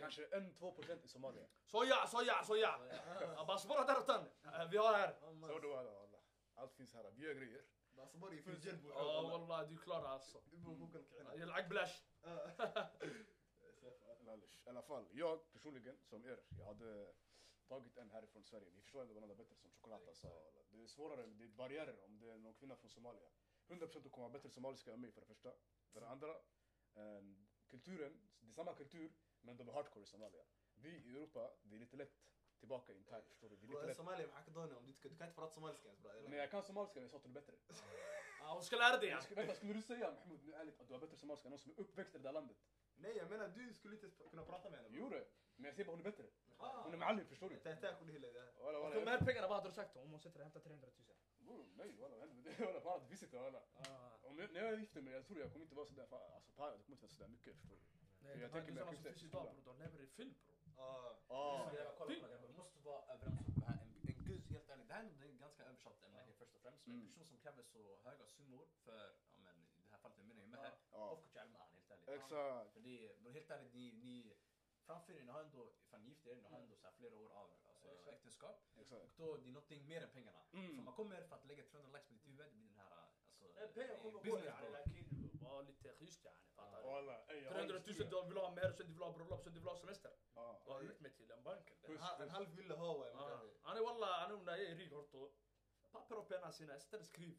Kanske 0.00 0.26
en, 0.26 0.54
två 0.54 0.72
procent 0.72 1.04
i 1.04 1.08
Somalia. 1.08 1.46
Soja, 1.64 2.06
soja, 2.06 2.44
soja! 2.44 2.80
Basbara 3.46 3.84
där 3.84 4.00
utan, 4.00 4.20
eh, 4.44 4.70
vi 4.70 4.76
har 4.76 4.92
här. 4.94 5.16
Så 5.20 5.58
du 5.58 5.68
walla 5.68 5.90
walla. 5.90 6.18
Allt 6.54 6.74
finns 6.74 6.94
här, 6.94 7.10
vi 7.10 7.22
gör 7.26 7.34
grejer. 7.34 7.62
Basbara 7.96 8.34
i 8.34 8.42
Fulgen. 8.42 8.80
Ja 8.88 9.22
walla, 9.22 9.66
du 9.66 9.74
är 9.74 9.78
klar 9.78 10.04
alltså. 10.04 10.42
Yalak 11.36 11.68
blash. 11.68 12.02
I 14.66 14.68
alla 14.68 14.82
fall, 14.82 15.06
jag 15.12 15.52
personligen 15.52 15.98
som 16.02 16.24
er, 16.24 16.38
jag 16.58 16.64
hade 16.64 17.12
tagit 17.69 17.97
en 17.97 18.09
härifrån 18.09 18.43
Sverige. 18.43 18.71
Ni 18.71 18.81
förstår 18.81 19.01
ändå 19.01 19.13
vad 19.13 19.29
det 19.29 19.33
är 19.33 19.37
bättre 19.37 19.55
som 19.55 19.69
choklad 19.69 20.07
alltså. 20.07 20.27
Det 20.71 20.83
är 20.83 20.87
svårare, 20.87 21.25
det 21.25 21.43
är 21.43 21.47
barriärer 21.47 22.03
om 22.05 22.19
det 22.19 22.31
är 22.31 22.37
någon 22.37 22.53
kvinna 22.53 22.75
från 22.75 22.89
Somalia. 22.89 23.29
100% 23.67 24.03
du 24.03 24.09
kommer 24.09 24.27
ha 24.27 24.33
bättre 24.33 24.49
somaliska 24.49 24.93
än 24.93 25.01
mig 25.01 25.11
för 25.11 25.21
det 25.21 25.27
första. 25.27 25.53
För 25.93 26.01
det 26.01 26.07
andra, 26.07 26.29
eh, 26.95 27.23
kulturen, 27.67 28.19
det 28.39 28.47
är 28.47 28.51
samma 28.51 28.73
kultur 28.73 29.11
men 29.41 29.57
de 29.57 29.69
är 29.69 29.73
hardcore 29.73 30.03
i 30.03 30.07
Somalia. 30.07 30.43
Vi 30.73 30.89
i 30.89 31.11
Europa, 31.15 31.51
det 31.63 31.75
är 31.75 31.79
lite 31.79 31.97
lätt 31.97 32.25
tillbaka 32.59 32.93
in 32.93 33.03
time, 33.03 33.21
förstår 33.21 33.49
du? 33.49 33.55
Det 33.55 33.65
är 33.65 33.67
lite 33.67 33.85
lätt. 33.85 33.97
Somalia 33.97 34.27
معك 34.27 34.49
دوني 34.49 34.73
om 34.75 34.85
du 34.85 34.91
du 35.09 35.15
kan 35.17 35.27
inte 35.27 35.35
prata 35.35 35.53
somaliska 35.53 35.87
ens 35.87 36.01
bror. 36.01 36.29
Men 36.29 36.39
jag 36.39 36.51
kan 36.51 36.63
somaliska, 36.63 37.01
jag 37.01 37.09
sa 37.09 37.17
att 37.17 37.23
du 37.23 37.29
är 37.29 37.33
bättre. 37.33 37.53
Ja, 38.39 38.53
hon 38.53 38.63
ska 38.63 38.75
lära 38.75 38.97
dig 38.97 39.09
Jag 39.09 39.17
ja. 39.17 39.21
skulle, 39.21 39.41
vänta, 39.41 39.55
skulle 39.55 39.73
du 39.73 39.81
säga 39.81 40.11
Mahmoud, 40.11 40.39
nu 40.43 40.53
ärligt, 40.53 40.79
att 40.81 40.87
du 40.87 40.93
har 40.93 40.99
bättre 40.99 41.17
somaliska 41.17 41.47
än 41.47 41.49
någon 41.49 41.59
som 41.59 41.71
är 41.71 41.79
uppväxt 41.79 42.15
i 42.15 42.17
det 42.17 42.23
där 42.23 42.31
landet? 42.31 42.57
Nej 42.95 43.17
jag 43.17 43.29
menar 43.29 43.47
du 43.47 43.73
skulle 43.73 43.95
inte 43.95 44.09
kunna 44.29 44.45
prata 44.45 44.69
med 44.69 44.79
henne. 44.79 44.89
Jo 44.91 45.09
det, 45.09 45.25
men 45.59 45.65
jag 45.65 45.75
säger 45.75 45.85
bara 45.85 45.91
hon 45.97 45.99
är 46.05 46.11
bättre. 46.11 46.25
Ah. 46.57 46.81
Hon 46.83 46.93
är 46.93 46.97
معلم, 46.97 47.25
förstår 47.25 47.49
du? 47.49 47.55
تحتاج 47.55 47.95
كل 47.99 48.09
هلا 48.11 48.27
ده. 48.31 48.45
Walla, 48.63 48.79
walla, 48.79 48.95
De 48.99 49.07
här 49.11 49.19
pengarna, 49.27 49.47
vad 49.47 49.57
hade 49.57 49.69
du 49.69 49.73
sagt 49.75 49.95
om 49.97 50.11
hon 50.11 50.19
sitter 50.19 50.39
och 50.39 50.43
hämtar 50.45 50.59
300 50.59 50.87
000? 50.87 51.15
Bror, 51.39 51.65
nej 51.77 51.91
walla, 52.01 52.15
vad 52.15 52.27
händer 52.27 52.35
med 52.35 52.53
det? 52.57 52.65
Walla, 52.65 52.79
bara 52.79 52.95
att 52.95 53.11
visita 53.11 53.41
walla. 53.41 53.61
Ah. 53.75 54.09
Om 54.27 54.39
jag, 54.39 54.51
när 54.53 54.61
jag 54.63 54.79
gifter 54.79 55.01
mig, 55.01 55.13
jag 55.13 55.25
tror 55.27 55.39
jag 55.39 55.51
kommer 55.51 55.65
inte 55.65 55.75
vara 55.75 55.85
sådär, 55.85 56.05
fa- 56.05 56.35
alltså 56.35 56.51
pa- 56.51 56.71
det 56.77 56.83
kommer 56.83 56.95
inte 56.97 57.05
vara 57.05 57.11
sådär 57.17 57.27
mycket 57.27 57.55
förstår 57.59 57.75
du. 57.75 57.81
Nej, 58.23 58.31
Jag 58.31 58.39
de 58.39 58.43
här 58.43 58.49
tänker 58.51 58.71
gussarna 58.71 58.91
mig 58.91 58.95
som 58.97 59.07
att 59.07 59.13
finns 59.13 59.21
det- 59.21 59.27
idag 59.27 59.45
bror, 59.55 59.63
de 59.73 59.79
lever 59.83 59.99
i 60.03 60.07
film 60.07 60.33
bror. 60.45 60.85
اه 60.85 61.15
Ah. 61.27 61.73
Jag 61.75 61.95
kollar 61.97 62.15
på 62.21 62.27
det, 62.27 62.39
men 62.41 62.47
vi 62.51 62.57
måste 62.61 62.79
vara 62.89 63.01
överens 63.13 63.39
om 63.47 63.53
det 63.59 63.65
här. 63.65 63.77
En, 63.83 63.89
en 64.11 64.25
guzz, 64.27 64.45
helt 64.49 64.69
ärligt, 64.69 64.87
det 64.87 64.93
här 64.93 65.03
är 65.03 65.09
nog 65.09 65.23
ett 65.33 65.39
ganska 65.45 65.63
översatt 65.69 66.03
ämne 66.03 66.33
först 66.39 66.55
och 66.55 66.61
främst. 66.61 66.85
Men 66.87 66.95
en 66.95 67.01
Mm. 67.01 67.11
person 67.13 67.25
som 67.27 67.37
kräver 67.37 67.63
så 67.63 67.81
höga 68.03 68.25
summor 68.25 68.65
för, 68.85 68.99
ja 69.35 69.41
men 69.47 69.55
i 69.55 69.83
det 69.85 69.91
här 69.91 69.99
fallet, 70.03 70.17
jag 70.17 70.27
menar 70.27 70.41
ju 70.41 70.47
med 70.47 70.59
här, 70.59 70.73
Ja. 70.91 71.05
varför 71.09 71.27
kan 71.33 71.41
jag 71.41 71.49
med 71.51 71.61
han 71.61 71.69
helt 71.77 71.91
ärligt? 71.91 72.09
Exakt. 72.09 72.73
För 72.73 72.79
det 72.79 72.93
är, 73.05 73.11
men 73.23 73.31
helt 73.33 73.49
ärligt, 73.51 73.73
ni, 73.73 73.85
ni 74.05 74.33
framför 74.90 75.12
er, 75.12 75.24
ni 75.24 75.32
har 75.36 75.42
ändå, 75.48 75.62
ifall 75.84 76.00
ni 76.00 76.08
gifter 76.08 76.30
er, 76.30 76.36
ni 76.36 76.48
har 76.52 76.60
ändå 76.60 76.76
så 76.76 76.88
flera 76.98 77.16
år 77.24 77.30
av 77.40 77.48
alltså, 77.68 77.88
Exakt. 77.96 78.16
äktenskap. 78.16 78.56
Exakt. 78.82 79.02
Och 79.02 79.10
då, 79.16 79.36
det 79.36 79.48
är 79.48 79.52
någonting 79.52 79.86
mer 79.92 80.02
än 80.02 80.10
pengarna. 80.16 80.42
Mm. 80.52 80.76
För 80.76 80.82
man 80.82 80.94
kommer 80.94 81.22
för 81.28 81.36
att 81.36 81.46
lägga 81.46 81.64
300 81.64 81.90
lax 81.92 82.06
på 82.06 82.12
ditt 82.14 82.26
huvud, 82.26 82.46
det 82.46 82.50
blir 82.50 82.68
den 82.68 82.78
här 82.78 82.90
alltså, 83.02 83.80
eh, 83.80 84.22
business 84.22 84.54
bro. 84.60 85.48
Var 85.48 85.62
lite 85.62 85.92
schysst 85.92 86.24
yani, 86.24 86.44
fattar 86.56 86.82
du? 86.82 86.86
300 87.48 87.74
000, 87.74 88.10
du 88.10 88.28
vill 88.28 88.38
ha 88.38 88.50
mer, 88.54 88.70
sen 88.70 88.86
du 88.86 88.92
vill 88.92 89.02
ha 89.02 89.12
bröllop, 89.12 89.42
sen 89.42 89.52
du 89.54 89.60
vill 89.60 89.68
ha 89.68 89.76
semester. 89.76 90.12
Vad 90.34 90.74
har 90.74 90.80
du 90.80 90.86
gjort 90.86 91.00
mig 91.00 91.12
till? 91.12 91.30
En 91.30 91.42
bank? 91.42 91.66
En 92.20 92.30
halv 92.30 92.54
mille 92.54 92.74
har. 92.74 93.10
Han 93.62 93.76
är 93.76 93.82
walla, 93.82 94.06
han 94.06 94.48
är 94.48 94.74
rik 94.76 94.92
horto. 94.92 95.32
بابر 95.94 96.16
أو 96.16 96.22
بينا 96.22 96.50
سينا 96.50 96.78
ستر 96.78 97.02
سكريف 97.02 97.38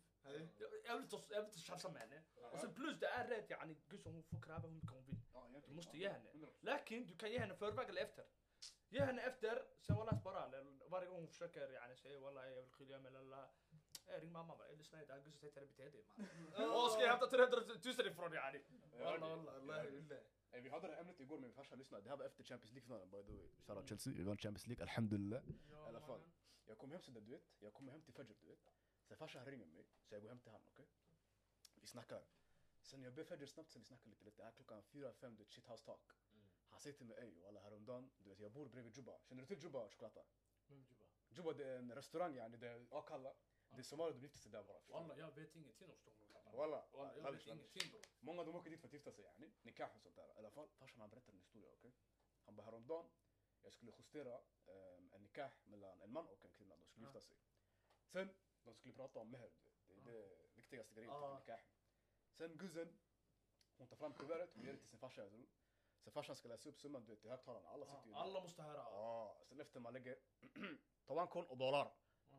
قبلت 0.90 1.14
قبلت 1.16 1.56
الشعب 1.56 1.78
سمعنا 1.78 2.24
بس 2.54 2.64
البلوز 2.64 2.96
ده 2.96 3.26
ريت 3.26 3.52
يعني 3.52 3.78
قصه 3.92 4.12
هو 4.12 4.22
فوق 4.22 4.48
رابع 4.48 4.70
هم 4.70 4.80
كونفين 4.80 5.22
مست 5.70 5.96
يهنا 5.96 6.32
لكن 6.64 7.06
دو 7.06 7.16
كان 7.16 7.32
يهنا 7.32 7.54
فور 7.54 7.70
باك 7.70 7.90
الافتر 7.90 8.26
يهنا 8.92 9.28
افتر 9.28 9.68
سي 9.80 9.94
والله 9.94 10.14
سبارا 10.16 10.48
باري 10.92 11.08
هم 11.08 11.28
في 11.28 11.36
شكر 11.36 11.72
يعني 11.72 11.96
سي 11.96 12.18
والله 12.18 12.46
يا 12.46 12.62
بالخير 12.62 12.90
يا 12.90 12.98
ملا 12.98 13.20
لا 13.20 13.52
إيه 14.10 14.20
رينج 14.20 14.32
ماما 14.32 14.56
بقى 14.56 14.74
اللي 14.74 14.84
سمعت 14.84 15.12
قصه 15.12 15.32
سي 15.32 15.50
تربي 15.50 15.74
تهدي 15.74 16.04
ما 16.18 16.66
أو 16.66 16.88
سكي 16.90 17.06
هابتا 17.08 17.26
تريدر 17.26 17.76
تيسري 17.76 18.12
فرون 18.14 18.34
يعني 18.34 18.64
والله 18.94 19.28
والله 19.28 19.58
الله 19.58 19.84
لله 19.84 20.24
يعني 20.52 20.64
بيحضر 20.64 21.02
امنت 21.02 21.22
يقول 21.22 21.42
ما 21.42 21.48
ينفعش 21.48 21.74
نسمع 21.74 22.00
ده 22.00 22.26
افتر 22.26 22.44
تشامبيونز 22.44 22.74
ليج 22.74 22.84
فاينل 22.84 23.06
باي 23.06 23.22
ذا 23.70 24.36
تشامبيونز 24.36 24.68
ليج 24.68 24.82
الحمد 24.82 25.14
لله 25.14 25.44
على 25.72 26.02
Jag 26.71 26.77
kommer 26.77 26.93
hem 26.93 27.01
sådär 27.01 27.21
du 27.21 27.31
vet, 27.31 27.43
jag 27.60 27.73
kommer 27.73 27.91
hem 27.91 28.01
till 28.01 28.13
Fajr 28.13 28.36
du 28.41 28.47
vet. 28.47 28.71
Sen 29.03 29.17
farsan 29.17 29.45
ringer 29.45 29.65
mig, 29.65 29.86
så 30.03 30.15
jag 30.15 30.21
går 30.21 30.29
hem 30.29 30.39
till 30.39 30.51
honom, 30.51 30.67
okej? 30.73 30.88
Vi 31.75 31.88
snackar. 31.88 32.23
Sen 32.81 33.03
jag 33.03 33.13
ber 33.13 33.23
Fajr 33.23 33.45
snabbt, 33.45 33.71
sen 33.71 33.81
vi 33.81 33.88
snackar 33.88 34.10
lite, 34.10 34.23
lite. 34.23 34.43
Här 34.43 34.51
klockan 34.51 34.84
fyra, 34.84 35.13
fem, 35.13 35.36
du 35.36 35.43
vet, 35.43 35.51
shit 35.51 35.67
house 35.67 35.86
talk. 35.86 36.01
Han 36.69 36.79
säger 36.79 36.97
till 36.97 37.05
mig, 37.05 37.17
ey 37.17 37.39
walla 37.39 37.60
häromdagen, 37.60 38.12
du 38.23 38.29
vet 38.29 38.39
jag 38.39 38.51
bor 38.51 38.69
bredvid 38.69 38.97
Juba. 38.97 39.19
Känner 39.23 39.41
du 39.41 39.47
till 39.47 39.63
Juba 39.63 39.89
choklata? 39.89 40.23
Juba 41.29 41.53
det 41.53 41.65
är 41.65 41.77
en 41.77 41.95
restaurang 41.95 42.36
yani, 42.36 42.57
det 42.57 42.67
är 42.67 42.88
Akalla. 42.91 43.34
Det 43.69 43.79
är 43.79 43.84
somalier, 43.84 44.13
de 44.13 44.21
gifter 44.21 44.39
sig 44.39 44.51
där 44.51 44.63
bara. 44.63 44.79
Wallah 44.88 45.19
jag 45.19 45.31
vet 45.36 45.55
ingenting 45.55 45.89
om 45.91 45.97
Stockholm 45.97 46.31
grabbar. 46.34 46.57
Walla, 46.57 46.86
jag 47.15 47.31
vet 47.31 47.47
ingenting 47.47 47.91
bror. 47.91 48.01
Många 48.19 48.43
de 48.43 48.55
åker 48.55 48.69
dit 48.69 48.79
för 48.79 48.88
att 48.88 48.93
gifta 48.93 49.12
sig 49.12 49.23
yani. 49.23 49.51
Nikah 49.62 49.95
och 49.95 50.01
sånt 50.01 50.15
där. 50.15 50.27
I 50.36 50.38
alla 50.38 50.51
fall, 50.51 50.67
farsan 50.79 51.01
han 51.01 51.10
berättade 51.10 51.38
en 51.38 51.41
historia, 51.41 51.69
okej? 51.73 51.91
Han 52.45 52.55
bara 52.55 52.65
häromdagen, 52.65 53.10
jag 53.63 53.74
skulle 53.74 53.91
justera 53.97 54.39
ehm, 54.67 55.10
en 55.13 55.21
nikah 55.21 55.52
mellan 55.65 56.02
en 56.02 56.12
man 56.12 56.28
och 56.28 56.45
en 56.45 56.52
kvinna. 56.52 56.76
De 56.76 56.86
skulle 56.86 57.06
gifta 57.06 57.21
sig. 57.21 57.38
Sen, 58.12 58.30
de 58.63 58.74
skulle 58.74 58.93
prata 58.93 59.19
om 59.19 59.32
du 59.32 59.38
vet. 59.38 59.54
Det 59.88 59.93
är 59.93 60.13
det 60.13 60.38
viktigaste 60.56 60.93
grejen 60.93 61.10
till 61.12 61.24
Ah. 61.24 61.39
nikah. 61.39 61.60
Sen 62.38 62.58
guzzen, 62.58 62.97
hon 63.78 63.88
tar 63.88 63.95
fram 63.95 64.13
kuvertet, 64.13 64.50
hon 64.54 64.63
ger 64.63 64.74
det 64.74 64.80
till 64.80 64.89
sin 64.89 65.00
farsa, 65.00 65.21
jag 65.21 65.30
tror. 65.32 65.45
Sen 66.04 66.12
farsan 66.13 66.36
ska 66.36 66.47
läsa 66.47 66.69
upp 66.69 66.80
summan, 66.80 67.06
du 67.06 67.12
vet, 67.12 67.21
till 67.21 67.30
högtalarna. 67.30 67.69
Alla 67.69 67.86
sitter 67.86 68.06
ju 68.08 68.12
där. 68.13 68.19
Alla 68.19 68.41
måste 68.41 68.62
höra. 68.62 68.78
Ja, 68.78 69.38
sen 69.50 69.60
efter 69.60 69.80
man 69.80 69.93
lägger 69.93 70.19
tawankon 71.06 71.45
och 71.45 71.58
dollar. 71.58 71.91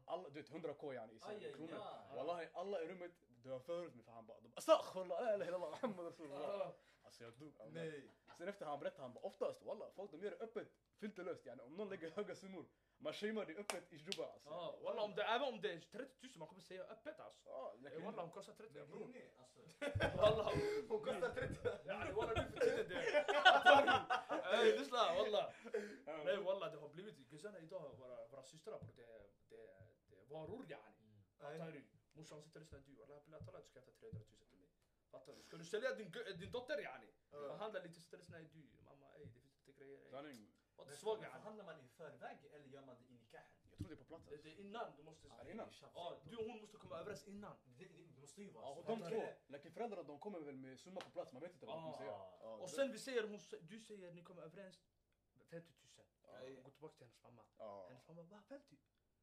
Alla, 0.04 0.28
du 0.28 0.35
vet 0.42 0.50
100 0.50 0.74
k 0.74 0.94
yani 0.94 1.12
i 1.12 1.18
Aj, 1.22 1.52
kronor. 1.52 1.74
aj. 1.74 2.16
Wallahi 2.16 2.48
alla 2.52 2.82
i 2.82 2.87
rummet, 2.87 3.12
det 3.42 3.48
var 3.48 3.61
förut 3.61 3.94
mig 3.94 4.04
för 4.04 4.12
han 4.12 4.26
bara, 4.26 4.38
astaghfirullah, 4.54 5.22
la 5.22 5.35
ilaha 5.35 5.48
illallah, 5.48 5.70
Muhammad 5.70 6.06
rasulullah. 6.06 6.72
altså 7.12 7.25
jeg 7.25 7.40
dog. 7.40 7.72
Nej. 7.72 8.03
Sen 8.37 8.48
efter 8.48 8.66
han 8.66 8.79
berättade 8.81 9.03
han 9.03 9.14
bara 9.14 9.25
oftast 9.25 9.64
walla 9.64 9.90
folk 9.90 10.11
de 10.11 10.22
gör 10.22 10.31
det 10.31 10.40
öppet 10.40 10.68
filterlöst 11.01 11.46
yani 11.46 11.62
om 11.62 11.77
någon 11.77 11.88
lägger 11.88 12.11
höga 12.11 12.35
summor 12.35 12.66
man 12.98 13.12
shamear 13.12 13.46
det 13.46 13.57
öppet 13.57 13.92
i 13.92 13.96
Juba 13.96 14.25
alltså. 14.27 14.48
Ja 14.51 14.79
walla 14.83 15.03
om 15.03 15.14
det 15.14 15.22
även 15.22 15.48
om 15.48 15.61
det 15.61 15.72
är 15.72 15.81
30 15.81 16.27
000 16.27 16.31
man 16.37 16.48
kommer 16.48 16.62
säga 16.62 16.85
öppet 16.85 17.20
alltså. 17.20 17.48
Ja 17.48 17.75
walla 18.05 18.22
hon 18.22 18.31
kostar 18.31 18.53
30 18.53 18.79
jag 18.79 18.88
bror. 18.88 19.14
Alltså. 19.38 19.61
Walla 20.16 20.44
hon 20.88 20.98
kostar 21.05 21.35
30. 21.35 21.68
Yani 21.87 22.12
walla 22.12 22.33
nu 22.42 22.51
för 22.51 22.61
tiden 22.61 22.88
det. 22.88 23.01
Ey 24.53 24.79
lyssna 24.79 24.98
walla. 25.14 25.53
Nej 26.25 26.37
walla 26.37 26.70
det 26.70 26.79
har 26.79 26.88
blivit 26.88 27.16
gussarna 27.31 27.59
idag 27.59 27.96
våra, 27.98 28.29
våra 28.29 28.42
systrar 28.42 28.79
bror 28.79 28.92
det, 28.96 29.07
det, 29.48 29.57
det 30.09 30.16
är 30.16 30.27
varor 30.27 30.66
yani. 30.68 31.22
Fattar 31.38 31.72
du? 31.72 31.85
Morsan 32.12 32.42
sitter 32.42 32.57
och 32.57 32.62
lyssnar 32.62 32.79
du 32.79 32.96
walla 32.98 33.14
jag 33.33 33.44
talar 33.46 33.61
du 33.61 33.68
ska 33.68 33.79
äta 33.79 33.90
300 33.90 34.20
000. 34.31 34.51
Fattar 35.12 35.33
du? 35.37 35.42
Ska 35.42 35.57
du 35.57 35.64
sälja 35.64 35.94
din, 35.94 36.11
din 36.40 36.51
dotter 36.51 36.79
yani? 36.79 37.07
Ja. 37.31 37.57
Handla 37.57 37.81
lite 37.81 37.98
och 38.12 38.18
lyssnar 38.18 38.38
du 38.38 38.68
mamma 38.85 39.07
ey 39.16 39.25
det 39.25 39.31
finns 39.33 39.66
lite 39.66 39.85
grejer. 39.85 40.01
ey. 40.05 40.11
Sanning. 40.11 40.40
Var 40.77 40.85
inte 40.85 40.96
svag 40.96 41.18
Men 41.18 41.22
yani. 41.25 41.33
Förhandlar 41.35 41.64
man 41.64 41.81
i 41.81 41.88
förväg 41.88 42.38
eller 42.53 42.66
gör 42.66 42.83
man 42.83 42.96
det 42.98 43.05
i 43.05 43.12
nikahen? 43.12 43.46
Jag 43.70 43.79
tror 43.79 43.88
det 43.88 43.94
är 43.94 43.96
på 43.96 44.05
plats. 44.05 44.25
Det 44.25 44.35
alltså. 44.35 44.48
det 44.48 44.55
är 44.55 44.61
innan 44.61 44.96
du 44.96 45.03
måste... 45.03 45.29
Ja, 45.29 45.51
innan. 45.51 45.68
Ja, 45.94 46.20
du 46.31 46.37
och 46.37 46.44
hon 46.44 46.61
måste 46.61 46.77
komma 46.77 46.98
överens 46.98 47.29
innan. 47.29 47.57
Det, 47.64 47.85
det, 47.85 48.07
det 48.14 48.20
måste 48.20 48.42
ju 48.42 48.51
vara 48.51 48.64
Ja, 48.64 48.75
så. 48.75 48.81
och 48.81 48.87
de 48.87 49.09
två. 49.11 49.22
Läkare 49.46 49.72
föräldrarna 49.72 50.03
de 50.03 50.18
kommer 50.18 50.40
väl 50.40 50.57
med 50.57 50.81
summa 50.81 51.01
på 51.01 51.11
plats, 51.11 51.33
man 51.33 51.42
vet 51.42 51.53
inte 51.53 51.66
vad 51.66 51.77
de 51.77 51.83
kommer 51.83 51.96
säga. 51.96 52.11
Ja. 52.11 52.38
Ja, 52.40 52.57
Och 52.57 52.70
sen 52.70 52.92
vi 52.92 52.98
säger, 52.98 53.22
hon, 53.22 53.40
du 53.61 53.81
säger 53.81 54.12
ni 54.12 54.22
kommer 54.22 54.42
överens 54.42 54.77
50 55.51 55.72
000. 55.96 56.07
Ja. 56.22 56.62
Gå 56.62 56.70
tillbaka 56.70 56.94
till 56.94 57.05
hennes 57.07 57.22
mamma. 57.22 57.42
Ja. 57.59 57.87
Hennes 57.88 58.07
mamma 58.09 58.22
bara 58.22 58.42
50? 58.42 58.77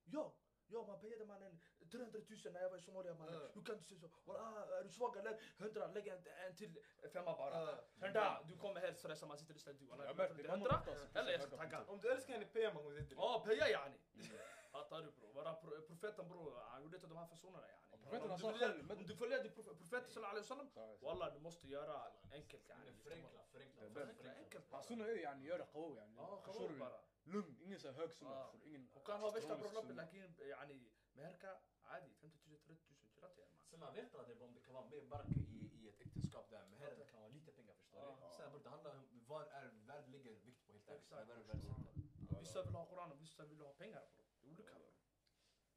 Ja! 0.04 0.34
Ja 0.72 0.86
man 0.88 1.00
bad 1.02 1.28
mannen 1.28 1.60
300 1.92 2.20
000 2.46 2.54
när 2.54 2.62
jag 2.62 2.70
var 2.70 2.78
i 2.78 2.82
Somalia 2.82 3.14
mannen. 3.14 3.36
Uh. 3.36 3.48
Hur 3.54 3.62
kan 3.62 3.78
du 3.78 3.84
säga 3.84 4.00
så? 4.00 4.10
Walla, 4.26 4.40
ah, 4.40 4.80
är 4.80 4.84
du 4.84 4.90
svag 4.90 5.18
eller? 5.18 5.40
100, 5.58 5.88
lägg 5.88 6.08
en, 6.08 6.24
en 6.48 6.56
till 6.56 6.78
femma 7.14 7.38
bara. 7.38 7.64
Uh. 7.64 7.80
Hörda, 8.00 8.44
du 8.48 8.58
kommer 8.58 8.82
här 8.82 8.94
stressa, 8.94 9.26
man 9.26 9.38
sitter 9.38 9.52
och 9.52 9.56
lyssnar 9.56 9.74
du. 9.74 9.86
Jag 10.06 10.16
100? 10.46 10.82
Eller 11.14 11.32
jag 11.32 11.42
ska 11.42 11.58
tagga. 11.58 11.84
Om 11.88 12.00
du 12.02 12.12
älskar 12.12 12.34
henne, 12.34 12.46
peja 12.46 12.74
mannen. 12.74 12.92
hon 12.92 13.08
Ja, 13.18 13.44
peja 13.46 13.70
yani. 13.70 13.98
Mm. 14.16 14.28
Fattar 14.72 15.02
du 15.02 15.12
bror? 15.12 15.82
Profeten 15.88 16.30
bror, 16.30 16.54
han 16.72 16.84
gjorde 16.84 16.98
inte 16.98 17.08
de 17.08 17.18
här 17.18 17.28
fasonerna 17.28 17.68
yani. 17.68 18.04
Profeten 18.04 18.30
han 18.30 18.40
sa 18.40 18.54
själv. 18.54 18.92
Om 18.92 19.06
du 19.08 19.16
följer 19.16 19.50
profeten 19.50 20.10
sallallahu 20.10 20.32
alaihi 20.32 20.48
wasallam, 20.50 20.70
walla 21.02 21.30
du 21.30 21.40
måste 21.40 21.68
göra 21.68 22.12
enkelt 22.32 22.70
yani. 22.70 22.92
Förenkla, 23.04 23.44
förenkla. 23.52 23.90
Förenkla. 23.90 24.62
Fasoner 24.62 25.06
är 25.06 25.18
yani, 25.18 25.46
gör 25.46 25.58
det 25.58 25.68
yani. 26.00 26.16
Ja, 26.18 26.42
qawi 26.46 26.80
bara. 26.80 27.09
Lugn, 27.29 27.57
ingen 27.61 27.81
så 27.81 27.87
här 27.89 27.95
hög 27.95 28.13
summa. 28.13 28.31
Ja. 28.31 28.45
förstår 28.45 28.59
du? 28.61 28.69
Ingen 28.69 28.89
Och 28.95 29.07
kan 29.07 29.21
ha 29.21 29.31
värsta 29.31 29.39
astronomisk 29.55 29.63
bröllopet 29.63 29.89
summa. 29.91 30.03
lakin 30.03 30.49
yani 30.49 30.91
مهركة 31.17 31.61
عادي 31.83 32.11
50 32.15 32.51
000 32.51 32.59
30 32.67 32.83
000 32.93 33.09
chilla 33.15 33.29
till 33.29 33.45
man. 33.45 33.63
Sen 33.71 33.81
man 33.81 33.95
vet 33.95 34.15
aldrig 34.15 34.43
om 34.43 34.55
det 34.55 34.61
kan 34.61 34.75
vara 34.75 34.85
mer 34.89 35.05
barka 35.05 35.31
i, 35.31 35.85
i 35.85 35.89
ett 35.89 36.01
äktenskap 36.01 36.51
där 36.51 36.67
meherren 36.67 37.07
kan 37.11 37.21
vara 37.21 37.29
lite 37.33 37.53
pengar 37.53 37.75
förstår 37.75 38.01
Ja. 38.01 38.29
du. 38.29 38.37
Sen 38.37 38.51
bror 38.53 38.63
det 38.63 38.69
handlar 38.71 38.91
om 38.91 39.25
vad 39.27 39.49
är 39.49 39.67
värde 39.87 40.09
ligger 40.09 40.33
vikt 40.35 40.67
på 40.67 40.73
helt 40.73 40.89
ärligt. 40.89 41.03
Exakt. 41.03 41.29
Vad 41.29 41.37
är 41.37 41.37
det 41.37 41.45
värdesätter? 41.45 42.41
Vissa 42.41 42.63
vill 42.63 42.75
ha 42.75 42.87
Koran 42.87 43.13
och 43.13 43.21
vissa 43.21 43.45
vill 43.47 43.61
ha 43.61 43.73
pengar 43.73 44.03
bror. 44.15 44.25
Det 44.41 44.47
är 44.47 44.51
olika 44.51 44.75
bror. 44.75 44.93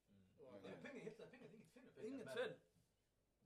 Mm. 0.10 0.62
Nej, 0.64 0.78
Pengar, 0.82 1.04
helt 1.04 1.18
pengar, 1.32 1.48
det 1.50 1.56
är 1.56 1.58
inget 1.58 1.70
fel 1.74 1.84
med 1.84 1.94
Det 1.96 2.00
är 2.00 2.04
pengar. 2.04 2.16
inget 2.16 2.26
men- 2.26 2.36
fel. 2.38 2.54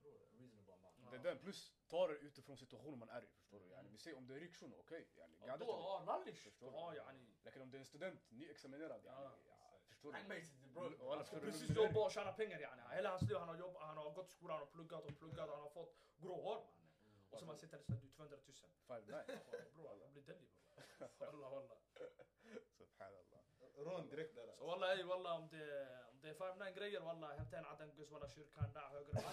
Bror, 0.02 0.22
en 0.32 0.40
reasonable 0.40 0.78
man. 0.82 0.92
Ja. 1.06 1.12
Det 1.12 1.18
är 1.18 1.24
den, 1.24 1.38
plus 1.44 1.74
ta 1.89 2.07
det 2.07 2.15
utifrån 2.15 2.57
situationen 2.57 2.99
man 2.99 3.09
är 3.09 3.25
i. 3.25 3.27
Förstår 3.27 3.61
du? 3.61 3.67
Yani, 3.69 3.89
vi 3.91 3.99
säger 3.99 4.17
om 4.17 4.27
det 4.27 4.35
är 4.35 4.41
ryktion, 4.41 4.73
okej. 4.79 4.83
Okay, 4.83 5.05
yani, 5.17 5.35
ja, 5.47 5.57
då, 5.57 5.67
ja, 5.67 6.03
rallysh. 6.07 6.43
Förstår 6.43 6.71
du? 6.71 6.77
Om 7.63 7.71
det 7.71 7.77
är 7.77 7.81
en 7.81 7.87
student, 7.87 8.31
nyexaminerad. 8.31 9.05
Yani, 9.05 9.31
ja, 9.49 9.81
förstår 9.89 10.13
du? 10.13 10.19
Mm, 10.19 10.43
han 10.75 11.19
made 11.19 11.41
precis 11.41 11.77
jobba 11.77 12.05
och 12.05 12.13
tjäna 12.13 12.33
pengar 12.33 12.59
yani. 12.59 12.83
Hela 12.91 13.11
hans 13.11 13.23
liv 13.23 13.37
han 13.37 13.49
har 13.49 13.57
jobbat, 13.57 13.83
han 13.83 13.97
har 13.97 14.11
gått 14.11 14.29
i 14.29 14.33
skolan, 14.33 14.63
och 14.63 14.73
pluggat 14.73 15.05
och 15.05 15.19
pluggat, 15.19 15.51
han 15.51 15.61
har 15.61 15.71
fått 15.71 15.97
grå 16.17 16.35
hår 16.43 16.55
mannen. 16.55 16.87
Mm. 17.05 17.31
Och 17.31 17.39
så 17.39 17.47
man 17.47 17.57
sitter 17.57 17.79
där 17.87 17.97
du 17.97 18.09
200 18.09 18.37
000. 18.47 18.57
Fan, 18.87 19.03
nej. 19.09 19.25
Bror, 19.75 19.99
jag 20.01 20.11
blir 20.11 20.23
deli 20.23 20.49
Walla 21.19 21.49
walla. 21.51 21.77
Subhanallah. 22.79 23.43
رون 23.79 24.09
ديريكت 24.09 24.35
دارا. 24.37 24.55
والله 24.61 24.93
إي 24.93 25.03
والله 25.05 25.41
مدي 25.41 25.87
مدي 26.15 26.35
فاهم 26.35 26.59
ناين 26.59 26.75
غرير 26.77 27.03
والله 27.03 27.29
هبتين 27.35 27.65
عدن 27.65 27.91
قس 27.99 28.13
ولا 28.13 28.27
شير 28.27 28.47
كان 28.57 28.73
داع 28.73 28.91
والله. 28.93 29.25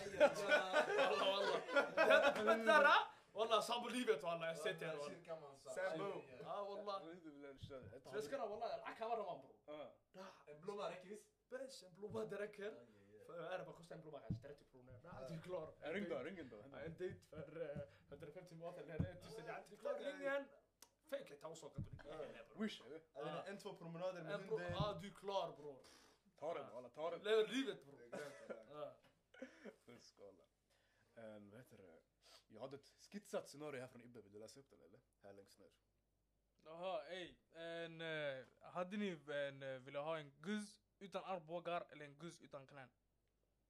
والله 1.11 1.57
هبت 1.57 2.65
دارا 2.65 2.95
والله 3.33 3.59
صاب 3.59 3.85
ليبت 3.87 4.23
والله 4.23 4.47
يا 4.47 4.53
ستر 4.53 4.99
والله. 4.99 5.57
سامبو 5.75 6.21
آه 6.45 6.61
والله. 6.63 6.95
اريد 7.03 7.23
بالله 7.23 7.51
نشتغل 7.51 8.01
تذكر 8.13 8.41
والله 8.41 8.75
العكا 8.75 9.07
مرة 9.07 9.23
ما 9.23 9.33
برو. 9.41 9.55
آه. 9.69 9.93
بلوما 10.53 10.87
ركز. 10.87 11.25
بس 11.51 11.83
بلوما 11.85 12.23
دركر 12.23 12.73
أنا 13.29 13.63
بخش 13.63 13.87
تعمل 13.87 14.01
بروما 14.01 14.17
عشان 14.17 14.35
اشتريت 14.35 14.57
بروما 14.73 14.99
عندي 15.05 15.37
كلور 15.37 15.73
رينجن 15.83 16.17
رينجن 16.21 16.49
انت 16.75 17.01
آه. 17.01 17.15
فر 17.31 17.85
هدر 18.11 18.31
فهمت 18.31 18.51
المواطن 18.51 18.81
اللي 18.81 18.93
أنا 18.99 19.11
أنت 19.39 19.49
عندي 19.49 19.75
كلور 19.75 19.93
رينجن 19.93 20.45
Tänk 21.13 21.41
ta 21.41 21.55
saker 21.55 21.81
på 21.81 21.89
ditt 21.89 22.61
Wish. 22.61 22.81
En, 23.45 23.57
två 23.57 23.73
promenader 23.73 24.23
med 24.23 24.39
hunden. 24.39 24.71
Ja, 24.71 24.99
du 25.01 25.07
är 25.07 25.13
klar 25.13 25.55
bror. 25.57 25.77
Ta 26.39 26.53
den 26.53 26.73
walla, 26.73 26.89
ta 26.89 27.11
den. 27.11 27.23
Lever 27.23 27.47
livet 27.47 27.85
bror. 27.85 27.99
Skåla. 29.99 30.43
Vad 31.51 31.59
heter 31.59 31.77
det? 31.77 32.01
Jag 32.47 32.61
hade 32.61 32.75
ett 32.75 32.91
skissat 33.11 33.49
scenario 33.49 33.81
här 33.81 33.87
från 33.87 34.01
Ibbe, 34.01 34.21
vill 34.21 34.31
du 34.31 34.39
läsa 34.39 34.59
upp 34.59 34.69
den 34.69 34.81
eller? 34.81 34.99
Här 35.23 35.33
längst 35.33 35.59
ner. 35.59 35.71
Jaha, 36.63 37.03
ey. 37.03 37.35
En, 37.53 38.01
uh, 38.01 38.45
hade 38.61 38.97
ni 38.97 39.09
en, 39.27 39.63
eh, 39.63 39.69
uh, 39.69 39.81
velat 39.81 40.05
ha 40.05 40.17
en 40.17 40.31
guzz 40.41 40.79
utan 40.99 41.23
armbågar 41.23 41.85
eller 41.91 42.05
en 42.05 42.17
guzz 42.17 42.41
utan 42.41 42.67
knän? 42.67 42.89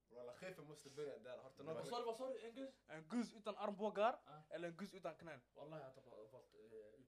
Walla 0.10 0.34
chefen 0.34 0.68
måste 0.68 0.90
börja 0.90 1.20
där. 1.20 1.38
Har 1.38 1.52
du 1.58 1.64
något? 1.64 1.92
Vad 1.92 2.18
sa 2.18 2.28
du? 2.30 2.40
En 2.40 2.56
guzz? 2.56 2.84
En 2.88 3.08
guzz 3.08 3.34
utan 3.34 3.58
armbågar 3.58 4.20
ah. 4.26 4.42
eller 4.50 4.68
en 4.68 4.76
guzz 4.76 4.94
utan 4.94 5.16
knän? 5.16 5.42
Wallah 5.56 5.80
jag 5.80 5.86
hade 5.86 6.32
valt 6.32 6.54
uh, 6.54 7.03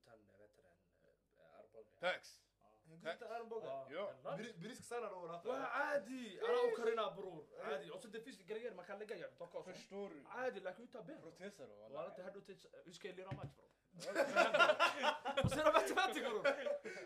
تاكس 2.01 2.45
آه. 2.61 2.91
قلت 2.91 3.23
آه. 3.23 3.37
أنا 3.37 4.21
بقى 4.23 4.37
بريسك 4.37 4.83
سنه 4.83 4.99
لو 4.99 5.25
عادي. 5.51 6.41
أنا 6.41 6.59
اوكرنا 6.59 7.07
برور. 7.07 7.47
عادي. 7.59 7.91
أصلا 7.91 8.19
فيش 8.19 8.41
جرير 8.41 8.73
ما 8.73 8.83
كان 8.83 8.99
لقى 8.99 9.19
يعني. 9.19 9.35
توكو 9.39 9.61
فشتور 9.61 10.11
عادي 10.25 10.59
لكن 10.59 10.83
أنت 10.83 10.97
بير. 10.97 11.17
بروتيسر 11.17 11.71
والله. 11.71 11.99
والله 11.99 12.09
تهدو 12.09 12.41
إيش 12.87 12.99
كان 12.99 13.15
لي 13.15 13.23
رمات 13.23 13.47
برو. 13.57 13.69
بس 15.45 15.53
أنا 15.53 15.71
ماتماتيك 15.71 16.23
برو. 16.23 16.41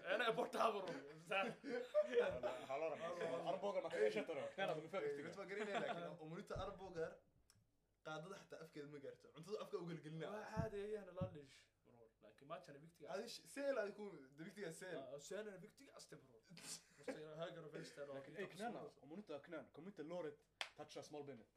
أنا 0.05 0.29
بورتها 0.29 0.69
برو. 0.69 0.87
اربوغر 3.49 3.81
ما 3.81 3.89
كاينش 3.89 4.15
ترى 4.15 4.49
أنا 4.59 4.73
بنفكر 4.73 5.17
كنت 5.17 5.25
إيه، 5.25 5.31
فاكرين 5.31 5.67
لكن 5.67 5.97
امريتا 6.21 6.63
اربوغر 6.63 7.15
قاعدة 8.05 8.37
حتى 8.37 8.61
أفكد 8.61 8.83
ما 8.85 8.99
قرته 8.99 9.37
أنت 9.37 9.49
أفكد 9.49 9.75
وقلقلنا 9.75 10.27
عادي 10.27 10.99
أنا 10.99 11.11
لالش 11.11 11.59
لكن 12.39 12.47
ماتش 12.47 12.69
أنا 12.69 12.77
بيكتي 12.77 13.07
هذا 13.07 13.27
سيل 13.27 13.79
هذا 13.79 13.83
يكون 13.87 14.27
بيكتي 14.37 14.71
سيل 14.71 14.95
آه، 14.95 15.17
سيل 15.17 15.47
أنا 15.47 15.57
بيكتي 15.57 15.97
استمرار 15.97 16.41
هاجر 17.39 17.67
فيستر 17.69 18.13
لكن 18.13 18.35
اي 18.35 18.45
كنان 18.45 18.89
ومنت 19.03 19.31
كنان 19.31 19.65
كومنت 19.73 20.01
لورت 20.01 20.37
تاتش 20.77 20.99
سمول 20.99 21.23
بينت 21.23 21.47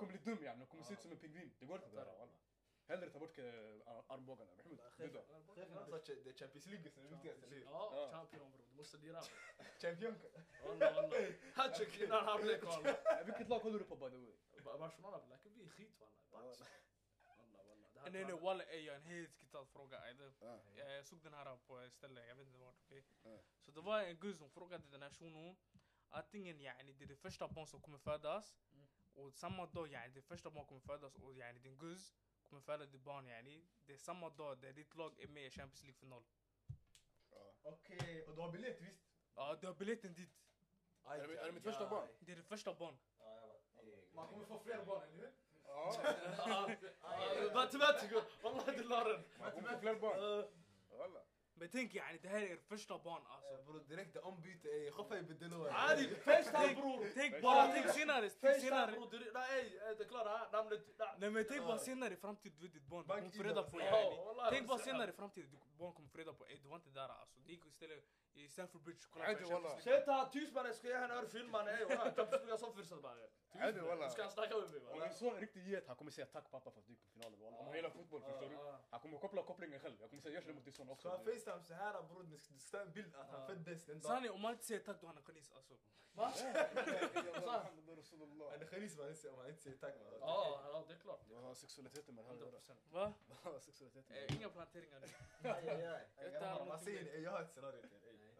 كم 0.00 0.10
للدم 0.10 0.44
يعني 0.44 0.66
كم 0.66 0.78
آه. 0.78 0.82
سيت 0.82 1.00
سم 1.00 1.14
بينجوين. 1.14 1.52
دي 1.60 1.66
قلت 1.66 1.82
طيب. 1.82 1.92
ترى 1.92 2.10
والله. 2.10 2.34
هل 2.88 3.10
تبرك 3.12 3.34
ارمبوغان 4.10 4.48
محمد 4.58 4.80
خيف 4.80 4.80
خيف 4.98 5.12
ده 5.12 6.32
تشامبيونز 6.32 6.68
ليج 6.68 6.80
بس 6.80 6.98
اللي 6.98 7.08
فاتت 7.08 7.66
آه 7.66 8.08
تشامبيون 8.08 8.50
برو 8.52 8.64
مص 8.78 8.96
ديرام. 8.96 9.22
تشامبيون 9.78 10.18
والله 10.66 10.96
والله. 10.96 11.36
هاتشك 11.56 12.02
أنا 12.02 12.14
هارليك 12.14 12.62
والله. 12.62 12.92
بك 13.22 13.38
تطلع 13.38 13.58
كل 13.58 13.72
اوروبا 13.72 13.96
باي 13.96 14.10
ذا 14.10 14.70
واي 14.70 14.78
برشلونة 14.78 15.22
لكن 15.30 15.50
بي 15.54 15.68
خيط 15.68 15.90
والله. 16.32 16.56
Nej 18.12 18.24
nej 18.24 18.40
walla 18.40 18.64
ey, 18.64 18.84
jag 18.84 18.92
har 18.92 18.98
en 19.00 19.06
helt 19.06 19.34
skitad 19.36 19.68
fråga. 19.68 20.00
Ja. 20.40 20.58
Jag 20.76 21.06
såg 21.06 21.20
den 21.22 21.34
här 21.34 21.56
på 21.66 21.78
ett 21.78 21.92
ställe, 21.92 22.26
jag 22.26 22.34
vet 22.36 22.46
inte 22.46 22.58
vart, 22.58 22.76
okej? 22.84 23.04
Ja. 23.22 23.38
Så 23.60 23.70
det 23.70 23.80
var 23.80 24.02
en 24.02 24.16
guzz 24.16 24.38
som 24.38 24.50
frågade 24.50 24.84
den 24.90 25.02
här 25.02 25.10
shunon 25.10 25.56
Antingen 26.08 26.60
yani 26.60 26.92
det 26.92 27.04
är 27.04 27.08
det 27.08 27.16
första 27.16 27.48
barn 27.48 27.66
som 27.66 27.80
kommer 27.80 27.98
födas 27.98 28.56
Mm. 28.72 28.86
och 29.14 29.32
samma 29.34 29.66
dag 29.66 29.88
yani 29.92 30.14
det 30.14 30.22
första 30.22 30.50
barn 30.50 30.66
kommer 30.66 30.80
födas 30.80 31.14
och 31.16 31.34
yani 31.34 31.58
din 31.58 31.78
guzz 31.78 32.14
kommer 32.42 32.62
föda 32.62 32.86
ditt 32.86 33.00
barn 33.02 33.26
yani 33.26 33.66
Det 33.86 33.92
är 33.92 33.98
samma 33.98 34.30
dag 34.30 34.58
där 34.58 34.72
ditt 34.72 34.94
lag 34.94 35.20
är 35.20 35.28
med 35.28 35.46
i 35.46 35.50
Champions 35.50 35.82
League-final 35.82 36.24
Ja. 37.30 37.54
Okej, 37.62 38.22
och 38.26 38.34
du 38.34 38.40
har 38.40 38.52
biljett 38.52 38.80
visst? 38.80 39.00
Ja, 39.34 39.56
du 39.60 39.66
har 39.66 39.74
biljetten 39.74 40.14
dit 40.14 40.30
Är 41.04 41.26
det- 41.28 41.38
är 41.40 41.46
det 41.46 41.52
mitt 41.52 41.62
första 41.62 41.88
barn? 41.88 42.08
Det 42.20 42.32
är 42.32 42.36
det 42.36 42.42
första 42.42 42.74
barn 42.74 42.98
Man 44.12 44.28
kommer 44.28 44.44
få 44.44 44.58
fler 44.58 44.84
barn, 44.84 45.02
eller 45.02 45.16
hur? 45.18 45.32
Ja. 46.47 46.69
Matematiker! 47.53 48.21
والله 48.43 48.65
det 48.65 48.83
la 48.85 49.03
den! 49.03 49.23
Man 49.39 49.51
kommer 49.51 49.69
få 49.73 49.79
fler 49.79 49.95
barn. 49.95 50.19
Walla. 50.99 51.19
Men 51.55 51.69
tänk 51.69 51.95
yani 51.95 52.17
det 52.21 52.27
här 52.27 52.41
är 52.41 52.53
ert 52.53 52.67
första 52.67 52.97
barn 52.99 53.21
alltså 53.27 53.63
Bror 53.65 53.79
direkt 53.79 54.17
ombyte, 54.17 54.67
ey 54.69 54.91
khoffa 54.91 55.15
يبدلوها 55.17 55.73
عادي 55.73 56.07
facetime 56.15 56.75
bror! 56.75 56.99
Tänk 57.15 57.41
bara, 57.41 57.67
tänk 57.67 57.87
senare, 57.89 58.29
tänk 58.29 58.41
Facetime 58.41 58.59
senare 58.69 58.91
bror! 58.91 59.07
du- 59.11 59.31
Nej, 59.33 59.77
är 59.77 59.95
det 59.95 60.05
klart? 60.05 60.27
här, 60.27 60.51
Namnet... 60.51 60.81
nej. 60.99 61.07
Nej 61.17 61.29
men 61.29 61.45
tänk 61.49 61.61
bara 61.67 61.77
senare 61.79 62.13
i 62.13 62.17
framtiden, 62.17 62.57
du 62.59 62.65
vet 62.65 62.73
ditt 62.73 62.83
barn, 62.91 63.01
du 63.03 63.07
Bank 63.07 63.19
kommer 63.21 63.43
få 63.43 63.43
reda 63.49 63.63
på 63.63 63.77
Ida. 63.81 63.85
yani 63.85 64.15
Ja, 64.15 64.23
wallah, 64.25 64.49
Tänk 64.53 64.67
bara 64.67 64.77
så- 64.77 64.83
senare 64.83 65.09
i 65.09 65.13
framtiden, 65.13 65.49
ditt 65.51 65.77
barn 65.79 65.93
kommer 65.93 66.09
få 66.09 66.17
reda 66.17 66.33
på 66.33 66.45
ey 66.47 66.57
du 66.63 66.67
var 66.69 66.75
inte 66.75 66.89
där 66.89 67.09
alltså 67.09 67.39
Det 67.45 67.51
gick 67.51 67.65
istället 67.65 68.03
i 68.33 68.47
Stanford 68.47 68.81
Bridge, 68.81 69.03
kolla 69.11 69.25
عادي 69.25 69.43
på 69.43 69.49
والله. 69.53 69.69
Champions 69.69 69.85
League. 69.85 69.99
Säg 69.99 70.05
ta 70.05 70.29
tyst 70.33 70.53
mannen, 70.53 70.73
ska 70.73 70.87
jag 70.87 71.01
gärna 71.01 71.13
höra 71.15 71.27
filmen? 71.27 71.67
Ey 71.67 71.85
wallah, 71.85 72.13
jag 72.17 72.29
kan 72.41 72.47
jag 72.49 72.59
som 72.59 72.73
fyrsat 72.73 73.01
bara. 73.01 73.15
عادي 73.53 73.81
والله. 73.81 74.05
Du 74.07 74.11
ska 74.11 74.29
snacka 74.29 74.57
med 74.57 74.69
mig 74.71 74.79
Om 74.79 74.85
wallah. 74.85 75.07
en 75.07 75.13
sån 75.13 75.35
riktig 75.39 75.67
get, 75.67 75.87
han 75.87 75.95
kommer 75.95 76.11
säga 76.11 76.25
tack 76.25 76.51
pappa 76.51 76.71
för 76.71 76.79
att 76.79 76.85
du 76.85 76.91
gick 76.93 77.03
på 77.03 77.09
finalen. 77.09 77.39
walla. 77.39 77.57
Om 77.57 77.65
han 77.65 77.75
gillar 77.75 77.89
fotboll, 77.89 78.21
förstår 78.21 78.49
du? 78.49 78.55
Ja. 78.55 78.79
Han 78.89 78.99
kommer 78.99 79.17
koppla 79.17 79.43
kopplingen 79.43 79.79
själv. 79.79 79.95
Jag 79.99 80.09
kommer 80.09 80.21
säga 80.21 80.33
gör 80.35 80.41
det 80.47 80.53
mot 80.53 80.63
din 80.65 80.73
son 80.73 80.85
Så 80.97 81.09
han 81.09 81.17
också. 81.19 81.31
facetime 81.31 81.63
så 81.63 81.73
här 81.73 82.01
bror, 82.09 82.23
du 82.23 82.37
ska 82.37 82.53
du 82.53 82.59
ska 82.59 82.77
ta 82.77 82.83
en 82.83 82.91
bild 82.91 83.15
att 83.15 83.29
han 83.31 83.47
föddes 83.47 83.85
den 83.85 83.99
dagen 83.99 84.11
Sanning, 84.11 84.31
om 84.31 84.41
man 84.41 84.51
inte 84.51 84.65
säger 84.65 84.81
tack 84.81 85.01
då 85.01 85.07
han 85.07 85.17
är 85.17 85.21
kanis 85.21 85.51
alltså 85.51 85.73
Va? 86.13 86.33
Muhammad 87.41 87.97
Rasulullah. 87.97 88.49
Han 88.51 88.61
är 88.61 88.65
charisma 88.65 89.03
om 89.03 89.07
han 89.07 89.15
inte- 89.15 89.29
om 89.29 89.37
han 89.39 89.49
inte 89.49 89.61
säger 89.61 89.77
tack 89.77 89.95
man. 90.03 90.13
Ja, 90.19 90.61
ja, 90.73 90.83
det 90.87 90.93
är 90.93 90.97
klart. 90.97 91.21
Vad 91.29 91.43
har 91.43 91.53
sexualiteten 91.53 92.15
med 92.15 92.23
det 92.25 92.27
här 92.29 92.35
att 92.35 92.41
göra? 92.41 92.49
100%. 92.49 92.77
Va? 92.91 93.13
Vad 93.27 93.53
har 93.53 93.59
sexualiteten 93.59 94.03
med 94.15 94.27
det 94.27 94.33
Eh, 94.33 94.37
inga 94.39 94.49
planteringar 94.49 94.99
nu 94.99 95.07
Aj, 95.49 95.69
aj, 95.69 95.85
aj. 95.85 96.07
Ey, 96.17 96.31
Jag 96.31 96.33
tar 96.33 96.39
grabbar, 96.39 96.59
Man 96.59 96.67
någonting 96.67 96.85
säger 96.85 97.13
ey, 97.15 97.21
jag 97.21 97.31
har 97.31 97.41
ett 97.41 97.51
scenario 97.53 97.81
till 97.81 97.89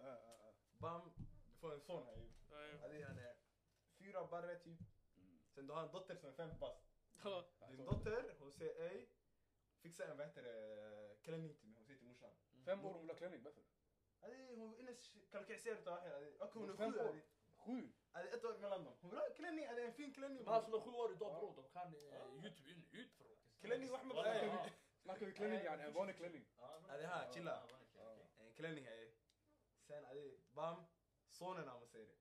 er. 0.06 0.10
ey. 0.10 0.18
att 0.18 0.24
göra? 0.26 0.36
Ja, 0.36 0.36
ja, 0.40 0.52
ja. 0.68 0.78
Bam, 0.78 1.12
du 1.46 1.54
får 1.60 1.74
en 1.74 1.80
son 1.80 2.06
här 2.06 2.16
ju. 2.16 2.28
Eh, 2.72 2.80
Hadi 2.80 3.02
han 3.02 3.18
är 3.18 3.34
fyra 3.98 4.26
barre 4.26 4.54
typ. 4.58 4.80
Mm. 5.16 5.38
Sen 5.54 5.66
du 5.66 5.72
har 5.72 5.82
en 5.82 5.92
dotter 5.92 6.16
som 6.16 6.28
är 6.28 6.32
fem 6.32 6.58
bast. 6.60 6.84
Ja. 7.24 7.44
Din 7.70 7.84
dotter, 7.84 8.34
hon 8.38 8.52
säger 8.52 8.90
ej, 8.90 9.08
fixa 9.82 10.04
en 10.10 10.16
vad 10.16 10.26
heter 10.26 10.42
det, 10.42 11.16
klänning 11.22 11.54
till 11.54 11.68
mig. 11.68 11.76
Hon 11.76 11.84
säger 11.86 11.98
till 11.98 12.08
morsan. 12.08 12.30
Fem 12.64 12.84
år 12.84 12.92
hon 12.92 13.00
vill 13.00 13.10
ha 13.10 13.16
klänning, 13.16 13.42
varför? 13.42 13.62
Adi, 14.20 14.54
hon 14.56 14.74
innes 14.78 15.10
kalkyliserar 15.30 15.78
utav 15.78 16.00
hela. 16.02 16.16
Okej 16.38 16.60
hon 16.60 16.70
är 16.70 16.76
Fem 16.76 16.92
sju. 16.92 16.98
år. 16.98 17.08
adi. 17.08 17.22
Sju? 17.56 17.92
Adi, 18.12 18.28
ett 18.28 18.44
år 18.44 18.58
mellan 18.58 18.84
dem. 18.84 18.94
Hon 19.00 19.10
vill 19.10 19.18
ha 19.18 19.26
en 19.26 19.34
klänning, 19.34 19.66
adi, 19.66 19.82
en 19.82 19.92
fin 19.92 20.14
klänning. 20.14 20.44
Men 20.44 20.52
han 20.54 20.62
som 20.64 20.74
är 20.74 20.80
sju 20.80 20.90
år 20.90 21.12
idag 21.12 21.32
bror, 21.40 21.52
de 21.56 21.68
kan 21.68 21.94
eh, 21.94 22.44
youtube 22.44 22.70
in 22.70 22.84
ut 22.92 23.18
bror. 23.18 23.36
Klänning 23.60 23.90
och 23.92 23.98
Ahmed 23.98 24.16
Walla, 24.16 24.30
Adi. 24.30 24.46
ja. 24.46 24.66
Snackar 25.02 25.26
vi 25.26 25.32
klänning 25.32 25.60
yani, 25.64 25.82
en 25.82 25.92
vanlig 25.92 26.16
klänning? 26.16 26.44
Adi 26.88 27.04
här, 27.04 27.32
chilla. 27.32 27.62
En 28.38 28.52
klänning 28.54 28.84
här. 28.84 29.13
سان 29.84 30.04
عليه 30.04 30.38
بام 30.56 30.86
صونا 31.30 31.64
نام 31.64 31.84
سيري 31.84 32.16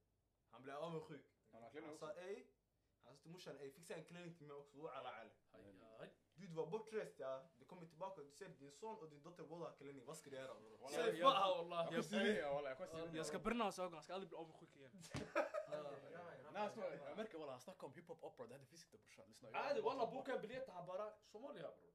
هم 0.53 0.65
لا 0.65 0.87
أم 0.87 0.95
أخوك 0.97 1.21
عصا 1.89 2.17
أي 2.17 2.47
عصت 3.05 3.27
مش 3.27 3.49
أنا 3.49 3.59
أي 3.59 3.71
فيك 3.71 3.85
سان 3.85 4.03
كلينت 4.03 4.41
ما 4.43 4.53
أقصد 4.53 4.85
على 4.87 5.07
على 5.53 6.11
دي 6.35 6.47
دوا 6.47 6.65
بوتريست 6.65 7.19
يا 7.19 7.49
دي 7.59 7.65
كومي 7.65 7.85
تباك 7.85 8.19
دي 8.19 8.31
سير 8.31 8.47
دي 8.51 8.71
صون 8.71 8.95
ودي 8.95 9.17
دوت 9.19 9.41
بولا 9.41 9.69
كليني 9.71 10.01
بس 10.01 10.21
كده 10.21 10.39
يا 10.41 10.47
سيف 10.87 11.23
ما 11.23 11.47
والله 11.47 11.93
يا 11.93 12.01
سيف 12.01 12.45
والله 12.45 12.69
يا 13.17 13.23
سيف 13.23 13.35
كبرنا 13.35 13.65
وساقنا 13.67 13.97
بس 13.97 14.11
قال 14.11 14.21
لي 14.21 14.25
بالأم 14.27 14.49
أخوك 14.49 14.75
يا 14.75 14.91
ناس 16.53 16.77
أمريكا 17.11 17.37
والله 17.37 17.55
أصلكم 17.55 17.91
هيب 17.95 18.11
هوب 18.11 18.23
أوبرا 18.23 18.45
ده 18.45 18.55
هذا 18.55 18.63
فيسك 18.63 18.89
تبرشان 18.89 19.55
عادي 19.55 19.79
والله. 19.79 20.03
بوكا 20.03 20.35
بليت 20.35 20.69
عبارة 20.69 21.17
شو 21.31 21.39
مالي 21.39 21.59
يا 21.59 21.69
برو. 21.69 21.93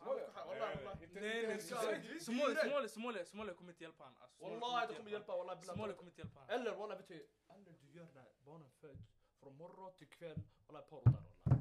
Somalia? 0.00 0.26
Wallah 0.34 0.76
wallah. 0.76 1.02
Inte- 1.02 1.20
Nej 1.20 1.36
inte- 1.38 1.46
nej, 1.46 1.52
inte- 1.54 1.64
Somalia, 1.64 2.20
Somalia, 2.20 2.62
Somalia, 2.64 2.88
Somalia, 2.88 3.24
Somalia 3.24 3.54
kommer 3.54 3.72
inte 3.72 3.84
hjälpa 3.84 4.04
han. 4.04 4.14
Alltså, 4.20 4.36
Somalia 4.38 4.60
Wallah 4.60 4.82
inte 4.82 4.92
det 4.92 4.98
kommer 4.98 5.10
hjälpa 5.10 5.36
wallah. 5.36 5.60
billah. 5.60 5.74
Somalia 5.74 5.96
kommer 5.96 6.10
inte 6.10 6.20
hjälpa 6.20 6.40
han. 6.40 6.48
Eller 6.50 6.70
wallah 6.76 6.96
vet 6.96 7.08
du, 7.08 7.14
eller 7.54 7.72
du 7.82 7.98
gör 7.98 8.06
när 8.14 8.24
barnen 8.44 8.70
föds 8.80 9.04
från 9.42 9.56
morgon 9.56 9.92
till 9.98 10.08
kväll, 10.08 10.38
wallah 10.66 10.82
porr 10.90 11.02
där 11.04 11.12
wallah. 11.12 11.60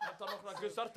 Hämta 0.00 0.24
några 0.26 0.60
gussar 0.60 0.88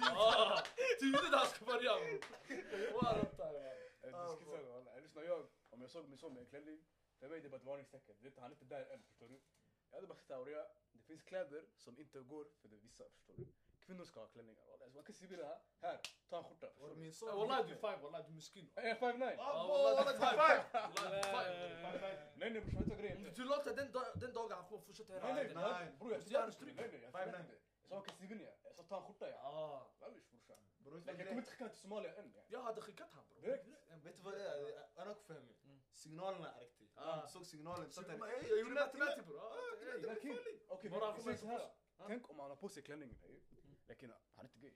اه 0.07 0.63
تجي 0.99 1.29
ده 1.31 1.43
اسكبر 1.43 1.84
يا 1.84 1.91
والله 2.95 3.23
Eh, 4.03 4.11
det 4.11 4.27
ska 4.36 4.45
säga, 4.45 4.69
walla. 4.69 4.99
Lyssna, 4.99 5.23
jag, 5.23 5.47
om 5.69 5.81
jag 5.81 5.89
såg 5.91 6.09
min 6.09 6.17
son 6.17 6.34
med 6.34 6.41
en 6.41 6.49
klänning, 6.49 6.79
för 7.19 7.29
mig 7.29 7.41
det 7.41 7.47
är 7.47 7.49
bara 7.49 7.57
ett 7.57 7.63
varningstecken. 7.63 8.15
Det 8.19 8.25
är 8.27 8.29
inte- 8.29 8.41
Han 8.41 8.51
är 8.51 8.55
inte 8.55 8.65
där 8.65 8.86
än, 8.93 9.03
förstår 9.03 9.27
du? 9.29 9.39
Jag 9.89 9.97
hade 9.97 10.07
bara 10.07 10.15
sagt 10.15 10.31
Aurea, 10.31 10.65
det 10.91 10.99
finns 11.07 11.21
kläder 11.21 11.65
som 11.75 11.99
inte 11.99 12.19
går 12.19 12.45
för 12.61 12.67
det 12.69 12.75
vissa, 12.77 13.03
förstår 13.09 13.34
du? 13.38 13.45
Kvinnor 13.89 14.05
ska 14.05 14.20
ha 14.20 14.26
klänningar 14.26 14.64
walla. 14.66 14.86
Man 14.95 15.05
kan 15.05 15.14
se 15.14 15.26
bilden 15.26 15.49
här, 15.80 16.01
ta 16.28 16.39
en 16.39 16.45
skjorta. 16.45 16.66
Walla 16.78 16.95
du 17.62 17.72
är 17.72 17.76
fine 17.76 18.03
walla, 18.03 18.22
du 18.22 18.28
är 18.28 18.34
miskin. 18.34 18.70
Jag 18.74 18.84
är 18.84 18.95
5'9. 18.95 19.36
Walla 19.36 20.05
du 20.05 20.11
är 20.11 20.14
5'9. 21.22 22.32
Nej 22.34 22.51
nej 22.51 22.61
brorsan, 22.61 22.82
vet 22.82 22.89
du 22.89 22.97
grejen 22.97 23.32
Du 23.36 23.45
låter 23.45 23.74
den 24.14 24.32
dagen 24.32 24.53
han 24.53 24.68
får 24.68 24.78
fortsätta 24.78 25.12
göra 25.12 25.26
det. 25.26 25.32
Nej 25.34 25.53
nej 25.55 25.64
ah. 25.64 25.84
bror 25.99 26.12
jag 26.12 26.22
förstår 26.22 26.45
inte. 26.45 26.64
Nej 26.64 26.74
nej 26.93 27.01
jag 27.03 27.12
sa 27.89 28.01
Kastigin 28.01 28.41
ja, 28.41 28.51
jag 28.62 28.74
sa 28.74 28.82
ta 28.82 28.97
en 28.97 29.03
skjorta 29.03 29.28
Jag 29.28 29.43
kommer 31.28 31.39
inte 31.39 31.51
skicka 31.51 31.64
den 31.64 31.70
till 31.70 31.80
Somalia 31.80 32.14
än. 32.14 32.34
Jag 32.49 32.62
hade 32.62 32.80
skickat 32.80 33.09
han 33.12 33.24
bror. 33.28 33.43
Vet 34.05 34.16
du 34.16 34.22
vad 34.22 34.34
det 34.34 34.49
är? 34.49 35.01
Arak 35.03 35.22
Fehmi. 35.26 35.55
Mm. 35.64 35.82
Signalerna 35.93 36.51
Arakti. 36.51 36.89
Ah. 36.95 37.20
Jag 37.20 37.30
såg 37.30 37.47
signalen. 37.47 37.91
Jag 38.49 38.59
gjorde 38.59 38.74
matemati 38.74 39.22
bror. 39.22 39.41
Okej, 40.68 40.91
tänk 42.07 42.30
om 42.30 42.39
han 42.39 42.51
har 42.51 42.57
på 42.57 42.68
sig 42.68 42.82
klänningen 42.82 43.16
ey. 43.89 43.95
Lakin 43.95 44.12
han 44.34 44.45
är 44.45 44.49
inte 44.49 44.59
gay. 44.59 44.74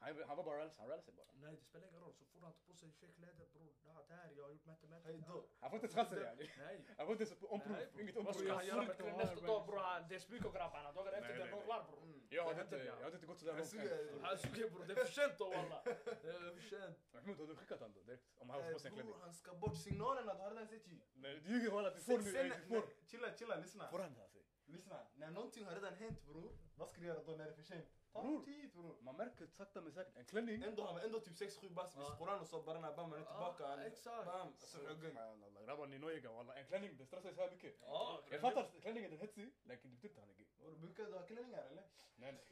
Han, 0.00 0.22
han 0.28 0.36
var 0.36 0.44
bara 0.44 0.58
rälsa, 0.58 0.80
han 0.80 0.88
rälsade 0.88 1.16
bara. 1.16 1.26
Nej 1.34 1.56
det 1.56 1.64
spelar 1.64 1.88
ingen 1.88 2.00
roll, 2.00 2.14
så 2.14 2.24
får 2.24 2.40
han 2.40 2.52
ta 2.52 2.60
på 2.66 2.74
sig 2.74 2.92
tjejkläder 2.92 3.46
bror. 3.52 3.74
Det 4.08 4.14
här, 4.14 4.30
jag 4.36 4.44
har 4.44 4.50
gjort 4.50 4.64
matematik. 4.66 5.06
Hej 5.06 5.24
då. 5.28 5.48
Han 5.60 5.70
får 5.70 5.76
inte 5.76 5.86
ens 5.86 5.94
chansen 5.94 6.18
yani. 6.22 6.50
Nej. 6.58 6.84
Han 6.96 7.06
får 7.06 7.12
inte 7.12 7.24
ens 7.24 7.38
proof, 7.38 8.00
inget 8.00 8.16
on 8.16 8.24
Vad 8.24 8.36
ska 8.36 8.54
han 8.54 8.66
göra 8.66 8.84
bättre 8.86 9.12
och 9.12 9.18
nästa 9.18 9.46
dag 9.46 9.66
bror? 9.66 10.08
Det 10.08 10.14
är 10.14 10.18
spik 10.18 10.44
och 10.44 10.54
grabbarna. 10.54 10.92
Dagen 10.92 11.14
efter 11.14 11.38
det 11.38 11.42
är 11.42 11.50
nollar 11.50 11.84
bror. 11.90 12.02
Mm. 12.02 12.26
Jag 12.30 12.44
hade 12.44 12.56
Det 12.56 12.62
inte, 12.62 12.76
händer, 12.76 12.92
jag 12.92 13.04
hade 13.04 13.14
inte 13.14 13.26
gått 13.26 13.38
sådär 13.38 13.52
långt. 13.52 14.22
Han 14.22 14.38
suger 14.38 14.70
bror, 14.70 14.84
det 14.84 14.92
är 14.92 15.04
för 15.04 15.12
sent 15.12 15.38
då 15.38 15.50
walla. 15.50 15.82
Det 15.84 16.28
är 16.28 16.54
för 16.54 16.60
sent. 16.60 16.98
Mahmoud, 17.12 17.38
hade 17.38 17.52
du 17.52 17.56
skickat 17.56 17.80
han 17.80 17.92
då 17.92 18.02
direkt? 18.02 18.24
Om 18.38 18.50
han 18.50 18.62
har 18.62 18.72
på 18.72 18.78
sig 18.78 18.90
klänning? 18.90 19.12
Bror, 19.12 19.22
han 19.22 19.34
ska 19.34 19.54
bort 19.54 19.76
signalerna. 19.76 20.34
Du 20.34 20.40
har 20.40 20.50
redan 20.50 20.68
sett 20.68 20.86
ju. 20.86 21.00
Nej, 21.14 21.40
du 21.40 21.48
ljuger 21.50 21.70
walla, 21.70 21.90
du 21.90 22.00
får 22.00 22.18
nu, 22.18 22.82
Chilla, 23.06 23.32
chilla, 23.38 23.56
lyssna. 23.56 23.88
Får 23.90 23.98
han 23.98 24.14
det 24.14 24.22
alltså? 24.22 24.38
Lyssna. 24.66 25.06
När 25.14 25.30
någonting 25.30 25.64
har 25.64 25.74
redan 25.74 25.94
hänt 25.94 26.22
bror. 26.26 26.52
Vad 26.74 26.88
ska 26.88 27.00
du 27.00 27.06
göra 27.06 27.22
då 27.24 27.32
när 27.32 27.44
det 27.44 27.50
är 27.50 27.54
för 27.54 27.62
sent? 27.62 27.97
Bror. 28.22 28.44
tid 28.44 28.70
bror. 28.72 28.96
Man 29.00 29.16
märker 29.16 29.46
sakta 29.46 29.80
men 29.80 29.92
säkert, 29.92 30.16
en 30.16 30.24
klänning. 30.24 30.62
Ändå 30.62 30.84
han 30.84 30.94
var 30.94 31.02
ändå 31.02 31.20
typ 31.20 31.34
6-7 31.36 31.68
bast. 31.74 31.96
Vi 31.96 32.00
Ja. 32.00 32.14
skolan 32.14 32.40
och 32.40 32.46
så 32.46 32.62
bara 32.62 32.80
bam 32.80 33.12
han 33.12 33.20
är 33.20 33.24
tillbaka. 33.26 33.66
Han- 33.66 33.80
exakt. 33.80 34.26
Bam. 34.26 34.52
Så 34.58 34.78
ögon. 34.78 35.00
Subhanallah, 35.00 35.64
grabbar 35.64 35.86
ni 35.86 35.96
är 35.96 36.00
nojiga 36.00 36.32
walla. 36.32 36.54
En 36.54 36.66
klänning, 36.66 36.96
det 36.96 37.06
stressar 37.06 37.32
så 37.32 37.40
här 37.40 37.50
mycket. 37.50 37.76
Ja, 37.80 38.22
Jag 38.30 38.40
fattar, 38.40 38.70
klänningen 38.80 39.10
den 39.10 39.18
är 39.20 39.22
hetsig, 39.26 39.52
lakin 39.64 39.90
det 39.90 39.96
betyder 39.96 40.08
inte 40.08 40.20
han 40.20 40.30
är 40.30 40.34
gay. 40.34 40.76
Brukar 40.76 41.04
du 41.06 41.12
ha 41.12 41.22
klänningar 41.26 41.62
eller? 41.70 41.84
Nej 42.16 42.32
nej. 42.32 42.44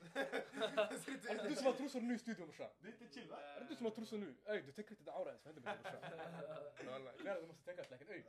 Är 1.29 1.43
det 1.43 1.49
du 1.49 1.55
som 1.57 1.67
har 1.67 1.73
trosor 1.73 2.01
nu 2.01 2.15
i 2.15 2.19
studion 2.19 2.47
brorsan? 2.47 2.71
Det 2.81 2.89
är 2.89 2.93
inte 2.93 3.15
chill 3.15 3.29
va? 3.31 3.37
Är 3.41 3.61
det 3.61 3.67
du 3.67 3.75
som 3.77 3.87
har 3.87 3.91
trosor 3.93 4.19
nu? 4.19 4.35
Ey 4.45 4.63
du 4.63 4.73
tänker 4.73 4.91
inte 4.91 5.05
det 5.05 5.13
aura 5.13 5.29
ens, 5.31 5.45
vad 5.45 5.55
händer 5.55 5.63
med 5.73 5.85
dig 5.85 5.93
brorsan? 5.93 6.87
Walla, 6.93 7.13
Kläder 7.13 7.41
du 7.41 7.47
måste 7.47 7.65
tänka 7.65 7.83
lakin 7.91 8.09
ey. 8.09 8.23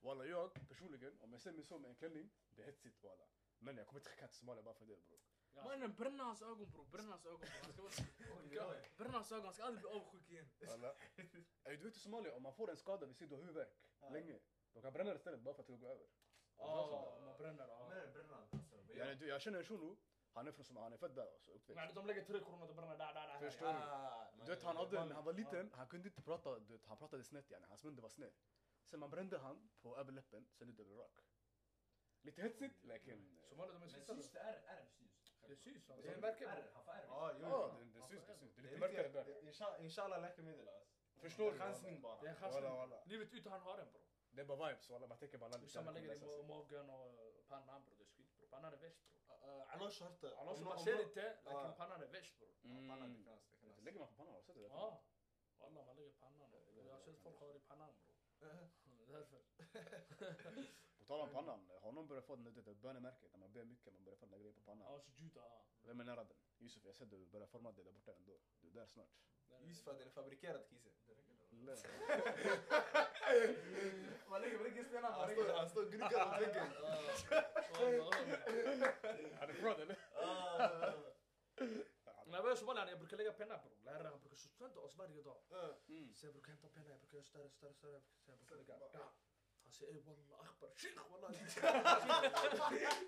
Walla 0.00 0.24
jag 0.26 0.68
personligen, 0.68 1.18
om 1.20 1.32
jag 1.32 1.40
ser 1.40 1.52
min 1.52 1.64
son 1.64 1.82
med 1.82 1.88
en 1.88 1.94
klänning, 1.94 2.30
det 2.56 2.62
är 2.62 2.66
hetsigt 2.66 3.02
walla. 3.04 3.24
Men 3.58 3.76
jag 3.76 3.86
kommer 3.86 4.00
inte 4.00 4.10
skicka 4.10 4.26
till 4.26 4.36
Somalia 4.36 4.62
bara 4.62 4.74
för 4.74 4.84
det 4.86 4.96
bror. 5.08 5.18
Mannen 5.64 5.94
bränna 5.94 6.24
hans 6.24 6.42
ögon 6.42 6.70
bror, 6.70 6.84
bränna 6.84 7.10
hans 7.10 7.26
ögon 7.26 7.40
bror. 7.76 7.90
Han 8.34 8.48
ska 8.48 8.74
Bränna 8.96 9.14
hans 9.14 9.32
ögon, 9.32 9.44
han 9.44 9.54
ska 9.54 9.64
aldrig 9.64 9.82
bli 9.82 9.90
avundsjuk 9.90 10.30
igen. 10.30 10.48
Ey 11.64 11.76
du 11.76 11.84
vet 11.84 11.96
i 11.96 12.00
Somalia, 12.00 12.36
om 12.36 12.42
man 12.42 12.54
får 12.54 12.70
en 12.70 12.76
skada 12.76 13.06
vid 13.06 13.16
sidan 13.16 13.34
av 13.34 13.40
huvudvärk 13.40 13.68
Ja. 14.00 14.10
länge, 14.10 14.38
de 14.72 14.82
kan 14.82 14.92
bränna 14.92 15.10
det 15.10 15.16
istället 15.16 15.40
bara 15.40 15.54
för 15.54 15.62
att 15.62 15.66
det 15.66 15.76
ska 15.76 15.86
gå 15.86 15.92
över. 15.92 16.06
Ja, 16.56 17.18
man 17.20 17.36
bränner. 17.38 17.68
ja. 17.68 17.88
Men 17.88 18.12
brännan 18.12 18.42
alltså. 18.42 18.58
Jag, 18.94 19.18
du, 19.18 19.28
jag 19.28 19.40
känner 19.42 19.58
en 19.58 19.64
shuno, 19.64 19.96
han 20.32 20.46
är 20.46 20.52
från 20.52 20.64
Somalia, 20.64 20.84
han 20.84 20.92
är 20.92 20.96
född 20.96 21.14
där 21.14 21.32
alltså, 21.32 21.50
uppväxt. 21.50 21.76
Men 21.76 21.94
de 21.94 22.06
lägger 22.06 22.24
tre 22.24 22.40
kronor 22.40 22.68
och 22.68 22.74
bränner 22.74 22.98
där, 22.98 23.14
där, 23.14 23.28
där. 23.28 23.50
Förstår 23.50 23.72
du? 23.72 24.44
Du 24.44 24.50
vet 24.50 24.62
han 24.62 24.76
hade, 24.76 25.04
när 25.04 25.14
han 25.14 25.24
var 25.24 25.32
liten, 25.32 25.70
han 25.74 25.86
kunde 25.86 26.08
inte 26.08 26.22
prata, 26.22 26.58
du 26.58 26.72
vet, 26.72 26.86
han 26.86 26.96
pratade 26.96 27.24
snett 27.24 27.50
yani, 27.50 27.66
hans 27.68 27.84
mun 27.84 28.00
var 28.00 28.08
sned. 28.08 28.32
Sen 28.84 29.00
man 29.00 29.10
brände 29.10 29.38
han 29.38 29.68
på 29.82 29.96
överläppen, 29.96 30.48
sen 30.52 30.68
ut 30.68 30.80
över 30.80 30.94
rak. 30.94 31.20
Lite 32.22 32.42
hetsigt, 32.42 32.84
lakin... 32.84 33.38
Somalia 33.48 33.72
de 33.72 33.82
är 33.82 34.06
Men 34.06 34.18
det? 34.32 34.38
Är 34.38 34.62
är 34.66 34.88
det 35.48 35.56
syns 35.56 35.90
alltså. 35.90 36.06
Det 36.08 36.16
märker 36.16 36.46
man. 36.46 36.56
Ja, 37.08 37.32
jo, 37.40 37.46
jo, 37.50 37.72
det, 37.78 37.84
det 37.94 38.02
syns, 38.08 38.26
det 38.26 38.36
syns. 38.36 38.54
Det 38.54 38.60
är 38.60 38.62
lite 38.62 38.78
mörkare 38.78 39.08
där. 39.08 39.80
Inshallah 39.80 40.20
läkemedel 40.20 40.68
alltså. 40.68 40.88
Förstår 41.20 41.52
du? 41.52 41.58
Chansning 41.58 42.00
bara. 42.00 42.20
Det 42.20 42.28
är 42.28 42.34
chansning. 42.34 42.98
Livet 43.04 43.32
utan 43.32 43.60
har 43.60 43.76
den 43.76 43.88
bror. 43.92 44.02
Det 44.30 44.40
är 44.40 44.44
bara 44.44 44.68
vibes 44.68 44.90
walla, 44.90 45.06
man 45.06 45.18
tänker 45.18 45.38
bara 45.38 45.50
landet. 45.50 45.70
Samma 45.70 45.90
lägger 45.90 46.40
i 46.40 46.42
magen 46.42 46.90
och 46.90 47.44
pannan 47.48 47.84
bror, 47.84 47.96
det 47.98 48.04
är 48.04 48.08
skitbror. 48.08 48.46
Pannan 48.50 48.72
är 48.72 48.76
värst 48.76 49.00
bror. 49.08 49.48
Eh, 49.48 49.58
eh, 49.58 49.74
alla 49.74 49.90
shortar. 49.90 50.32
Alla 50.40 50.54
som 50.54 50.64
man 50.64 50.78
ser 50.78 51.02
inte, 51.02 51.36
lakin 51.44 51.72
pannan 51.76 52.02
är 52.02 52.06
värst 52.06 52.38
bror. 52.38 52.54
Pannan 52.62 53.00
det 53.00 53.06
mm. 53.06 53.22
knas, 53.22 53.40
det 53.50 53.56
knas. 53.56 53.80
Lägger 53.84 53.98
man 53.98 54.08
på 54.08 54.14
pannan, 54.14 54.32
har 54.32 54.40
du 54.40 54.46
sett 54.46 54.56
det? 54.56 54.62
Ja. 54.62 55.02
Walla 55.58 55.84
man 55.84 55.96
lägger 55.96 56.10
pannan. 56.10 56.50
Jag 56.76 56.92
har 56.92 57.00
sett 57.00 57.18
folk 57.22 57.40
ha 57.40 57.46
det 57.46 57.56
i 57.56 57.60
pannan 57.60 57.88
bror. 57.98 58.50
Eh. 58.50 58.66
Därför. 59.12 59.38
Tal 61.08 61.20
om 61.20 61.28
pannan, 61.28 61.60
har 61.82 61.92
någon 61.92 62.06
börjat 62.08 62.24
få 62.24 62.36
den 62.36 62.44
där 62.44 62.74
bönemärket? 62.74 63.32
När 63.32 63.38
man 63.38 63.52
ber 63.52 63.64
mycket, 63.64 63.94
man 63.94 64.04
börjar 64.04 64.16
få 64.16 64.26
den 64.26 64.30
där 64.30 64.38
grejen 64.38 64.54
på 64.54 64.60
pannan. 64.60 64.92
Ja, 64.92 65.00
sujuda. 65.00 65.40
Vem 65.82 66.00
är 66.00 66.04
nära 66.04 66.24
den? 66.24 66.36
Yusuf, 66.58 66.84
jag 66.84 66.94
ser 66.94 67.06
du 67.06 67.26
börjar 67.26 67.46
forma 67.46 67.72
dig 67.72 67.84
där 67.84 67.92
borta 67.92 68.12
ändå. 68.12 68.38
Du 68.60 68.68
är 68.68 68.72
där 68.72 68.86
snart. 68.86 69.08
Yusuf 69.60 69.84
den 69.84 70.00
är 70.00 70.10
fabrikerad 70.10 70.66
kisse. 70.66 70.88
Lägger 74.40 74.64
lägger 74.64 74.84
stenarna. 74.84 75.14
Han 75.14 75.30
står, 75.30 75.52
han 75.52 75.68
står 75.68 75.82
och 75.84 75.90
gnuggar 75.90 76.26
mot 76.26 76.40
väggen. 76.40 76.66
Han 79.38 79.50
är 79.50 79.54
fraud 79.54 79.80
eller? 79.80 79.96
Jag 82.30 82.42
var 82.42 82.88
jag 82.88 82.98
brukar 82.98 83.16
lägga 83.16 83.32
penna 83.32 83.58
bror. 83.58 83.78
Läraren 83.84 84.06
han 84.06 84.20
brukar 84.20 84.36
studenta 84.36 84.80
oss 84.80 84.96
varje 84.96 85.22
dag. 85.22 85.38
Mm. 85.88 86.14
Så 86.14 86.26
jag 86.26 86.34
brukar 86.34 86.48
hämta 86.48 86.68
penna, 86.68 86.88
jag 86.88 86.98
brukar 87.00 87.16
göra 87.16 87.24
större, 87.24 87.50
större, 87.50 87.74
större. 87.74 88.00
Så 88.00 88.30
jag 88.30 88.38
brukar 88.38 88.56
lägga. 88.56 88.78
Han 89.68 89.72
säger 89.72 89.94
ey 89.94 90.00
wallah 90.00 90.40
akbar, 90.40 90.68
sheikh 90.80 91.00
wallah. 91.10 91.30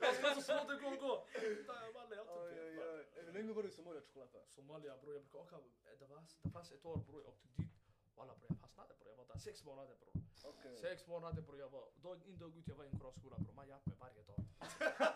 Jag 0.01 0.17
ska 0.45 0.53
det 0.71 0.77
går 0.83 0.97
gå. 1.07 1.27
Nej, 1.35 1.93
Wallah 1.95 2.17
jag 2.19 2.27
oj. 2.43 3.07
Hur 3.27 3.33
länge 3.33 3.53
var 3.53 3.63
du 3.63 3.69
i 3.69 3.73
Somalia 3.73 4.01
choklad? 4.01 4.29
Somalia 4.49 4.97
bror, 5.03 5.15
jag 5.15 5.23
brukar 5.23 5.39
åka. 5.39 5.57
Det 6.01 6.07
fanns, 6.07 6.39
det 6.43 6.51
fanns 6.51 6.73
ett 6.73 6.85
år 6.87 6.97
bror, 6.97 7.23
jag 7.23 7.29
åkte 7.33 7.49
dit. 7.57 7.73
Walla 8.17 8.35
bror, 8.35 8.49
jag 8.51 8.59
fastnade 8.61 8.95
bror. 8.95 9.11
Jag 9.11 9.17
var 9.17 9.25
där 9.25 9.39
sex 9.39 9.65
månader 9.65 9.95
bror. 10.01 10.23
Okej. 10.45 10.77
Sex 10.77 11.07
månader 11.07 11.43
bror, 11.43 11.59
jag 11.59 11.69
var 11.69 11.85
dag 12.03 12.23
in 12.27 12.39
dag 12.39 12.57
ut, 12.57 12.69
jag 12.69 12.77
var 12.77 12.85
i 12.85 12.89
en 12.89 12.99
koranskola 12.99 13.37
bror. 13.39 13.55
Man 13.55 13.69
hjälpte 13.69 13.91
mig 13.91 13.99
varje 14.01 14.23
dag. 14.23 14.41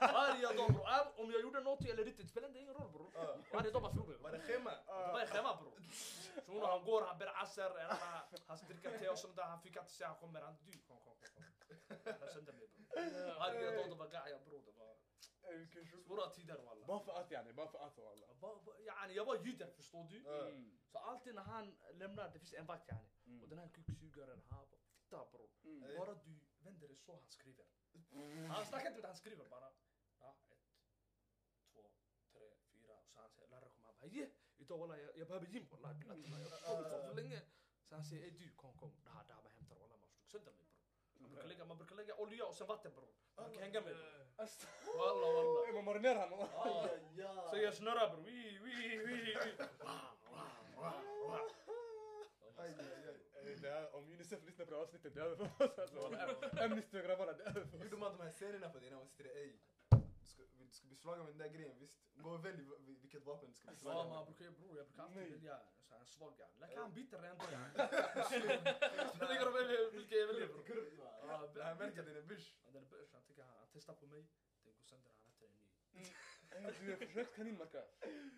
Varje 0.18 0.56
dag 0.58 0.72
bror. 0.72 0.86
Om 1.22 1.30
jag 1.30 1.40
gjorde 1.40 1.60
någonting 1.60 1.90
eller 1.90 2.08
inte, 2.08 2.22
det 2.22 2.28
spelar 2.28 2.56
ingen 2.56 2.74
roll 2.74 2.90
bror. 2.92 3.10
Varje 3.52 3.70
dag 3.70 3.82
man 3.82 3.94
frågar. 3.94 4.18
Var 4.18 4.32
det 4.32 4.40
schema? 4.40 4.70
Det 4.70 5.12
var 5.16 5.26
schema 5.26 5.56
bror. 5.60 5.74
Shunon 6.46 6.70
han 6.70 6.84
går, 6.84 7.02
han 7.02 7.18
ber 7.18 7.26
annan, 7.26 8.26
han 8.46 8.58
dricka 8.68 8.90
te 8.98 9.08
och 9.08 9.18
sånt 9.18 9.36
där, 9.36 9.44
han 9.44 9.60
fick 9.60 9.76
inte 9.76 9.92
säga 9.92 10.08
han 10.08 10.16
kommer, 10.16 10.40
han 10.40 10.56
du 10.66 10.78
kom 10.88 10.98
kom 11.04 11.33
kom. 11.74 11.94
Var 15.42 15.52
Vilken 15.52 15.86
sjuk- 15.86 16.04
svåra 16.06 16.30
tider 16.30 16.58
walla. 16.62 16.86
Bara 16.86 17.00
för 17.00 17.12
att 17.12 17.30
yani, 17.30 17.52
bara 17.52 17.68
för 17.68 17.78
att 17.78 17.98
walla. 17.98 18.34
Ba- 18.34 18.62
ba- 18.64 18.78
Yani 18.80 19.14
jag 19.14 19.24
var 19.24 19.36
jude 19.46 19.66
förstår 19.70 20.04
du. 20.04 20.18
Mm. 20.28 20.78
Så 20.92 20.98
alltid 20.98 21.34
när 21.34 21.42
han 21.42 21.76
lämnar, 21.92 22.30
det 22.30 22.38
finns 22.38 22.54
en 22.54 22.66
vakt 22.66 22.88
yani. 22.88 23.08
Mm. 23.26 23.42
Och 23.42 23.48
den 23.48 23.58
här 23.58 23.68
kuksugaren, 23.68 24.42
han 24.50 24.68
bara 24.70 24.80
fitta 24.80 25.26
bror. 25.32 25.50
Mm. 25.64 25.96
Bara 25.98 26.14
du 26.14 26.40
vänder 26.58 26.88
dig 26.88 26.96
så 26.96 27.12
han 27.12 27.26
skriver. 27.28 27.64
Han 28.48 28.66
snackar 28.66 28.88
inte 28.88 29.00
med 29.00 29.10
han 29.10 29.16
skriver 29.16 29.48
bara. 29.48 29.72
Ja, 30.20 30.36
ett, 30.50 30.64
två, 31.72 31.90
tre, 32.32 32.50
fyra. 32.72 32.94
Så 33.14 33.20
han 33.20 33.30
säger, 33.30 33.48
lärare 33.48 33.70
kommer 33.70 33.88
han 33.88 33.96
bara, 34.00 34.10
yeah, 34.10 34.30
idag 34.56 34.78
walla 34.78 34.98
jag, 34.98 35.26
behöver 35.28 35.46
gym 35.46 35.66
walla. 35.70 35.88
Jag 35.92 36.08
har 36.08 36.14
för 37.08 37.14
länge. 37.14 37.40
Så 37.88 37.94
han 37.94 38.04
säger, 38.04 38.22
ey 38.22 38.30
du 38.30 38.50
kom 38.56 38.78
kom. 38.78 38.92
Det 39.04 39.10
här, 39.10 39.24
det 39.28 39.34
här 39.34 39.42
man 39.42 39.52
hämtar 39.52 39.76
walla 39.76 39.96
man 39.96 40.10
slog 40.10 40.28
sönder 40.30 40.52
mig 40.52 40.63
brukar 41.34 41.48
lägga, 41.48 41.64
man 41.64 41.78
brukar 41.78 41.96
lägga 41.96 42.14
olja 42.14 42.44
och 42.46 42.54
sen 42.54 42.66
vatten 42.66 42.92
bror. 42.94 43.08
Man 43.36 43.44
brukar 43.48 43.62
hänga 43.64 43.80
bror. 43.80 43.96
Ast- 44.36 44.66
Walla 44.98 45.26
walla. 45.32 45.72
Man 45.74 45.84
marinerar 45.84 46.28
honom. 46.28 46.48
Så 47.50 47.56
jag 47.56 47.74
snurrar 47.74 48.08
bror. 48.10 48.22
Wii, 48.24 48.58
wii, 48.58 48.98
wii, 48.98 49.24
wii. 49.24 49.36
Aj, 52.56 52.74
aj, 52.78 53.08
aj. 53.08 53.52
Eh, 53.52 53.60
det 53.60 53.70
här- 53.70 53.94
Om 53.96 54.04
Unicef 54.12 54.44
lyssnar 54.44 54.64
på 54.64 54.70
det 54.70 54.76
här 54.76 54.82
avsnittet, 54.82 55.14
det 55.14 55.20
är 55.20 55.24
över 55.24 55.36
för 55.46 55.64
oss 55.64 55.78
alltså. 55.78 56.64
Amnesty 56.64 56.98
och 56.98 57.04
grabbarna, 57.04 57.32
det 57.32 57.42
är 57.44 57.48
över 57.48 57.64
för 57.64 57.76
oss. 57.78 57.84
Gjorde 57.84 57.96
man 57.96 58.16
de 58.16 58.22
här 58.24 58.30
för 58.30 58.80
dig 58.80 58.90
när 58.90 58.96
man 58.96 59.06
sitter 59.08 59.24
i 59.26 59.40
ej? 59.40 59.58
Du 60.82 60.94
ska, 60.94 61.02
slagen 61.02 61.24
med 61.24 61.32
den 61.34 61.38
där 61.38 61.48
grejen, 61.48 61.78
visst? 61.78 61.98
Gå 62.14 62.30
och 62.30 62.44
välj 62.44 62.62
vilket 63.02 63.24
vapen 63.24 63.48
du 63.48 63.54
ska 63.54 63.66
bli 63.66 63.74
Ja, 63.74 63.80
slagen 63.80 64.08
man 64.08 64.24
med. 64.24 64.26
brukar, 64.34 64.50
bror, 64.50 64.76
jag 64.76 64.86
brukar 64.86 65.02
alltid 65.02 65.16
Nej. 65.22 65.30
välja 65.30 65.60
så 65.86 65.94
här 65.94 66.00
en 66.00 66.06
svag 66.06 66.34
yani. 66.40 66.56
Like 66.60 66.80
han 66.80 66.94
biter 66.94 67.22
ändå 67.22 67.44
yani. 67.52 67.70
Spelar 69.14 69.32
ingen 69.34 69.44
roll 69.44 69.90
vilken 69.92 70.18
jag 70.18 70.26
väljer 70.26 70.46
bror. 70.46 70.64
Ja, 70.98 71.62
här 71.64 71.74
märker 71.74 72.02
den 72.02 72.16
är. 72.16 72.22
Ja, 72.64 72.70
Den 72.72 72.82
är 72.84 72.88
börs, 72.90 73.12
han 73.12 73.22
tycker 73.22 73.42
han, 73.42 73.54
han 73.58 73.68
testar 73.72 73.94
på 73.94 74.06
mig. 74.06 74.26
Den 74.64 74.74
går 74.76 74.82
sönder, 74.82 75.10
han 75.10 75.28
äter 75.32 75.46
en 75.48 75.54
ny. 75.54 75.68
Eh, 76.50 76.74
Du 76.80 76.92
är 76.92 76.96
försökt. 76.96 77.38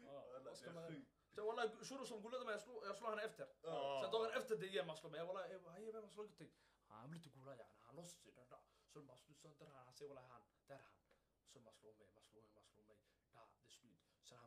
Ja, 0.04 0.72
man... 0.74 1.04
Så 1.34 1.46
walla, 1.46 1.70
shunon 1.84 2.06
som 2.06 2.22
gullade 2.22 2.44
mig, 2.44 2.52
jag 2.54 2.62
slog, 2.62 2.84
jag 2.86 2.96
slog 2.96 3.10
han 3.10 3.18
efter. 3.18 3.46
Ja. 3.62 4.00
Sen 4.02 4.10
dagen 4.12 4.30
efter 4.30 4.56
det 4.56 4.66
igen 4.66 4.86
man 4.86 4.96
slår 4.96 5.10
mig. 5.10 5.18
Jag 5.20 5.26
walla, 5.26 5.46
ey 5.48 5.92
vem 5.92 6.02
har 6.02 6.10
slagit 6.10 6.38
dig? 6.38 6.52
Han 6.88 7.10
vill 7.10 7.16
inte 7.24 7.38
yani, 7.38 7.64
han 7.78 7.96
låtsas 7.96 8.20
sig 8.22 8.32
där. 8.32 8.46
där. 8.50 8.60
Så 8.92 9.02
man 9.02 9.18
slår 9.18 9.34
sönder 9.34 9.66
han, 9.66 9.84
han 9.84 9.94
säger 9.94 10.08
walla 10.08 10.20
han, 10.28 10.42
där 10.66 10.74
är 10.74 10.78
han. 10.82 10.92
Så 11.52 11.60
man 11.60 11.72
slår 11.72 11.92
mig, 11.94 12.08
man 12.14 12.22
slår 12.24 12.42
mig, 12.42 12.50
man 12.54 12.64
slår 12.64 12.84
mig. 12.84 12.96
Där, 13.34 13.46
det 13.60 13.66
är 13.66 13.70
slut. 13.70 13.98
Sen 14.22 14.38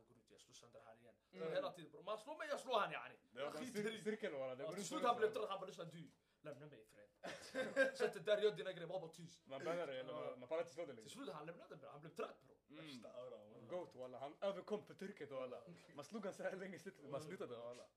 slår 0.56 0.68
sönder 0.70 0.82
han 0.86 0.97
igen. 1.00 1.16
Mm. 1.34 1.52
Hela 1.54 1.72
tiden 1.72 1.91
bror. 1.91 2.04
Man 2.04 2.18
slår 2.18 2.38
mig, 2.38 2.47
jag 2.50 2.60
slår 2.60 2.80
han 2.80 2.91
yani. 2.91 3.16
Jag 3.32 3.54
skiter 3.54 3.93
i. 3.93 4.04
cirkeln 4.04 4.39
walla. 4.39 4.56
Det 4.56 4.64
Ja, 4.64 4.70
går 4.70 4.76
till 4.76 4.86
slut 4.88 5.04
han 5.04 5.18
blev 5.18 5.30
trött, 5.34 5.50
han 5.50 5.60
bara 5.60 5.66
lyssna 5.68 5.84
du, 5.84 6.12
lämna 6.41 6.66
mig 6.66 6.86
fred. 6.86 7.10
Sätt 7.97 8.14
dig 8.14 8.24
där, 8.24 8.38
gör 8.41 8.52
dina 8.52 8.72
grejer, 8.74 8.88
var 8.88 9.00
bara 9.00 9.10
tyst. 9.12 9.47
Man 9.47 9.64
bannar 9.64 9.88
dig 9.88 10.00
eller 10.00 10.14
man- 10.14 10.47
pallar 10.47 10.62
inte 10.62 10.74
slå 10.74 10.86
dig 10.86 10.95
Till 10.95 11.04
längre. 11.04 11.10
slut 11.10 11.30
han 11.30 11.45
lämnade 11.45 11.76
mig, 11.76 11.89
han 11.89 12.02
blev 12.02 12.10
trött 12.12 12.41
bro. 12.45 12.56
Mm. 12.70 12.86
Värsta 12.86 13.10
auran. 13.22 13.68
Goat 13.68 13.95
walla, 13.95 14.20
han 14.20 14.36
överkom 14.41 14.84
för 14.84 14.93
Turkiet 14.93 15.32
walla. 15.32 15.62
Man 15.95 16.06
slog 16.06 16.26
han 16.26 16.34
så 16.34 16.43
här 16.43 16.56
länge 16.56 16.80
man 17.10 17.22
slutade 17.22 17.56
walla. 17.58 17.88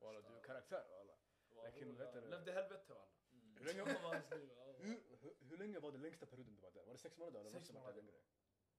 Walla 0.00 0.20
du 0.20 0.36
är 0.36 0.42
karaktär 0.42 0.84
walla. 0.90 1.12
Lakin, 1.56 1.96
vet 1.96 2.12
du 2.12 2.20
det? 2.20 2.28
Levde 2.28 2.52
helvete 2.52 2.92
walla. 2.92 3.04
Hur 3.58 5.56
länge, 5.58 5.78
var 5.80 5.92
det 5.92 5.98
längsta 5.98 6.26
perioden 6.26 6.54
du 6.54 6.60
var 6.60 6.70
där? 6.70 6.84
Var 6.84 6.92
det 6.92 6.98
sex 6.98 7.18
månader 7.18 7.40
eller 7.40 7.80
var 7.80 7.92
det 7.92 8.02
längre? 8.02 8.20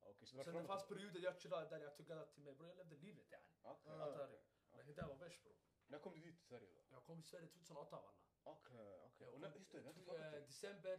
Okej, 0.00 0.26
så 0.26 0.32
det 0.32 0.36
var 0.36 0.44
Sen 0.44 0.52
fram 0.52 0.62
det 0.62 0.62
och 0.62 0.66
fanns 0.68 0.86
tillbaka. 0.86 0.94
perioder 0.94 1.20
jag 1.20 1.40
chillade 1.40 1.68
där 1.68 1.80
jag 1.84 1.96
tuggade 1.96 2.26
till 2.26 2.42
mig 2.42 2.54
bror, 2.54 2.68
jag 2.68 2.76
levde 2.76 2.96
livet 2.96 3.30
yani. 3.32 3.44
Okej, 3.62 3.92
Ja. 3.92 4.02
Allt 4.02 4.14
okej. 4.16 4.26
det 4.70 4.76
Men 4.76 4.86
det 4.86 4.92
där 4.92 5.06
var 5.06 5.14
värst 5.16 5.42
bror. 5.42 5.56
När 5.86 5.98
kom 5.98 6.14
du 6.14 6.20
dit 6.20 6.36
till 6.36 6.46
Sverige 6.46 6.70
då? 6.74 6.80
Jag 6.90 7.04
kom 7.04 7.22
till 7.22 7.30
Sverige 7.30 7.48
2008 7.48 7.96
walla. 7.96 8.12
Okej, 8.44 9.00
okej. 9.06 9.26
Jag 9.26 9.34
Och 9.34 9.40
när, 9.40 9.50
kom- 9.50 9.58
just 9.60 9.72
det, 9.72 9.78
jag 9.78 9.84
har 9.84 9.90
inte 9.90 10.00
eh, 10.00 10.04
frågat 10.06 10.32
dig. 10.32 10.40
December, 10.40 10.98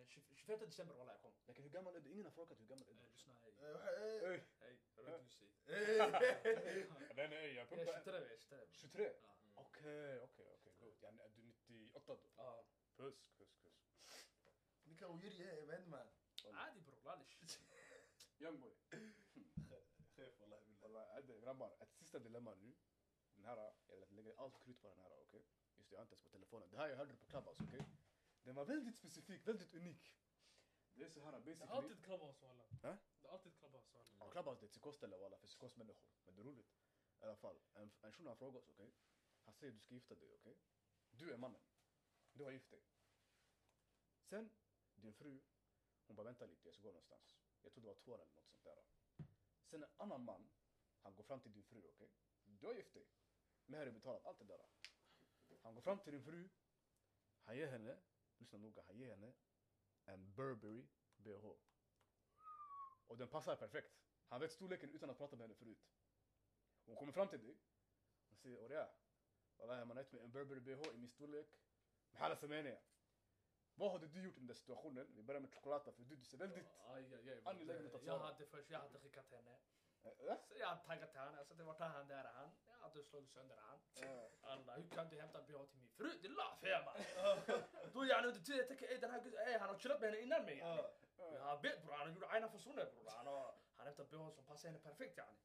eh, 0.00 0.06
20 0.06 0.34
25 0.34 0.60
december 0.60 0.94
walla 0.94 1.12
jag 1.12 1.20
kom. 1.20 1.32
Lakin, 1.46 1.62
hur 1.64 1.70
gammal 1.70 1.96
är 1.96 2.00
du? 2.00 2.10
Ingen 2.10 2.24
har 2.24 2.32
frågat 2.32 2.60
hur 2.60 2.66
gammal 2.66 2.88
är 2.88 2.92
Eh, 2.92 2.98
du? 2.98 3.08
Lyssna 3.10 3.34
hej. 3.34 3.54
Eh, 3.58 4.30
Ey, 4.30 4.40
Hej, 4.60 4.78
vad 4.96 5.06
är 5.06 5.18
det 5.18 5.24
du 5.24 5.28
säger? 5.28 5.52
eh, 5.66 7.14
nej 7.14 7.28
nej, 7.28 7.54
jag 7.54 7.66
Jag 7.70 7.78
är 7.78 7.84
pumpar. 7.84 8.02
23, 8.02 8.12
jag 8.50 8.60
är 8.62 8.66
23. 8.72 9.04
bror. 9.04 9.12
23? 9.12 9.12
Ja. 9.22 9.34
Okej, 9.54 10.20
okej, 10.22 10.46
okej, 10.54 10.72
good. 10.78 10.96
Yani 11.02 11.22
är 11.22 11.28
du 11.28 11.42
98 11.42 12.14
då? 12.14 12.30
Ja. 12.36 12.64
Puss, 12.96 13.28
puss, 13.38 13.54
puss. 13.62 13.88
Ni 14.84 14.94
kan 14.94 15.20
ju 15.20 15.28
ge, 15.30 15.60
vad 15.64 15.74
händer 15.74 15.90
man? 15.90 16.08
عادي 16.54 16.80
برو 16.80 17.00
معلش 17.04 17.38
Young 18.43 18.59
boy. 18.59 18.73
Chef 20.15 20.39
wallahi 20.39 20.61
billah. 20.65 20.81
Walla, 20.81 21.01
Adde, 21.17 21.39
grabbar, 21.39 21.75
ett 21.79 21.93
sista 21.93 22.19
dilemma 22.19 22.55
nu. 22.55 22.73
Den 23.35 23.45
här, 23.45 23.73
jag 23.87 24.11
lägger 24.11 24.33
allt 24.39 24.63
krut 24.63 24.81
på 24.81 24.87
den 24.89 24.97
här, 24.97 25.19
okej? 25.21 25.45
Just 25.77 25.89
det, 25.89 25.93
jag 25.93 25.99
har 25.99 26.03
inte 26.03 26.13
ens 26.15 26.23
på 26.23 26.29
telefonen. 26.29 26.69
Det 26.69 26.77
här 26.77 26.87
jag 26.89 26.97
hörde 26.97 27.13
på 27.15 27.25
Clubhouse, 27.25 27.63
okej? 27.63 27.85
Den 28.43 28.55
var 28.55 28.65
väldigt 28.65 28.95
specifik, 28.95 29.47
väldigt 29.47 29.73
unik. 29.73 30.15
Det 30.93 31.03
är 31.03 31.09
så 31.09 31.19
här, 31.19 31.31
Det 31.31 31.37
är 31.37 31.55
basically. 31.55 31.71
alltid 31.77 32.03
Clubhouse 32.03 32.41
walla. 32.45 32.63
Hä? 32.81 32.97
Det 33.21 33.27
är 33.27 33.31
alltid 33.31 33.55
Clubhouse 33.55 33.89
walla. 33.93 34.09
Ja, 34.19 34.31
Clubhouse 34.31 34.61
det 34.61 34.63
är 34.63 34.67
ett 34.67 34.71
psykosställe 34.71 35.17
walla, 35.17 35.37
för 35.37 35.47
psykosmänniskor. 35.47 36.09
Men 36.25 36.35
det 36.35 36.41
är 36.41 36.45
roligt. 36.45 36.71
I 37.19 37.23
alla 37.23 37.35
fall, 37.35 37.59
en, 37.73 37.91
en 38.01 38.11
shuno 38.11 38.29
har 38.29 38.35
frågat 38.35 38.63
oss, 38.63 38.69
okej? 38.69 38.93
Han 39.45 39.53
säger 39.53 39.73
du 39.73 39.79
ska 39.79 39.93
gifta 39.93 40.15
dig, 40.15 40.33
okej? 40.35 40.57
Du 41.09 41.33
är 41.33 41.37
mannen. 41.37 41.61
Du 42.33 42.43
har 42.43 42.51
gift 42.51 42.71
dig. 42.71 42.83
Sen, 44.23 44.49
din 44.95 45.13
fru, 45.13 45.41
hon 46.07 46.15
bara 46.15 46.23
vänta 46.23 46.45
lite, 46.45 46.67
jag 46.67 46.73
ska 46.75 46.83
gå 46.83 46.89
någonstans. 46.89 47.42
Jag 47.63 47.73
tror 47.73 47.81
det 47.81 47.87
var 47.87 47.95
två 47.95 48.13
eller 48.13 48.25
något 48.25 48.33
sånt 48.33 48.63
där. 48.63 48.83
Sen 49.65 49.83
en 49.83 49.89
annan 49.97 50.23
man, 50.23 50.49
han 51.01 51.15
går 51.15 51.23
fram 51.23 51.41
till 51.41 51.53
din 51.53 51.63
fru, 51.63 51.81
okej? 51.87 52.11
Du 52.45 52.65
har 52.67 52.73
gift 52.73 52.93
dig. 52.93 53.07
Meher 53.65 53.87
är 53.87 53.91
betalat, 53.91 54.25
allt 54.25 54.39
det 54.39 54.45
där. 54.45 54.65
Han 55.61 55.75
går 55.75 55.81
fram 55.81 55.99
till 55.99 56.13
din 56.13 56.23
fru, 56.23 56.49
han 57.43 57.57
ger 57.57 57.67
henne, 57.67 57.97
lyssna 58.37 58.57
noga, 58.57 58.83
han 58.87 58.97
ger 58.97 59.09
henne 59.09 59.33
en 60.05 60.33
Burberry 60.33 60.87
bh. 61.17 61.45
Och 63.07 63.17
den 63.17 63.27
passar 63.27 63.55
perfekt. 63.55 63.93
Han 64.27 64.41
vet 64.41 64.51
storleken 64.51 64.89
utan 64.89 65.09
att 65.09 65.17
prata 65.17 65.35
med 65.35 65.43
henne 65.43 65.55
förut. 65.55 65.89
Hon 66.85 66.95
kommer 66.95 67.13
fram 67.13 67.27
till 67.27 67.39
dig 67.39 67.57
hon 68.33 68.37
säger 68.37 68.57
Oria, 68.57 68.89
Wallahi 69.57 69.85
man 69.85 69.97
har 69.97 70.03
gett 70.03 70.11
mig 70.11 70.21
en 70.21 70.31
Burberry 70.31 70.59
bh 70.59 70.95
i 70.95 70.97
min 70.97 71.09
storlek. 71.09 71.47
Mahala 72.11 72.35
Semenia. 72.35 72.77
Vad 73.75 73.91
hade 73.91 74.07
du 74.07 74.23
gjort 74.23 74.35
i 74.35 74.39
den 74.39 74.47
där 74.47 74.53
situationen? 74.55 75.07
Vi 75.15 75.23
börjar 75.23 75.41
med 75.41 75.53
choklada 75.53 75.91
för 75.91 76.03
du, 76.03 76.15
du 76.15 76.25
ser 76.25 76.37
väldigt... 76.37 76.65
Angelägen 77.43 77.85
att 77.85 77.93
Jag 77.93 78.01
svara. 78.03 78.19
hade 78.19 78.45
först, 78.45 78.69
jag 78.69 78.79
hade 78.79 78.99
skickat 78.99 79.31
henne. 79.31 79.51
Äh? 80.03 80.35
Jag 80.59 80.67
hade 80.67 80.81
taggat 80.83 81.13
henne, 81.13 81.45
jag 81.57 81.65
vart 81.65 81.79
är 81.81 81.85
han, 81.89 82.07
där 82.07 82.23
är 82.25 82.31
han. 82.33 82.49
Jag 82.67 82.73
hade 82.75 83.03
slagit 83.03 83.29
sönder 83.31 83.57
han. 83.57 83.79
Alla, 84.41 84.75
hur 84.75 84.87
kan 84.89 85.09
du 85.09 85.19
hämta 85.21 85.39
en 85.39 85.45
bh 85.45 85.65
till 85.65 85.79
min 85.79 85.89
fru? 85.89 86.09
Det 86.21 86.27
är 86.27 86.31
laff 86.31 86.61
man. 86.85 86.95
Då 87.93 88.05
yani 88.05 88.27
under 88.27 88.39
tiden 88.41 88.57
jag 88.57 88.67
tänker, 88.67 88.87
ey 88.91 88.97
den 88.97 89.11
här 89.11 89.21
gud- 89.23 89.35
ey, 89.35 89.57
han 89.57 89.69
har 89.69 89.77
chillat 89.79 90.01
med 90.01 90.09
henne 90.09 90.21
innan 90.23 90.45
mig 90.45 90.57
yani. 90.57 90.83
Jag 91.17 91.61
vet 91.61 91.83
bror, 91.85 91.93
han 91.93 92.13
gjorde 92.13 92.27
aina 92.27 92.49
fasoner 92.49 92.85
bror. 92.91 93.09
Han 93.09 93.27
har, 93.27 93.55
han 93.75 93.85
hämtat 93.87 94.09
bh 94.09 94.29
som 94.29 94.45
passar 94.45 94.67
henne 94.69 94.79
perfekt 94.79 95.17
yani. 95.17 95.37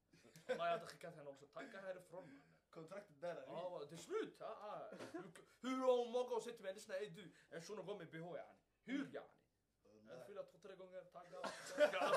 Jag 0.46 0.56
hade 0.56 0.86
skickat 0.86 1.14
henne 1.16 1.30
också, 1.30 1.46
tacka 1.46 1.80
härifrån 1.80 2.24
mannen. 2.26 2.57
Kontraktet 2.70 3.20
där 3.20 3.36
är 3.36 3.44
Ja, 3.46 3.68
vad- 3.68 3.88
det 3.88 3.94
är 3.94 3.98
slut. 3.98 4.36
Ja, 4.40 4.56
ja. 4.90 4.96
Hur, 5.12 5.22
hur 5.60 5.76
har 5.86 5.96
hon 5.98 6.10
många 6.12 6.28
gånger 6.28 6.40
sagt 6.40 6.56
till 6.56 6.64
mig, 6.64 6.74
lyssna 6.74 6.94
ey 6.96 7.10
du, 7.10 7.32
en 7.50 7.62
shuno 7.62 7.82
går 7.82 7.98
med 7.98 8.10
bh 8.10 8.16
yani. 8.18 8.58
Hur 8.84 9.14
yani? 9.14 9.28
Jag 10.08 10.26
fyller 10.26 10.42
två, 10.42 10.58
tre 10.58 10.74
gånger, 10.76 11.04
tagga. 11.04 11.40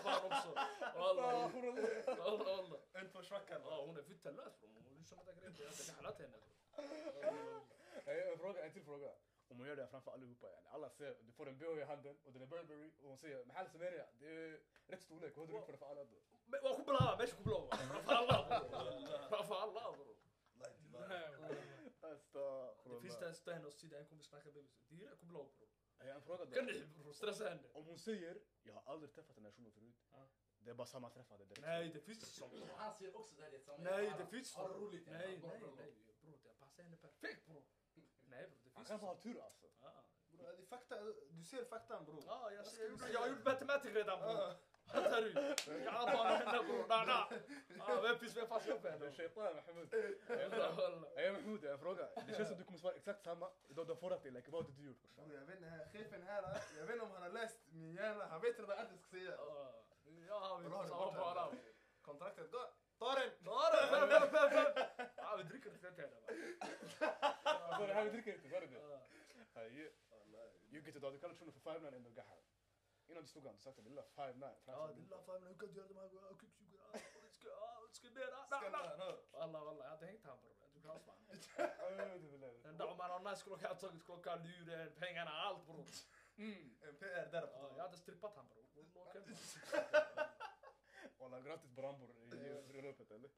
Fan 0.02 0.26
också. 0.32 0.56
Wallah. 0.96 1.56
En 2.94 3.10
på 3.10 3.24
svackan. 3.24 3.62
Ja, 3.66 3.86
hon 3.86 3.98
är 3.98 4.02
fittelös 4.04 4.60
bror. 4.60 4.70
Hon 4.74 4.98
lyssnar 4.98 5.18
på 5.18 5.32
grejer. 5.32 5.54
Jag 5.60 5.66
hade 5.70 5.84
kallat 5.96 6.20
henne 6.20 6.38
bror. 6.38 7.62
En 8.06 8.38
en 8.58 8.72
till 8.74 8.84
fråga. 8.84 9.12
Om 9.48 9.58
hon 9.58 9.68
gör 9.68 9.76
det 9.76 9.88
framför 9.88 10.12
allihopa 10.12 10.48
yani. 10.52 10.68
Alla 10.72 10.90
ser, 10.90 11.18
du 11.22 11.32
får 11.32 11.48
en 11.50 11.58
bh 11.58 11.80
i 11.80 11.84
handen 11.84 12.18
och 12.24 12.34
den 12.34 12.42
är 12.42 12.46
Burberry 12.46 12.92
och 13.02 13.08
hon 13.10 13.18
säger 13.18 13.46
Mahala 13.46 13.70
Semenia, 13.70 14.06
det 14.20 14.28
är 14.28 14.60
rätt 14.88 15.02
storlek. 15.02 15.38
Vad 15.38 15.50
hade 15.50 15.72
du 15.72 15.78
för 15.78 15.86
alla 15.86 16.04
då? 16.04 16.18
Men 16.46 16.60
vad 16.64 16.76
mesh 17.20 17.36
kubla. 17.36 17.78
Framför 17.78 18.14
alla 18.14 18.60
bror. 18.60 18.70
Framför 19.30 19.56
alla 19.56 19.92
bror. 19.98 20.16
Wallahi, 20.54 20.74
till 20.74 20.76
Allah. 20.76 20.76
Nej, 20.92 20.92
walla. 20.94 21.01
Det 21.12 23.02
finns 23.02 23.16
Astaghfirullah. 23.16 23.28
en 23.30 23.36
stå 23.36 23.52
henne 23.52 23.68
och 23.68 23.74
sida, 23.74 24.00
en 24.00 24.06
kommer 24.06 24.24
snacka 24.24 24.46
med 24.46 24.56
mig. 24.56 24.72
Det 24.90 25.06
är. 25.06 25.12
Jag 25.98 26.08
har 26.08 26.16
en 26.16 26.22
fråga 26.22 26.46
Kan 26.46 26.66
då. 26.66 26.72
ni 26.72 26.86
bror, 27.04 27.14
stressa 27.14 27.50
henne. 27.50 27.62
Om 27.74 27.86
hon 27.86 28.00
säger, 28.00 28.42
jag 28.64 28.74
har 28.74 28.84
aldrig 28.94 29.12
träffat 29.14 29.36
den 29.36 29.46
här 29.46 29.52
shunon 29.52 29.72
förut. 29.72 29.96
Ja. 30.12 30.28
Det 30.60 30.70
är 30.70 30.74
bara 30.74 30.88
sammanträffande 30.88 31.46
direkt. 31.46 31.62
Nej, 31.62 31.90
det 31.94 32.00
finns 32.00 32.18
inte 32.18 32.30
sånt. 32.30 32.54
Han 32.76 32.94
ser 32.94 33.16
också 33.16 33.36
där 33.36 33.52
det 33.52 33.56
är 33.58 33.60
samma. 33.60 33.78
Nej, 33.84 34.14
det 34.18 34.26
finns 34.26 34.52
sånt. 34.52 34.76
roligt. 34.76 35.08
Nej, 35.08 35.40
nej, 35.44 35.62
nej. 35.78 35.94
Bror, 36.22 36.38
det 36.44 36.50
passar 36.60 36.84
henne 36.84 36.98
perfekt 36.98 37.46
bror. 37.48 37.64
Nej 38.26 38.48
bror, 38.50 38.60
det 38.64 38.70
Han 38.74 38.86
finns 38.86 38.88
kan 38.88 38.96
inte 38.96 39.06
bara 39.06 39.08
ha 39.08 39.16
sånt. 39.16 39.24
tur 39.36 39.42
alltså. 39.42 39.68
Ja. 39.82 40.04
Bror, 40.32 40.52
det 40.58 40.62
är 40.62 40.66
fakta. 40.66 40.96
Du 41.30 41.44
ser 41.44 41.66
faktan 41.66 42.06
bror. 42.06 42.24
Ja, 42.28 42.52
jag, 42.52 42.66
jag, 42.80 43.12
jag 43.14 43.20
har 43.20 43.28
gjort 43.28 43.46
matematik 43.46 43.96
redan 43.96 44.20
bror. 44.20 44.54
Ja. 44.94 45.02
Fattar 45.02 45.22
du? 45.22 45.84
Jag 45.84 45.92
har 45.92 46.06
bara 46.18 46.24
med 46.30 46.38
henne 46.48 46.64
bror. 46.64 46.86
Na, 46.90 47.06
na. 47.06 47.28
Ja, 47.88 48.02
Vem 48.02 48.18
finns 48.20 48.38
vem 48.38 48.48
fanns 48.48 48.68
jag 48.68 48.82
för 48.82 48.90
Det 48.90 48.96
är 48.96 49.00
henne? 49.00 49.12
shaitan 49.12 49.56
Mahmoud. 49.56 49.90
Wallah, 50.52 50.76
wallah. 50.78 51.04
Hej 51.16 51.32
Mahmoud, 51.32 51.64
jag 51.64 51.70
har 51.70 51.74
en 51.74 51.80
fråga. 51.80 52.08
Det 52.28 52.36
känns 52.36 52.48
som 52.50 52.58
du 52.58 52.64
kommer 52.64 52.80
svara 52.80 52.94
exakt 52.96 53.24
samma. 53.24 53.50
Idag 53.68 53.88
du 53.88 53.92
har 53.92 53.98
fått 53.98 54.24
dig, 54.24 54.32
like, 54.32 54.52
vad 54.52 54.64
hade 54.64 54.76
du 54.78 54.84
gjort 54.86 55.02
brorsan? 55.02 55.28
Bror, 55.28 55.40
jag 55.40 55.46
vet 55.46 55.58
inte, 55.58 55.70
här- 55.70 55.88
chefen 55.94 56.22
här, 56.24 56.44
jag 56.78 56.86
vet 56.86 56.94
inte 56.94 57.06
om 57.06 57.12
han 57.12 57.22
har 57.22 57.30
läst 57.30 57.58
min 57.72 57.94
hjärna. 57.94 58.26
Han 58.26 58.42
vet 58.42 58.50
inte 58.60 58.72
här. 73.16 73.22
Här 73.22 73.22
du 73.22 73.24
du 73.24 73.24
Five 73.24 73.24
Nine. 73.24 73.24
Innan 73.24 73.24
du 73.24 73.28
stod 73.30 73.46
han, 73.46 73.56
du 73.56 73.62
sa 73.62 73.72
det 73.72 73.82
lilla 73.82 74.04
Five 74.04 74.34
Nine. 74.34 74.56
Ja, 74.66 74.88
lilla 74.96 75.18
fan, 75.22 75.44
hur 75.44 75.54
kan 75.60 75.68
du 75.74 75.80
göra 75.80 75.88
de 75.88 75.98
här 75.98 76.34
kuksugorna? 76.40 76.86
Ner. 78.98 79.32
Walla, 79.32 79.64
walla, 79.64 79.84
jag 79.84 79.90
hade 79.92 80.06
hängt 80.06 80.26
han 80.26 80.38
bror. 80.42 80.52
Tror 80.82 80.92
han 80.92 81.00
fan. 81.02 81.18
Den 82.64 82.78
dagen 82.78 82.98
man 82.98 83.12
har 83.12 83.32
nice 83.32 83.44
klocka, 83.44 83.68
jag 83.68 83.80
tagit 83.80 84.04
klockan, 84.06 84.44
luren, 84.44 84.92
pengarna, 85.00 85.32
allt 85.32 85.66
bror. 85.66 85.86
En 86.82 86.96
PR 87.00 87.32
där 87.32 87.48
på 87.48 87.74
jag 87.78 87.84
hade 87.84 87.98
strippat 87.98 88.36
han 88.36 88.48
bror. 88.48 88.62
Walla 91.20 91.42
gratis 91.42 91.72
brambor 91.72 92.12
i 92.12 92.64
bröllopet 92.68 93.12
eller? 93.12 93.30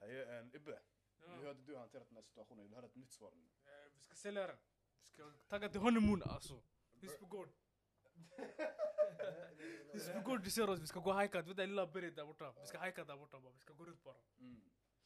Hej, 0.00 0.22
en 0.38 0.54
Ibbe. 0.56 0.78
Hur 1.18 1.46
hade 1.46 1.62
du 1.62 1.76
hanterat 1.76 2.08
den 2.08 2.16
här 2.16 2.22
situationen? 2.22 2.58
Jag 2.58 2.64
vill 2.68 2.74
höra 2.74 2.86
ett 2.86 2.94
nytt 2.94 3.12
svar. 3.12 3.30
nu. 3.34 3.42
Eh, 3.64 3.90
Vi 3.94 4.00
ska 4.00 4.14
sälja 4.14 4.46
den. 4.46 4.56
Vi 5.06 5.12
ska 5.12 5.30
tagga 5.48 5.68
till 5.68 5.80
honeymoon 5.80 6.22
alltså. 6.22 6.62
Hus 7.00 7.18
på 7.18 7.26
gård. 7.26 7.48
Hus 9.92 10.12
på 10.12 10.20
gård, 10.20 10.42
du 10.42 10.50
ser 10.50 10.70
oss. 10.70 10.80
Vi 10.80 10.86
ska 10.86 11.00
gå 11.00 11.10
och 11.10 11.16
hajka. 11.16 11.42
Du 11.42 11.48
vet 11.48 11.56
det 11.56 11.66
lilla 11.66 11.86
berget 11.86 12.16
där 12.16 12.26
borta. 12.26 12.54
Vi 12.60 12.66
ska 12.66 12.78
hajka 12.78 13.04
där 13.04 13.16
borta 13.16 13.40
bara. 13.40 13.52
Vi 13.52 13.58
ska 13.58 13.72
gå 13.72 13.84
runt 13.84 14.02
bara. 14.04 14.16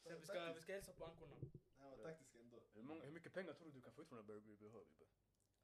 Sen 0.02 0.20
vi 0.20 0.26
ska, 0.26 0.52
vi 0.52 0.60
ska 0.60 0.72
hälsa 0.72 0.92
på 0.92 1.04
ankorna. 1.04 1.36
Han 1.78 1.90
var 1.90 1.98
taktisk 1.98 2.34
ändå. 2.34 2.62
Hur, 2.74 2.82
många, 2.82 3.04
hur 3.04 3.12
mycket 3.12 3.32
pengar 3.32 3.52
tror 3.52 3.68
du 3.68 3.72
du 3.72 3.82
kan 3.82 3.92
få 3.92 4.02
ut 4.02 4.08
från 4.08 4.18
en 4.18 4.26
Burberry 4.26 4.56
BH 4.56 4.76
Ibbe? 4.90 5.04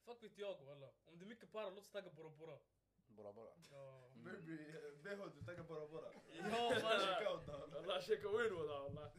Fuck 0.04 0.22
vet 0.22 0.38
jag 0.38 0.64
walla. 0.64 0.90
Om 1.04 1.18
det 1.18 1.24
är 1.24 1.28
mycket 1.28 1.52
para, 1.52 1.70
låt 1.70 1.78
oss 1.78 1.90
tagga 1.90 2.10
Bora 2.10 2.30
Bora. 2.30 2.58
Bara 3.08 3.32
bara. 3.32 3.50
Ja. 3.70 4.10
BH, 5.02 5.20
du 5.34 5.40
taggar 5.44 5.62
bara 5.62 5.86
bara. 5.88 6.12
Ja, 6.50 6.72
walla. 6.82 7.68
Walla, 7.68 8.02
checka 8.02 8.28
win 8.28 8.54
walla, 8.54 8.80
walla. 8.82 9.12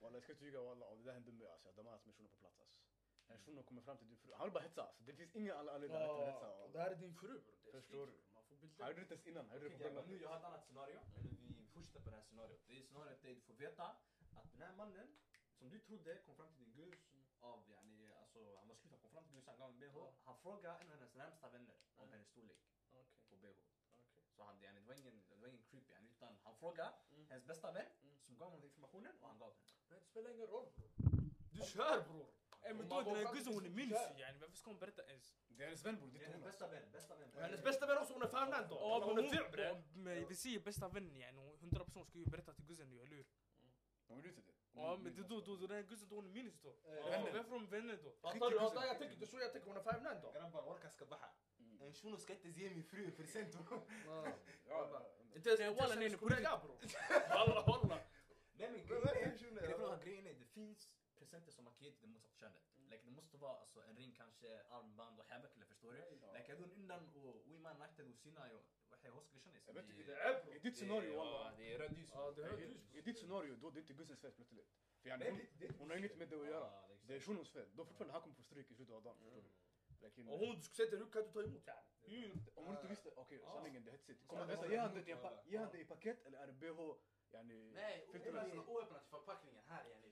Jag 0.00 0.22
ska 0.22 0.32
inte 0.32 0.44
ljuga 0.44 0.60
walla, 0.60 0.86
om 0.86 0.98
det 0.98 1.04
där 1.04 1.12
hände 1.12 1.32
mig 1.32 1.46
alltså. 1.46 1.68
Jag 1.76 1.84
hade 1.84 2.04
min 2.04 2.14
shuno 2.14 2.28
på 2.28 2.36
plats 2.36 2.60
alltså. 2.60 2.76
En 3.30 3.38
shuno 3.38 3.62
kommer 3.62 3.82
fram 3.82 3.96
till 3.98 4.08
din 4.08 4.18
fru, 4.18 4.32
han 4.32 4.46
vill 4.46 4.52
bara 4.52 4.62
hetsa 4.64 4.82
alltså. 4.82 5.02
Det 5.02 5.12
finns 5.12 5.36
ingen 5.36 5.56
anledning 5.56 5.90
att 6.02 6.02
hetsa. 6.02 6.46
Ja, 6.48 6.56
walla. 6.56 6.68
det 6.72 6.78
här 6.78 6.90
är 6.90 6.96
din 6.96 7.14
fru 7.14 7.28
bror. 7.28 7.42
Det 7.64 7.70
Förstår 7.72 8.06
bror. 8.06 8.18
Man 8.34 8.44
får 8.44 8.56
bilder. 8.56 8.84
Han 8.84 8.90
gjorde 8.90 9.00
det 9.00 9.02
inte 9.04 9.14
ens 9.14 9.26
innan, 9.26 9.48
han 9.48 9.56
gjorde 9.58 9.68
det 9.68 9.74
Okej, 9.76 9.94
på 10.02 10.08
nu 10.10 10.22
jag 10.22 10.28
har 10.28 10.36
ett 10.36 10.44
annat 10.44 10.64
scenario. 10.66 11.00
Men 11.14 11.54
vi 11.58 11.66
fortsätter 11.74 12.00
på 12.00 12.10
det 12.10 12.16
här 12.16 12.22
scenariot. 12.22 12.60
Det 12.68 12.76
är 12.78 12.82
scenariot 12.82 13.22
där 13.22 13.34
du 13.34 13.40
får 13.40 13.54
veta 13.54 13.84
att 14.38 14.52
den 14.52 14.62
här 14.62 14.72
mannen 14.76 15.08
som 15.58 15.68
du 15.70 15.78
trodde 15.78 16.14
kom 16.26 16.34
fram 16.36 16.48
till 16.52 16.64
din 16.64 16.72
gus 16.72 16.98
av, 17.40 17.58
yani, 17.70 18.12
alltså 18.22 18.56
han 18.58 18.68
var 18.68 18.74
slut, 18.74 18.92
han 18.92 19.00
kom 19.00 19.10
fram 19.10 19.24
till 19.24 19.32
gus, 19.36 19.46
han 19.46 19.58
gav 19.58 19.70
en 19.70 19.78
bh. 19.78 19.96
Ja. 19.96 20.12
Han 20.24 20.36
frågade 20.36 20.78
en 20.80 20.90
av 20.90 20.96
hennes 20.98 21.14
närmsta 21.14 21.48
vänner 21.48 21.74
om 21.96 22.02
Mm. 22.04 22.12
hennes 22.12 22.28
storlek 22.28 22.58
Okej, 22.88 23.04
på 23.28 23.36
bh. 23.36 23.48
okej. 23.48 24.24
Så 24.36 24.42
han, 24.44 24.60
yani, 24.62 24.80
det, 24.80 24.86
var 24.86 24.94
ingen, 24.94 25.22
det 25.28 25.36
var 25.36 25.48
ingen 25.48 25.62
creepy, 25.62 25.92
yani, 25.92 26.08
utan 26.16 26.38
han 26.44 26.54
frågade 26.56 26.92
Mm. 27.12 27.26
hennes 27.30 27.46
bästa 27.46 27.72
vän 27.72 27.86
Mm. 28.02 28.16
som 28.26 28.36
gav 28.36 28.48
honom 28.50 28.64
informationen 28.64 29.14
och 29.20 29.28
han 29.28 29.38
gav 29.38 29.52
henne. 29.54 29.64
Men 29.88 29.98
det 29.98 30.04
spelar 30.04 30.30
ingen 30.30 30.46
roll 30.46 30.66
bror. 30.76 30.90
Du 31.52 31.62
kör 31.62 32.02
bror. 32.08 32.26
Eh, 32.70 32.76
men 32.76 32.82
Om 32.84 32.88
då 32.88 32.94
man 32.94 33.04
den 33.04 33.12
går 33.12 33.16
här 33.18 33.24
fram 33.24 33.34
guzzen 33.34 33.52
till 33.52 33.54
hon 33.54 33.64
är 33.64 33.68
sin 33.68 33.76
minns 33.76 33.92
kär. 34.02 34.20
yani. 34.22 34.38
Varför 34.40 34.56
ska 34.56 34.70
hon 34.70 34.78
berätta 34.78 35.02
ens? 35.12 35.26
Det 35.48 35.62
är 35.62 35.66
hennes 35.66 35.84
vän 35.86 35.96
bror, 35.96 36.10
det 36.10 36.18
Det 36.18 36.24
är 36.24 36.28
är 36.30 36.34
inte 36.34 36.38
hennes 36.38 36.44
hon. 36.44 36.50
bästa 36.50 36.66
vän, 36.74 36.92
bästa 36.92 37.14
vän. 37.20 37.28
Och 37.34 37.40
hennes 37.42 37.62
bästa 37.68 37.86
vän 37.86 37.98
också, 37.98 38.12
hon 38.12 38.22
är 38.22 38.28
fan 38.36 38.50
då. 38.70 38.76
Ja, 38.76 39.00
Hon 39.04 39.14
men 39.16 39.24
är 39.24 39.28
hon, 39.28 39.36
fyr 39.36 39.50
bre. 39.52 39.62
ja, 39.68 39.82
men 39.94 40.28
vi 40.28 40.34
säger 40.36 40.60
bästa 40.60 40.88
vän 40.88 41.16
yani. 41.16 41.38
Hon- 41.38 41.56
100 41.60 41.84
procent 41.84 42.06
ska 42.08 42.18
ju 42.18 42.24
berätta 42.34 42.52
till 42.54 42.64
guzzen 42.64 42.88
nu, 42.90 42.96
eller 43.02 43.16
hur? 43.16 43.26
Hon 44.08 44.16
gjorde 44.16 44.28
inte 44.28 44.42
det. 44.42 44.54
Ja 44.74 44.96
men 45.02 45.14
det, 45.16 45.22
då, 45.22 45.40
då, 45.40 45.56
då 45.56 45.66
den 45.66 45.76
här 45.76 45.82
guzzen 45.82 46.08
då 46.08 46.16
hon 46.16 46.26
är 46.26 46.30
minns 46.30 46.60
då. 46.60 46.72
Ja. 46.84 46.90
Ja, 46.94 47.28
Varför 47.34 47.50
hon 47.50 47.66
vänner 47.66 47.98
då? 48.04 48.10
Fattar 48.22 48.50
du? 48.50 48.56
Ja, 48.56 48.86
jag 48.86 48.98
tänker, 48.98 49.16
det 49.16 49.24
är 49.24 49.26
så 49.34 49.38
jag 49.40 49.52
tänker, 49.52 49.68
hon 49.68 49.76
är 49.76 49.82
fan 49.82 50.20
då. 50.22 50.30
Grabbar, 50.32 50.62
orka 50.62 50.90
ska 50.90 51.04
baha. 51.06 51.30
Mm. 51.58 51.82
En 51.82 51.92
shuno 51.94 52.16
ska 52.16 52.32
inte 52.32 52.48
ge 52.48 52.70
min 52.70 52.84
fru 52.84 53.10
present. 53.10 53.56
Ja, 53.70 53.82
ja. 54.68 55.06
Inte 55.34 55.48
ens 55.48 55.60
Nej, 55.60 55.68
inte 55.68 55.82
walla, 55.82 55.94
ens 55.94 55.96
nej, 55.96 55.96
hennes 55.96 55.98
nej, 55.98 56.10
på 56.10 56.18
kollega 56.18 56.60
bror. 56.64 56.78
Walla, 57.28 57.62
walla. 57.66 57.98
Nej 58.52 58.70
men 58.70 58.80
Men 58.88 59.00
vad 59.00 59.16
är 59.16 59.22
en 59.22 59.38
shuno? 59.38 59.60
grejen 59.60 59.80
är- 59.80 60.04
grejen 60.04 60.26
är, 60.26 60.34
det 60.34 60.44
finns 60.44 60.89
presenter 61.29 61.51
som 61.51 61.63
man 61.63 61.73
kan 61.73 61.83
ge 61.85 61.91
till 61.91 62.01
det 62.01 62.07
motsatta 62.07 62.35
könet. 62.35 62.61
Mm. 62.77 62.89
Like, 62.91 63.03
det 63.05 63.11
måste 63.11 63.37
vara 63.37 63.57
alltså, 63.59 63.79
en 63.89 63.95
ring 63.95 64.11
kanske, 64.11 64.63
armband 64.69 65.19
och 65.19 65.25
häbekle 65.25 65.65
förstår 65.65 65.91
du? 65.93 65.99
Like 66.37 66.53
هذول 66.53 66.71
innan 66.71 67.03
och 67.15 67.47
وين 67.47 67.61
ما 67.61 67.73
نحتاج 67.73 68.07
وسينا 68.09 68.47
ju 68.51 68.57
waxay 68.91 69.09
hoos 69.11 69.29
gashanaysa. 69.33 69.67
Jag 69.71 69.73
vet 69.73 69.87
Det- 69.87 69.93
inte, 69.93 70.11
Det 70.11 70.21
är 70.21 70.43
bror. 70.43 70.55
I 70.55 70.59
ditt 70.59 70.77
scenario 70.77 71.11
Ja, 71.13 71.17
walla. 71.17 71.55
det 71.57 71.73
är 71.73 71.79
röd 71.79 71.97
ljus. 71.97 72.09
Ja, 72.13 72.31
det 72.31 72.41
är 72.43 72.47
röd 72.49 72.59
I- 72.59 72.63
ljus. 72.63 72.93
I 72.93 73.01
ditt 73.01 73.17
scenario 73.19 73.55
då, 73.55 73.69
det 73.71 73.77
är 73.79 73.81
inte 73.81 73.93
guzzens 73.93 74.19
fel 74.19 74.31
plötsligt. 74.31 74.69
För 75.01 75.09
yani, 75.09 75.19
Nej, 75.23 75.29
hon, 75.31 75.39
det- 75.39 75.67
det- 75.67 75.77
hon 75.79 75.89
har 75.89 75.97
inget 75.97 76.17
med 76.17 76.29
det 76.29 76.39
att 76.41 76.47
göra. 76.47 76.71
Ja, 76.71 76.85
det 76.87 76.93
är 76.93 77.07
Det 77.07 77.13
är 77.13 77.17
exakt. 77.17 77.27
shunons 77.27 77.49
fel. 77.49 77.67
Då 77.75 77.85
fortfarande 77.85 78.13
han 78.13 78.21
kommer 78.21 78.35
få 78.35 78.43
stryk 78.43 78.71
i 78.71 78.75
slutet 78.75 78.95
av 78.95 79.03
dagen. 79.03 79.17
Förstår 79.17 79.41
du? 79.41 79.49
Lakin, 80.01 80.27
Och 80.27 80.39
hon, 80.39 80.55
du 80.55 80.61
skulle 80.61 80.75
säga 80.75 80.89
till 80.89 80.99
hur 80.99 81.11
kan 81.11 81.21
du 81.23 81.31
ta 81.31 81.43
emot 81.43 81.67
yani? 81.67 81.81
hur, 82.01 82.31
om 82.55 82.65
hon 82.65 82.75
inte 82.75 82.87
visste, 82.87 83.09
okej 83.15 83.39
Ja. 83.43 83.49
sanningen 83.51 83.83
det 83.83 83.89
är 83.91 83.97
hetsigt. 83.97 84.21
Så 84.21 84.27
Kommer 84.27 84.41
det 84.41 84.47
vänta, 84.47 84.61
var 84.61 84.71
ge 84.73 84.77
han 84.77 84.91
emot 84.91 85.05
det 85.05 85.11
i 85.11 85.13
en 85.13 85.17
pa- 85.17 85.23
varandra. 85.23 85.43
ge 85.51 85.57
han 85.57 85.71
det 85.71 85.79
i 85.79 85.85
paket 85.85 86.25
eller 86.25 86.37
är 86.37 86.47
det 86.47 86.53
bh? 86.53 86.95
Yani, 87.32 87.72
Nej, 87.74 88.06
såna 88.24 88.64
oöppnade 88.66 89.04
förpackningen 89.10 89.62
här 89.66 89.84
yani. 89.90 90.08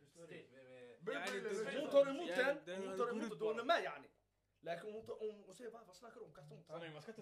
Hon 1.80 1.90
tar 1.90 2.06
emot 2.06 2.28
den, 2.66 2.88
hon 2.88 2.96
tar 2.98 3.10
emot 3.10 3.38
den, 3.38 3.48
hon 3.48 3.60
är 3.60 3.64
med 3.64 3.82
yani. 3.84 4.08
Läkare 4.60 4.92
hon 4.92 5.06
tar, 5.06 5.16
hon, 5.18 5.44
hon 5.46 5.54
säger 5.54 5.70
vad, 5.70 5.86
vad 5.86 5.96
snackar 5.96 6.20
du 6.20 6.26
om? 6.26 6.32
Kasta 6.32 6.54
inte 6.54 6.72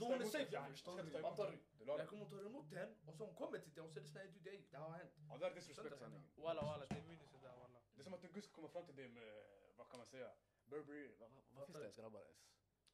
Då 0.01 0.07
hon 0.07 0.21
är 0.21 0.25
safe 0.25 0.53
yani. 0.53 0.69
Man 0.69 0.77
ska 0.77 0.91
Förstår 0.91 1.01
inte 1.01 1.05
du? 1.05 1.11
ta 1.13 1.19
emot 1.19 1.31
Fattar 1.31 1.45
den. 1.45 1.53
du? 1.53 1.77
Det 1.79 1.85
är 1.85 1.87
lag. 1.87 1.99
Läkare 1.99 2.19
hon 2.19 2.31
tar 2.31 2.41
emot 2.51 2.71
den 2.71 2.91
och 3.07 3.15
så 3.15 3.25
hon 3.25 3.35
kommer 3.35 3.59
till 3.59 3.75
dig 3.75 3.83
och 3.85 3.93
säger 3.93 4.07
snälla 4.07 4.31
du 4.31 4.41
det, 4.51 4.63
det 4.71 4.77
har 4.77 4.91
hänt. 4.91 5.13
Ja, 5.31 5.37
det 5.39 5.47
är 5.47 5.55
disrespect 5.55 5.99
sanningen. 5.99 6.31
Walla 6.37 6.63
walla, 6.63 6.87
det 6.87 6.95
är 6.95 7.03
minus 7.03 7.31
det 7.33 7.39
där 7.49 7.57
walla. 7.63 7.79
Det 7.95 8.01
är 8.01 8.05
som 8.05 8.15
att 8.15 8.25
en 8.25 8.33
guzz 8.33 8.49
kommer 8.49 8.69
fram 8.69 8.87
till 8.87 8.97
dig 8.97 9.09
med, 9.09 9.45
vad 9.77 9.89
kan 9.91 9.99
man 9.99 10.07
säga, 10.07 10.31
Burberry, 10.65 11.11
vad, 11.19 11.31
finns 11.67 11.79
det 11.79 11.83
ens 11.83 11.97
grabbar 11.97 12.21
ens? 12.21 12.41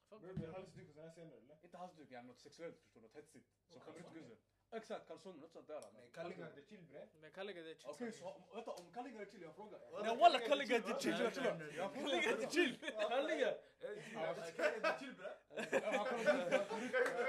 Burberry 0.09 0.51
halsduk 0.51 0.89
och 0.95 1.03
här 1.03 1.09
scener 1.09 1.37
eller? 1.37 1.57
Inte 1.63 1.77
halsduk, 1.77 2.09
något 2.11 2.39
sexuellt 2.39 2.79
förstår 2.81 2.99
du, 3.01 3.07
något 3.07 3.15
hetsigt. 3.15 3.49
Som 3.67 3.81
kommer 3.81 3.99
ut 3.99 4.13
guzzen. 4.13 4.37
Exakt, 4.73 5.07
kalsonger, 5.07 5.41
något 5.41 5.51
sånt 5.51 5.67
där. 5.67 5.81
Nej, 5.93 6.09
kallingar, 6.13 6.51
det 6.55 6.61
är 6.61 6.65
chill 6.65 6.81
bre. 6.89 7.07
Men 7.21 7.31
Kalliga 7.31 7.61
det 7.63 7.71
är 7.71 7.75
chill. 7.75 7.89
Okej, 7.89 8.11
så 8.11 8.41
vänta, 8.53 8.71
om 8.71 8.91
kallingar 8.93 9.21
är 9.21 9.25
chill, 9.25 9.41
jag 9.41 9.55
frågar. 9.55 9.79
Nej 10.03 10.17
walla 10.17 10.39
Kalliga 10.39 10.79
det 10.79 10.89
är 10.89 10.99
chill. 10.99 11.17
Det 11.17 11.25
är 11.25 12.49
chill. 12.49 12.77
Kallingar, 13.09 13.57
det 13.79 13.87
är 13.87 14.99
chill 14.99 15.15
bre. 15.15 15.31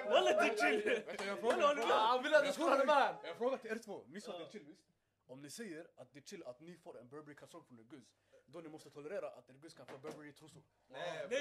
Walla 0.09 0.31
det 0.43 0.59
chill. 0.61 1.03
Walla 1.43 1.67
håller 1.67 1.87
med. 1.87 1.97
Han 1.97 2.23
vill 2.23 2.35
att 2.35 2.45
jag 2.45 2.55
ska 2.55 2.65
hålla 2.65 2.85
med! 2.85 3.17
Jag 3.25 3.37
frågar 3.37 3.57
till 3.57 3.71
er 3.71 3.79
två, 3.79 4.05
ni 4.09 4.21
sa 4.21 4.39
det 4.39 4.53
chill 4.53 4.65
visst? 4.65 4.83
Om 5.27 5.43
ni 5.43 5.51
säger 5.51 5.87
att 5.97 6.13
det 6.13 6.19
är 6.19 6.23
chill 6.23 6.43
att 6.45 6.61
ni 6.61 6.77
får 6.77 6.99
en 6.99 7.09
Burberry 7.09 7.35
kalsong 7.35 7.65
från 7.65 7.79
en 7.79 7.89
guzz, 7.89 8.09
då 8.55 8.61
ni 8.61 8.69
måste 8.69 8.91
tolerera 8.91 9.29
att 9.29 9.51
en 9.51 9.61
guzz 9.61 9.75
kan 9.75 9.87
få 9.87 9.99
Burberry 9.99 10.33
trosor. 10.33 10.63
Nej, 10.89 11.27
Nej. 11.31 11.39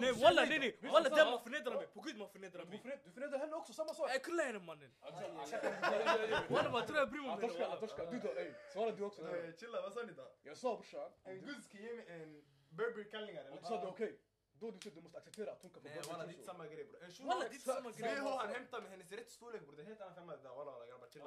Nej 0.00 0.12
walla 0.12 0.44
nej 0.44 0.58
nej. 0.58 0.90
Walla 0.92 1.08
den 1.08 1.30
man 1.30 1.42
förnedrar 1.42 1.74
mig. 1.74 1.86
På 1.86 2.00
gud 2.00 2.18
man 2.18 2.28
förnedrar 2.28 2.64
mig. 2.64 3.00
Du 3.04 3.10
förnedrar 3.10 3.38
henne 3.38 3.56
också, 3.56 3.72
samma 3.72 3.94
sak! 3.94 4.10
Jag 4.10 4.22
kullar 4.22 4.44
henne 4.44 4.58
mannen. 4.58 4.90
Walla 6.48 6.70
vad 6.70 6.86
tror 6.86 6.98
jag 6.98 7.10
bryr 7.10 7.20
mig 7.20 7.30
om 7.30 7.40
henne 7.40 7.66
Atoshka, 7.66 8.10
du 8.10 8.18
då 8.18 8.28
ey, 8.28 8.52
svara 8.72 8.90
du 8.90 9.04
också. 9.04 9.22
Nej, 9.22 9.52
chilla, 9.60 9.80
vad 9.82 9.92
sa 9.92 10.02
ni 10.02 10.12
då? 10.12 10.32
Jag 10.42 10.56
sa 10.56 10.76
brorsan, 10.76 11.10
En 11.24 11.40
guzz 11.40 11.64
ska 11.64 11.78
ge 11.78 11.92
mig 11.92 12.06
en 12.08 12.44
Burberry 12.70 13.10
kallingar 13.10 13.50
och 13.50 13.56
du 13.56 13.66
sa 13.66 13.76
det 13.76 13.86
är 13.86 13.88
okej. 13.90 14.18
Då 14.60 14.70
du 14.70 14.90
du 14.90 15.00
måste 15.00 15.18
acceptera 15.18 15.52
att 15.52 15.62
hon 15.62 15.70
kan 15.70 15.82
få 15.82 15.88
Nej 15.88 16.00
walla, 16.08 16.24
det 16.26 16.30
är 16.30 16.32
inte 16.32 16.44
samma 16.44 16.66
grej 16.66 16.84
bror. 16.84 17.02
En 17.04 17.12
shuno, 17.12 17.28
Walla 17.28 17.48
det 17.48 17.54
är 17.54 17.58
samma 17.58 17.90
BH 17.90 17.96
grej. 17.98 18.16
han 18.16 18.48
hämtar 18.48 18.80
med 18.82 18.90
hennes 18.90 19.12
rätt 19.12 19.30
storlek 19.30 19.62
bror. 19.66 19.76
Det 19.76 19.82
är 19.82 19.86
helt 19.86 20.00
annan 20.00 20.14
femma 20.14 20.36
där. 20.36 20.54
Walla 20.58 20.70
walla 20.72 20.86
grabbar, 20.86 21.08
chilla. 21.12 21.24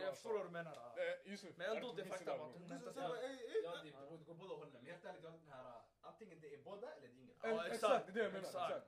Jag, 0.00 0.14
förstår 0.14 0.32
vad 0.38 0.46
du 0.46 0.50
menar. 0.50 0.76
Men 1.56 1.76
ändå 1.76 1.92
det 1.92 2.02
är 2.02 2.06
fakta 2.06 2.32
att 2.34 2.40
hon 2.40 2.70
hämtar 2.70 2.92
det, 2.92 3.90
går- 3.90 4.34
båda 4.34 4.54
hållen. 4.54 4.72
Men 4.72 4.84
helt 4.86 5.04
ärligt, 5.04 5.24
antingen 6.00 6.40
det 6.40 6.54
är 6.54 6.58
båda 6.58 6.92
eller 6.94 7.08
det 7.08 7.48
är 7.48 7.50
Ja, 7.50 7.66
exakt, 7.66 8.06
det 8.06 8.10
är 8.12 8.14
det 8.14 8.22
jag 8.22 8.32
menar, 8.32 8.82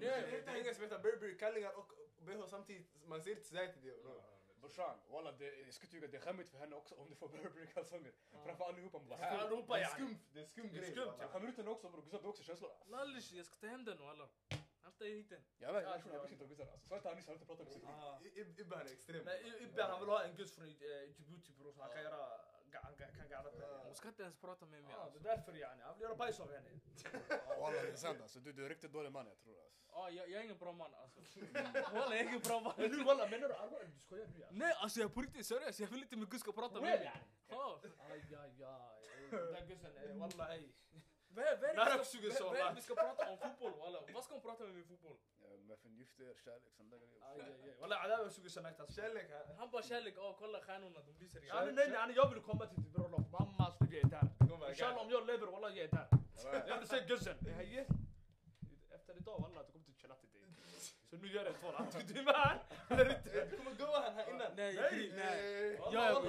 det 0.00 0.06
är- 0.08 0.56
ingen 0.60 0.74
som 0.74 0.82
heter 0.84 0.98
Burberry 0.98 1.36
kallingar 1.38 1.72
och 1.78 1.92
BH 2.18 2.46
samtidigt. 2.50 2.90
Man 3.06 3.22
ser 3.22 3.30
inte 3.30 3.44
sådär 3.44 3.66
till 3.72 3.82
det 3.84 4.02
bro. 4.02 4.22
Brorsan, 4.64 4.98
walla 5.10 5.32
det- 5.32 5.60
jag 5.64 5.74
skulle 5.74 5.90
tycka 5.92 6.06
det 6.06 6.16
är 6.16 6.20
skämmigt 6.20 6.50
för 6.50 6.58
henne 6.58 6.76
också 6.76 6.94
om 6.94 7.08
du 7.10 7.14
får 7.16 7.28
Burberry 7.28 7.66
kalsonger. 7.66 8.12
Framför 8.44 8.64
allihopa, 8.64 8.98
bara 8.98 9.18
här. 9.18 9.38
allihopa 9.38 9.74
Det 9.74 9.80
är 9.80 9.82
yani. 9.84 9.94
skumt, 9.94 10.18
det 10.32 10.40
är 10.40 10.44
skum 10.46 10.68
Det 10.68 10.76
är 10.78 10.80
grej. 10.80 10.90
skumt, 10.90 11.06
walla. 11.06 11.22
Jag 11.22 11.30
skämmer 11.30 11.48
ut 11.48 11.56
henne 11.56 11.70
också 11.70 11.88
bror, 11.90 12.02
guzzar 12.02 12.22
du 12.22 12.28
också 12.28 12.42
känslor. 12.42 12.70
Lallish, 12.86 13.32
jag 13.32 13.46
ska 13.46 13.54
ta 13.56 13.66
hem 13.66 13.84
den 13.84 13.98
walla. 13.98 14.28
Hämta 14.82 15.04
hit 15.04 15.28
den. 15.30 15.40
Jag 15.58 15.72
vet, 15.72 15.82
jag 15.82 16.02
bryr 16.02 16.18
sig 16.20 16.32
inte 16.32 16.44
om 16.44 16.50
alltså. 16.50 16.88
Sa 16.88 16.96
inte 16.96 17.08
han 17.08 17.16
nyss, 17.16 17.26
han 17.26 17.36
har 17.36 17.42
inte 17.42 17.46
pratat. 17.46 17.82
Ja. 17.82 18.20
I- 18.24 18.40
I- 18.40 18.60
Ibbe 18.60 18.76
han 18.76 18.86
är 18.86 18.92
extrem. 18.92 19.28
Ibbe 19.60 19.82
han 19.82 20.00
vill 20.00 20.08
ha 20.08 20.24
en 20.24 20.36
guzz 20.36 20.54
från 20.54 20.64
eh, 20.68 20.72
Djibouti 21.16 21.52
bror 21.52 21.72
så 21.72 21.80
han 21.82 21.90
kan 21.90 22.02
göra... 22.02 22.40
Han 22.98 23.06
kan 23.08 23.16
kan 23.16 23.28
garva 23.28 23.50
på 23.50 23.60
henne. 23.60 23.84
Hon 23.84 23.94
ska 23.94 24.08
inte 24.08 24.22
ens 24.22 24.36
prata 24.36 24.66
med 24.66 24.82
mig 24.82 24.92
Ja, 24.92 24.98
det 24.98 25.02
alltså. 25.04 25.18
är 25.18 25.36
därför 25.36 25.52
yani. 25.56 25.82
Han 25.82 25.94
vill 25.94 26.02
göra 26.02 26.14
bajs 26.14 26.40
av 26.40 26.52
henne. 26.52 26.70
Walla 27.60 27.82
det 27.82 27.88
är 27.88 27.96
sant 27.96 28.20
alltså, 28.22 28.38
du, 28.40 28.52
du 28.52 28.60
är 28.62 28.64
en 28.64 28.68
riktigt 28.68 28.92
dålig 28.92 29.12
man 29.12 29.26
jag 29.26 29.38
tror 29.38 29.54
alltså. 29.64 29.80
Ja, 29.92 30.10
jag, 30.10 30.28
jag 30.30 30.40
är 30.40 30.44
ingen 30.44 30.58
bra 30.58 30.72
man 30.72 30.94
alltså. 30.94 31.20
Walla 31.92 32.16
jag 32.16 32.24
är 32.24 32.28
ingen 32.28 32.40
bra 32.40 32.60
man. 32.60 32.74
Men 32.76 32.90
nu 32.90 33.04
walla, 33.04 33.28
menar 33.28 33.48
du 33.48 33.54
allvar? 33.54 33.84
Du 33.94 34.00
skojar 34.00 34.26
nu 34.26 34.38
yani? 34.40 34.58
Nej 34.58 34.72
alltså 34.78 35.00
jag 35.00 35.10
är 35.10 35.14
på 35.14 35.22
riktigt 35.22 35.46
seriös, 35.46 35.80
jag 35.80 35.88
vill 35.88 36.02
inte 36.02 36.16
min 36.16 36.28
gud 36.30 36.40
ska 36.40 36.52
prata 36.52 36.74
med 36.74 36.82
mig. 36.82 37.12
Aj, 37.48 37.90
aj, 38.10 38.64
aj. 38.64 39.00
Den 39.30 39.52
där 39.52 39.66
guzzen, 39.66 39.96
eh, 39.96 40.16
walla 40.16 40.54
ej. 40.54 40.72
Vad 41.28 41.44
är 41.44 41.56
det 41.56 41.74
jag 41.74 42.74
vi 42.74 42.80
ska- 42.80 42.94
prata 42.94 43.30
om 43.30 43.38
fotboll 43.38 43.72
walla? 43.80 44.00
Vad 44.14 44.24
ska 44.24 44.34
hon 44.34 44.42
prata 44.42 44.64
med 44.64 44.72
mig 44.74 44.82
i 44.82 44.86
fotboll? 44.86 45.16
Med 45.68 45.78
förgifter, 45.78 46.34
kärlek, 46.44 46.72
där 46.90 46.98
grejer. 46.98 47.80
Walla, 47.80 47.96
var 48.18 48.30
suger 48.30 48.48
så 48.48 48.60
nice 48.60 48.82
alltså. 48.82 49.00
Kärlek. 49.00 49.26
Han 49.58 49.70
bara 49.70 49.82
kärlek, 49.82 50.14
åh 50.18 50.36
kolla 50.38 50.60
stjärnorna, 50.60 51.00
de 51.02 51.12
lyser 51.24 51.40
nej, 51.40 51.72
nej, 51.72 51.90
nej, 51.90 52.16
jag 52.16 52.30
vill 52.30 52.42
komma 52.42 52.66
till 52.66 52.82
ditt 52.82 52.92
bröllop. 52.92 53.30
Mamma 53.30 53.72
studio 53.72 54.00
är 54.04 54.08
där. 54.08 54.28
Inshallah 54.68 55.02
om 55.02 55.10
jag 55.10 55.26
lever, 55.26 55.46
walla 55.46 55.68
jag 55.68 55.78
är 55.78 55.88
där. 55.88 56.08
Jag 56.68 56.78
vill 56.78 56.88
se 56.88 57.34
hej. 57.50 57.86
Efter 58.90 59.16
idag 59.16 59.40
walla, 59.40 59.62
du 59.62 59.72
kommer 59.72 59.86
inte 59.88 60.00
chilla 60.00 60.14
till 60.14 60.28
dig. 60.32 60.40
Så 61.14 61.20
nu 61.22 61.28
gör 61.28 61.44
jag 61.44 61.54
ett 61.54 61.62
val. 61.62 61.74
Antingen 61.76 62.06
du 62.06 62.18
är 62.20 62.24
med 62.24 62.34
här 62.34 62.58
eller 62.88 63.16
inte. 63.16 63.44
Du 63.50 63.56
kommer 63.56 63.74
goa 63.74 64.00
han 64.00 64.14
här 64.14 64.30
innan. 64.30 64.52
Nej, 64.56 65.12
Nej. 65.16 65.78
Jag, 65.92 66.24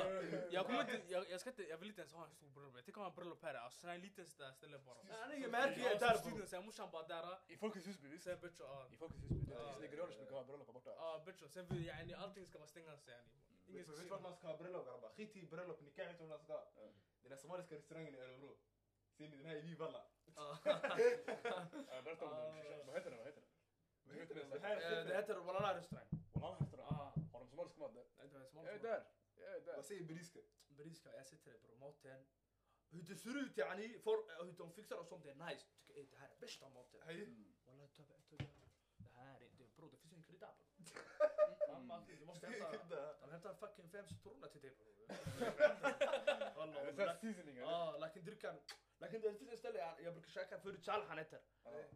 Jag 0.51 0.65
kommer 0.65 0.81
inte, 0.81 1.01
jag, 1.13 1.29
jag 1.29 1.39
ska 1.41 1.49
inte, 1.49 1.63
jag 1.69 1.77
vill 1.77 1.87
inte 1.89 2.01
ens 2.01 2.13
ha 2.13 2.23
en 2.25 2.31
stor 2.31 2.49
bröllop. 2.49 2.75
Jag 2.75 2.85
tycker 2.85 2.99
ha 3.01 3.07
en 3.09 3.15
bröllop 3.15 3.43
här, 3.43 3.53
alltså 3.55 3.87
här 3.87 3.97
liten 3.97 4.25
sådär 4.27 4.51
ställe 4.51 4.77
bara. 4.79 4.95
Är 5.33 5.47
märker 5.47 5.81
jag 5.81 5.91
Ja, 5.93 5.97
där 5.99 6.17
bror. 6.29 6.45
sen 6.45 6.65
morsan 6.65 6.89
bara 6.91 7.07
där. 7.07 7.37
I 7.47 7.57
Folkets 7.57 7.87
Husby 7.87 8.07
visst? 8.07 8.23
Sen 8.23 8.39
bitch, 8.41 8.59
ja. 8.59 8.87
I 8.91 8.97
Folkets 8.97 9.21
Husby. 9.23 9.35
Det 9.45 9.53
Ja. 9.53 9.65
finns 9.67 9.79
nigerianer 9.81 10.11
som 10.13 10.19
brukar 10.21 10.35
ha 10.35 10.43
bröllop 10.43 10.67
här 10.67 10.73
borta. 10.73 10.89
Ja 10.97 11.23
bitch, 11.25 11.41
sen 11.49 11.67
vill 11.67 11.85
yani 11.85 12.13
allting 12.13 12.45
ska 12.47 12.67
stängas 12.67 13.07
yani. 13.07 13.23
Ingen 13.67 13.85
Vet 13.85 13.97
du 13.99 14.07
vart 14.07 14.21
man 14.21 14.35
ska 14.35 14.47
ha 14.47 14.57
bröllop 14.57 14.85
grabbar? 14.85 15.09
Skit 15.09 15.35
i 15.35 15.45
bröllop, 15.45 15.81
nikah 15.81 16.07
vet 16.07 16.17
du 16.17 16.23
var 16.23 16.29
man 16.29 16.39
ska 16.39 16.53
ha? 16.53 16.63
Ja. 16.75 16.81
Den 17.21 17.29
där 17.29 17.37
somaliska 17.37 17.75
restaurangen 17.75 18.15
i 18.15 18.19
Örebro. 18.19 18.57
Ser 19.17 19.27
ni 19.29 19.37
den 19.37 19.45
här 19.45 19.55
i 19.55 19.61
Vivalla? 19.61 20.01
Ja, 20.35 20.57
Berätta 22.03 22.25
om 22.25 22.35
den. 22.35 22.85
Vad 22.87 22.95
heter 22.95 23.09
den? 23.09 23.17
Vad 23.17 23.25
heter 23.27 23.41
den? 23.41 23.49
Det 24.05 24.33
den? 24.33 24.61
här 24.61 24.75
Eh, 24.99 25.05
Det 25.07 25.15
heter 25.15 25.35
Walala 25.35 25.77
restaurang. 25.77 26.07
Wallah 26.33 26.61
restaurang. 26.61 26.87
Ah. 26.89 27.13
Har 27.31 27.39
de 27.39 27.47
somalisk 27.49 27.77
mat 27.77 27.93
där? 27.93 28.05
Nej, 28.17 28.27
det 28.27 28.33
var 28.33 28.63
Jag 28.65 28.73
är 28.73 28.79
smart. 28.79 28.81
där. 28.83 29.03
Jag 29.35 29.55
är 29.55 29.61
där. 29.65 29.75
Vad 29.75 29.85
säger 29.85 30.03
Beriska? 30.03 30.39
Beriska, 30.67 31.09
jag 31.15 31.25
sitter 31.25 31.51
där 31.51 31.59
bror, 31.59 31.75
maten. 31.77 32.25
Hur 32.89 33.01
det 33.03 33.15
ser 33.15 33.37
ut 33.37 33.57
yani, 33.57 33.99
för, 33.99 34.45
hur 34.45 34.51
de 34.51 34.73
fixar 34.73 34.97
och 34.97 35.07
sånt, 35.07 35.23
det 35.23 35.31
är 35.31 35.35
nice. 35.35 35.65
Tycker 35.87 36.01
eh, 36.01 36.07
det 36.11 36.17
här 36.17 36.29
är 36.29 36.39
bästa 36.39 36.69
maten. 36.69 37.01
Mm. 37.01 37.53
Walla 37.65 37.87
tabi, 37.87 38.13
tabi. 38.29 38.49
Det 38.97 39.09
här 39.15 39.35
är, 39.41 39.49
det, 39.57 39.75
bror 39.75 39.91
det 39.91 39.97
finns 39.97 40.13
ingen 40.13 40.23
krydda 40.23 40.47
bror. 40.57 41.71
Mamma, 41.73 42.05
du 42.07 42.25
måste 42.25 42.47
hämta, 42.47 43.13
de 43.21 43.31
hämtar 43.31 43.53
fucking 43.53 43.89
fem 43.89 44.07
citroner 44.07 44.47
till 44.47 44.61
dig 44.61 44.71
bror. 44.77 44.95
Det 46.95 47.03
är 47.03 47.15
seasoning 47.15 47.57
eller? 47.57 47.71
Ja, 47.71 47.97
lakin 47.97 48.25
drickan. 48.25 48.55
Lakin 48.97 49.21
det 49.21 49.33
finns 49.33 49.51
ett 49.51 49.59
ställe 49.59 49.79
jag, 49.79 50.01
jag 50.01 50.13
brukar 50.13 50.29
käka 50.29 50.59
förut, 50.59 50.83
Salh 50.83 51.07
han 51.07 51.17
heter. 51.17 51.41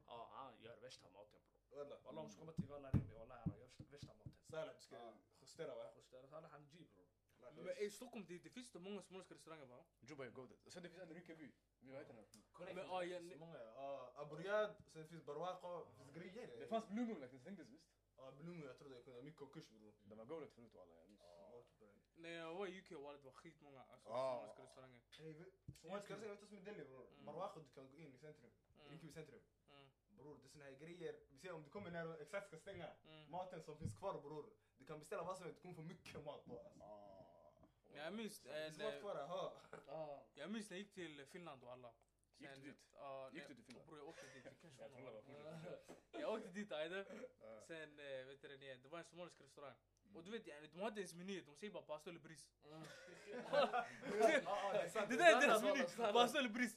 Ja, 0.07 0.29
han 0.33 0.61
gör 0.61 0.75
värsta 0.79 1.09
maten 1.09 1.41
bror. 1.47 1.58
Walla. 1.75 1.95
Walla 2.05 2.21
om 2.21 2.27
du 2.27 2.31
ska 2.33 2.39
komma 2.39 2.51
till 2.51 2.67
Valla 2.67 2.89
ring 2.91 3.05
mig, 3.07 3.17
walla 3.17 3.35
han 3.43 3.51
gör 3.53 3.59
värsta- 3.59 3.83
värsta 3.91 4.13
maten. 4.13 4.31
Saleh, 4.51 4.73
du 4.75 4.81
ska 4.81 5.13
justera 5.41 5.75
va? 5.75 5.91
Justera 5.95 6.27
Salh 6.27 6.47
han 6.51 6.67
G 6.71 6.85
bror. 6.93 7.05
Men 7.55 7.77
i 7.77 7.89
Stockholm 7.89 8.25
det, 8.27 8.37
det 8.39 8.49
finns 8.49 8.71
det 8.71 8.79
många 8.79 9.01
somaliska 9.01 9.33
restauranger 9.33 9.65
va? 9.65 9.83
Juba 10.01 10.25
är 10.25 10.29
godet. 10.29 10.65
Och 10.65 10.71
sen 10.73 10.83
det 10.83 10.89
finns 10.89 11.01
en 11.01 11.11
i 11.11 11.13
Rinkeby. 11.13 11.51
Vad 11.79 11.97
heter 11.97 12.13
den? 12.13 12.25
Korrekt. 12.51 12.75
Men, 12.75 12.85
ja, 12.85 13.03
ja, 13.03 13.15
Det 13.19 13.21
ni- 13.25 13.29
finns 13.29 13.39
många. 13.39 13.57
ja. 13.63 14.13
Abu 14.15 14.35
Riyad, 14.35 14.75
sen 14.93 15.07
finns 15.07 15.23
Barwaqa, 15.25 15.85
det 15.89 15.95
finns 15.95 16.11
grejer. 16.11 16.59
Det 16.59 16.67
fanns 16.67 16.87
Blue 16.87 17.05
Moon 17.05 17.19
like, 17.21 17.33
det 17.33 17.39
stängdes 17.39 17.67
visst? 17.69 17.89
Ja, 18.17 18.31
Blommo, 18.31 18.65
jag 18.65 18.77
tror 18.77 18.89
det 18.89 19.01
kunde 19.03 19.19
ha 19.19 19.23
mycket 19.23 19.39
konkurs 19.39 19.67
bror. 19.69 19.93
De 20.03 20.17
var 20.17 20.25
godet 20.25 20.51
förut 20.51 20.73
walla. 20.75 20.95
jag 20.95 21.09
minns. 21.09 21.21
När 22.15 22.29
jag 22.29 22.53
var 22.55 22.67
i 22.67 22.79
UK 22.79 22.91
var 22.91 23.13
det 23.13 23.19
var 23.19 23.31
skitmånga 23.31 23.83
alltså, 23.83 24.09
Ah. 24.09 24.35
somaliska 24.35 24.63
restauranger. 24.63 25.01
Hej, 25.17 25.33
vet- 25.33 25.53
Somaliska 25.81 26.13
restauranger 26.13 26.29
vet 26.29 26.39
du 26.39 26.45
vad 26.45 26.49
som 26.49 26.57
är 26.57 26.61
Delhi 26.61 26.85
bror? 26.89 27.07
Mm. 27.13 27.25
Barwaqa 27.25 27.59
du 27.59 27.69
kan 27.69 27.89
gå 27.91 27.97
in 27.97 28.13
i 28.13 28.17
centrum. 28.17 28.51
Mm. 28.79 28.89
Rinkeby 28.89 29.13
centrum. 29.13 29.41
Mm. 30.19 30.23
Bror, 30.23 30.37
det 30.41 30.45
är 30.45 30.49
såna 30.49 30.63
här 30.63 30.71
grejer. 30.71 31.15
Vi 31.29 31.37
ser 31.37 31.51
om 31.51 31.63
du 31.63 31.69
kommer 31.69 31.91
när 31.91 32.05
du 32.05 32.17
exakt 32.21 32.47
ska 32.47 32.57
stänga. 32.57 32.87
Mm. 33.07 33.31
Maten 33.31 33.61
som 33.63 33.77
finns 33.77 33.93
kvar 33.93 34.21
bror. 34.21 34.45
Du 34.77 34.85
kan 34.85 34.99
beställa 34.99 35.23
vad 35.23 35.37
som 35.37 35.45
helst, 35.45 35.57
du 35.57 35.61
kommer 35.61 35.75
få 35.75 35.81
mycket 35.81 36.23
mat 36.25 36.45
då 36.45 36.59
alltså. 36.59 36.83
Ah. 36.83 37.25
Men 37.91 38.03
jag 38.03 38.13
minns, 38.13 38.41
Det 38.41 38.65
eh, 38.67 38.99
kvar. 38.99 39.15
Ja. 39.87 40.23
jag 40.33 40.51
minns 40.51 40.69
när 40.69 40.77
jag 40.77 40.81
gick 40.81 40.93
till 40.93 41.25
Finland 41.25 41.63
och 41.63 41.71
alla. 41.71 41.93
Gick 42.37 42.49
du 42.49 42.55
Sen- 42.55 42.63
dit? 42.63 42.77
Gick 43.33 43.47
du 43.47 43.55
till 43.55 43.63
Finland? 43.63 43.87
Bror 43.87 43.99
jag 43.99 44.07
åkte 44.07 44.27
dit, 44.33 44.43
kanske 44.43 44.67
Jag 46.11 46.33
åkte 46.33 46.49
dit 46.49 46.71
ajde. 46.71 47.05
Sen 47.67 47.99
eh, 47.99 48.25
vet 48.25 48.41
du 48.41 48.57
det, 48.57 48.75
det 48.75 48.87
var 48.89 48.99
en 48.99 49.05
somalisk 49.05 49.41
restaurang. 49.41 49.75
Och 50.15 50.23
du 50.23 50.31
vet 50.31 50.45
de 50.73 50.79
hade 50.79 51.01
ens 51.01 51.13
meny, 51.13 51.41
de 51.41 51.55
säger 51.55 51.73
bara 51.73 51.83
pasta 51.83 52.09
eller 52.09 52.19
bris. 52.19 52.49
Det 55.07 55.15
där 55.15 55.35
är 55.35 55.41
deras 55.41 55.63
meny, 55.63 55.83
pasta 56.13 56.39
eller 56.39 56.49
bris. 56.49 56.75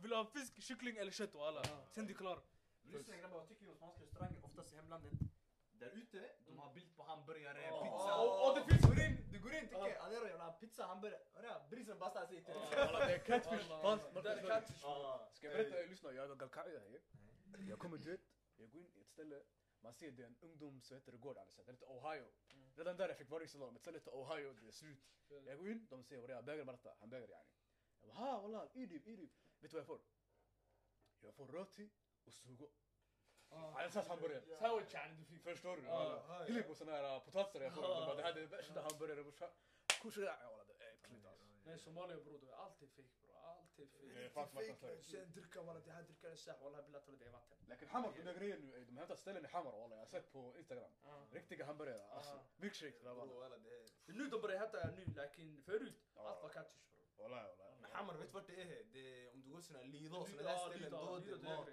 Vill 0.00 0.10
du 0.10 0.16
ha 0.16 0.24
fisk, 0.24 0.62
kyckling 0.62 0.96
eller 0.96 1.12
kött 1.12 1.34
och 1.34 1.46
alla. 1.46 1.62
Sen 1.90 2.06
det 2.06 2.12
är 2.12 2.14
klart. 2.16 2.51
Lyssna 2.98 3.16
grabbar, 3.16 3.38
vad 3.38 3.48
tycker 3.48 3.62
ni 3.62 3.68
om 3.70 3.76
spanska 3.76 4.02
restauranger? 4.02 4.44
Oftast 4.44 4.72
i 4.72 4.76
hemlandet. 4.76 5.12
Där 5.72 5.90
ute, 5.90 6.30
de 6.46 6.58
har 6.58 6.74
bild 6.74 6.96
på 6.96 7.02
hamburgare, 7.02 7.62
Ja. 7.62 7.82
pizza. 7.84 8.08
Ja, 8.08 8.22
och, 8.22 8.50
och 8.50 8.58
det 8.58 8.64
finns, 8.66 8.82
du 8.82 8.88
går 8.88 9.00
in, 9.06 9.16
du 9.32 9.38
går 9.40 9.54
in 9.54 9.68
tycker 9.68 9.76
Adero 10.06 10.26
jävla 10.26 10.52
pizza, 10.52 10.86
hamburgare. 10.86 11.22
Hörru, 11.32 11.68
brisen 11.70 11.98
basta 11.98 12.26
säger 12.26 12.42
till 12.42 12.54
Walla 12.54 13.06
det 13.06 13.14
är 13.14 13.18
catfish. 13.18 13.68
Fanns- 13.68 14.14
Det 14.14 14.22
där 14.22 14.36
är 14.36 14.46
catfish. 14.48 14.80
Ja. 14.82 15.30
Ska 15.34 15.46
jag 15.46 15.56
berätta? 15.56 15.90
Lyssna, 15.90 16.12
jag 16.12 16.30
är 16.30 16.34
Galkaida 16.34 16.78
här. 16.80 17.00
Jag 17.68 17.78
kommer 17.78 17.98
dit, 17.98 18.20
jag 18.56 18.70
går 18.70 18.80
in 18.82 18.92
i 18.96 19.00
ett 19.00 19.08
ställe, 19.10 19.42
man 19.80 19.94
ser 19.94 20.10
det 20.10 20.22
är 20.22 20.26
en 20.26 20.36
ungdoms, 20.40 20.90
vad 20.90 20.98
heter 21.00 21.12
det, 21.12 21.18
gård 21.18 21.36
alltså. 21.38 21.62
Det 21.62 21.72
heter 21.72 21.86
Ohio. 21.86 22.26
Redan 22.76 22.96
där 22.96 23.08
jag 23.08 23.18
fick 23.18 23.30
varje 23.30 23.48
salong, 23.48 23.74
ett 23.76 23.80
ställe 23.80 23.98
heter 23.98 24.14
Ohio, 24.14 24.52
det 24.52 24.66
är 24.68 24.72
slut. 24.72 25.04
Jag 25.28 25.58
går 25.58 25.68
in, 25.68 25.86
de 25.90 26.04
säger 26.04 26.28
är, 26.28 26.42
bägare 26.42 26.64
berätta, 26.64 26.94
han 27.00 27.10
bägare 27.10 27.30
yani. 27.30 27.48
Jag 28.00 28.08
bara 28.08 28.18
ha 28.18 28.40
wallah, 28.40 28.66
idib, 28.74 29.06
idib. 29.08 29.30
Vet 29.60 29.70
du 29.70 29.74
vad 29.76 29.80
jag 29.80 29.86
får? 29.86 30.00
Jag 31.20 31.34
får 31.34 31.46
röti 31.46 31.90
och 32.26 32.32
sugo. 32.32 32.68
Alsas 33.50 34.08
hamburgare. 34.08 34.42
Sandwich 34.58 34.94
yani 34.94 35.14
du 35.18 35.24
fick. 35.24 35.42
Förstår 35.42 35.76
du? 35.76 35.82
Ja, 35.82 36.22
Walla. 36.28 36.46
Klipp 36.46 36.70
och 36.70 36.76
såna 36.76 36.92
här 36.92 37.20
potatisar 37.20 37.60
jag 37.60 37.74
får. 37.74 37.82
De 37.82 37.88
bara, 38.06 38.14
Det 38.14 38.22
här 38.22 38.30
är 38.30 38.40
det 38.40 38.46
värsta 38.46 38.80
hamburgare 38.80 39.22
brorsan. 39.22 39.48
Det 40.14 40.30
här. 40.30 40.50
Walla 40.50 40.64
det 40.64 40.84
är 40.84 40.90
äckligt 40.92 41.26
alltså. 41.26 41.44
Nej 41.64 41.78
Somalia 41.78 42.16
bror, 42.16 42.38
det 42.38 42.48
är 42.50 42.56
alltid 42.56 42.88
fake 42.90 43.08
bror. 43.22 43.36
Alltid 43.36 43.88
fake. 43.90 44.74
som 44.76 44.88
att 44.98 45.04
Sen 45.04 45.32
dricka 45.32 45.62
walla, 45.62 45.80
det 45.80 45.90
här 45.92 46.02
dricker 46.02 46.30
en 46.30 46.36
sah. 46.36 46.62
Walla 46.62 46.82
billat 46.82 47.06
det 47.18 47.24
är 47.26 47.30
vatten. 47.30 47.58
Lakin 47.68 47.88
Hamar, 47.88 48.12
de 48.16 48.22
där 48.22 48.34
grejerna 48.34 48.64
nu, 48.66 48.84
de 48.84 48.96
hämtar 48.96 49.16
ställen 49.16 49.44
i 49.44 49.48
Hamar 49.48 49.72
walla. 49.72 49.94
Jag 49.94 50.00
har 50.02 50.06
sett 50.06 50.32
på 50.32 50.56
Instagram. 50.58 50.90
Riktiga 51.30 51.64
hamburgare. 51.64 52.06
Alltså, 52.08 52.32
Ah. 52.32 52.44
milkshakes 52.56 53.02
grabbar. 53.02 53.26
nu 54.06 54.26
de 54.28 54.40
börjar 54.40 54.60
heta 54.60 54.90
nu, 54.96 55.04
lakin 55.16 55.62
förut, 55.62 55.94
Ja. 56.16 56.28
allt 56.28 56.42
var 56.42 56.48
catfish 56.48 56.86
bror. 57.16 57.28
Walla 57.28 57.42
walla. 57.42 57.74
Men 57.80 57.90
Hammar, 57.90 58.14
vet 58.14 58.28
du 58.28 58.32
vart 58.32 58.46
det 58.46 58.62
är? 58.62 58.84
Det 58.92 59.26
är 59.26 59.32
om 59.32 59.42
du 59.42 59.48
går 59.50 59.58
till 59.60 59.66
såna 59.66 59.80
och 60.20 60.28
såna 60.28 60.42
Ja, 60.42 60.68
där 60.68 60.70
ställen, 60.70 60.90
då 60.90 61.18
Lidl, 61.18 61.42
det 61.42 61.48
är 61.48 61.56
mat. 61.56 61.68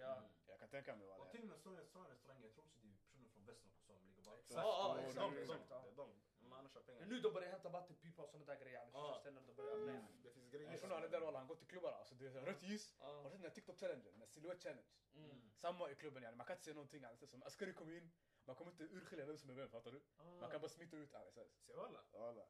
Jag 0.71 0.85
kan 0.85 0.85
tänka 0.85 0.99
mig 0.99 1.07
walla. 1.07 1.23
Och 1.23 1.31
till 1.31 1.41
och 1.43 1.49
med 1.49 1.59
sådana 1.59 1.85
sådana 1.85 2.09
restauranger, 2.09 2.43
jag 2.43 2.53
tror 2.53 2.63
också 2.63 2.77
det 2.81 2.87
är 2.87 2.97
personer 3.03 3.29
från 3.29 3.49
också 3.49 3.69
som 3.69 4.07
ligger 4.09 4.23
bakom. 4.23 4.39
Exakt, 4.39 4.57
Ja, 4.57 4.69
ja, 4.79 4.93
det 4.95 5.01
är 5.01 5.07
exakt, 5.07 5.35
de, 5.35 5.41
exakt, 5.41 5.69
det 5.69 5.89
är 5.91 5.95
de. 5.95 6.09
Men 6.39 6.53
annars 6.59 6.73
har 6.75 6.81
pengar. 6.81 7.05
Nu 7.05 7.19
de 7.19 7.33
börjar 7.33 7.49
hämta 7.49 7.69
vattenpipa 7.69 8.23
och 8.23 8.29
såna 8.29 8.45
där 8.45 8.59
grejer. 8.63 8.89
Så 8.91 9.13
ställen 9.19 9.45
de 9.47 9.53
börjar 9.53 9.71
öppna 9.71 9.91
igen. 9.91 10.07
Det 10.23 10.31
finns 10.31 10.53
Jag 10.53 10.61
grejer. 10.61 10.77
shunon 10.77 10.95
han 10.95 11.03
är 11.03 11.09
där 11.09 11.21
walla, 11.21 11.39
han 11.39 11.47
går 11.47 11.55
till 11.55 11.67
klubbar 11.67 11.91
alltså. 11.91 12.15
Det 12.15 12.25
är 12.27 12.45
rött 12.51 12.63
ljus. 12.63 12.95
Har 12.99 13.23
du 13.23 13.29
sett 13.29 13.31
den 13.31 13.41
här 13.41 13.55
TikTok-challengen? 13.57 14.11
Den 14.11 14.19
här 14.21 14.27
silhouette 14.27 14.61
challenge. 14.61 14.87
Mm. 15.15 15.51
Samma 15.55 15.91
i 15.91 15.95
klubben 15.95 16.23
yani, 16.23 16.35
man 16.35 16.45
kan 16.45 16.53
inte 16.53 16.63
säga 16.63 16.73
någonting. 16.73 17.03
Alltså, 17.03 17.27
som 17.27 17.43
askari 17.43 17.73
kommer 17.73 17.93
in, 17.97 18.11
man 18.45 18.55
kommer 18.55 18.71
inte 18.71 18.83
urskilja 18.83 19.25
vem 19.25 19.37
som 19.37 19.49
är 19.49 19.53
vem, 19.53 19.69
fattar 19.69 19.91
du? 19.91 20.01
Man 20.39 20.51
kan 20.51 20.61
bara 20.61 20.69
smita 20.69 20.97
ut 20.97 21.13
alltså. 21.15 21.47
Se 21.67 21.73
walla. 21.73 22.01
Walla. 22.11 22.45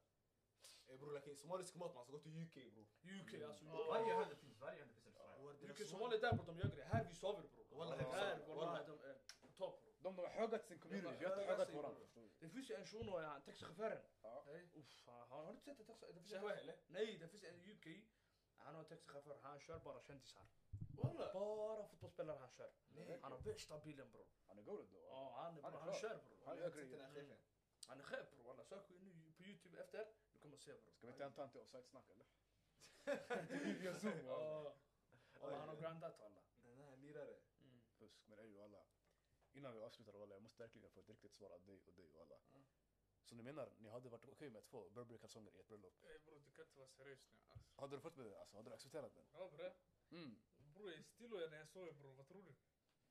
Eh 0.88 0.98
bror, 0.98 1.12
lakin 1.12 1.36
somalisk 1.36 1.74
mat, 1.74 1.94
man 1.94 2.04
ska 2.04 2.12
gå 2.12 2.18
till 2.18 2.42
UK 2.42 2.54
bror. 2.74 2.86
UK 3.02 3.42
alltså. 3.42 3.64
Varje 3.64 4.14
hörn 4.14 4.28
det 4.28 4.36
finns, 4.36 4.60
varje 4.60 4.78
hörn 4.78 4.88
det 4.88 4.94
finns 4.94 5.06
restaurang. 5.06 5.70
UK 5.70 5.86
Somalia 5.88 6.18
där 6.18 6.32
bror, 6.32 6.46
de 6.46 6.58
gör 6.58 6.68
grejer. 6.68 6.84
Här 6.84 7.04
vi 7.08 7.14
sover 7.14 7.42
bror. 7.42 7.59
Walla, 7.80 7.96
här 7.96 7.98
vi 7.98 8.04
här, 8.04 8.38
sover. 8.38 8.54
walla, 8.54 8.70
Walla. 8.72 8.84
de 8.86 9.00
är 9.10 9.14
på 9.42 9.48
topp 9.48 9.82
bror. 9.84 9.94
De, 10.02 10.16
de 10.16 10.22
har 10.22 10.28
högat 10.28 10.66
sin 10.66 10.78
community, 10.78 11.16
vi 11.18 11.24
har 11.24 11.32
inte 11.32 11.44
Ja, 11.44 11.50
högat 11.52 11.68
jag 11.68 11.76
våran. 11.76 11.92
säger 11.94 12.06
förstår 12.06 12.22
du? 12.22 12.28
Det 12.40 12.48
finns 12.48 12.70
ju 12.70 12.74
en 12.74 12.86
shuno, 12.86 13.18
han 13.18 13.42
taxichauffören. 13.42 14.02
Ja. 14.22 14.42
Hej. 14.46 14.68
Uff, 14.74 15.02
han- 15.06 15.28
har 15.28 15.44
du 15.44 15.50
inte 15.50 15.62
sett 15.64 15.78
det? 15.78 15.84
taxi- 15.84 16.06
det 16.06 16.14
finns 16.14 16.32
en- 16.32 16.40
Shahwa 16.40 16.54
eller? 16.56 16.76
Nej, 16.88 17.18
det 17.18 17.28
finns 17.28 17.44
en 17.44 17.60
UK. 17.72 17.86
Han 18.56 18.74
har 18.74 18.82
en 18.82 18.88
taxichaufför, 18.88 19.38
han 19.42 19.60
kör 19.60 19.78
bara 19.78 20.00
kändisar. 20.00 20.42
Walla. 21.02 21.32
Bara 21.32 21.86
fotbollsspelare 21.88 22.38
han 22.38 22.50
kör. 22.50 22.70
Nej. 22.88 23.18
Han 23.22 23.32
har 23.32 23.38
värsta 23.38 23.78
bilen 23.78 24.10
bror. 24.10 24.26
Han 24.46 24.58
är 24.58 24.62
gold 24.62 24.88
då. 24.92 24.98
Ja, 25.08 25.32
han, 25.36 25.58
är 25.58 25.62
Fusk, 38.00 38.26
men 38.28 38.38
ey 38.38 38.52
walla. 38.56 38.82
Innan 39.52 39.74
vi 39.74 39.80
avslutar 39.80 40.12
walla, 40.12 40.34
jag 40.34 40.42
måste 40.42 40.62
verkligen 40.62 40.90
få 40.90 41.00
ett 41.00 41.08
riktigt 41.08 41.34
svar 41.34 41.50
av 41.50 41.64
dig 41.64 41.82
och 41.86 41.94
dig 41.94 42.10
walla. 42.18 42.38
Ja. 42.52 42.58
Så 43.24 43.34
ni 43.34 43.42
menar, 43.42 43.72
ni 43.78 43.88
hade 43.88 44.08
varit 44.08 44.28
okej 44.28 44.50
med 44.50 44.64
två 44.64 44.88
Burberry-kalsonger 44.90 45.52
i 45.56 45.60
ett 45.60 45.68
bröllop? 45.68 45.94
Ey 46.02 46.18
bror 46.18 46.40
du 46.46 46.50
kan 46.52 46.64
inte 46.66 46.78
vara 46.78 46.88
seriös 46.88 47.26
nu 47.26 47.36
alltså. 47.36 47.80
Hade 47.80 47.96
du 47.96 48.00
fått 48.00 48.16
med 48.16 48.26
det? 48.26 48.40
Alltså, 48.40 48.56
hade 48.56 48.70
du 48.70 48.74
accepterat 48.74 49.14
den? 49.14 49.24
Ja 49.32 49.50
bre. 49.50 49.72
Mm. 50.10 50.40
Bror 50.74 50.92
jag 50.92 51.04
stilo 51.04 51.36
när 51.48 51.58
jag 51.58 51.68
sover 51.68 51.92
bror, 51.92 52.14
vad 52.14 52.26
tror 52.28 52.42
du? 52.42 52.54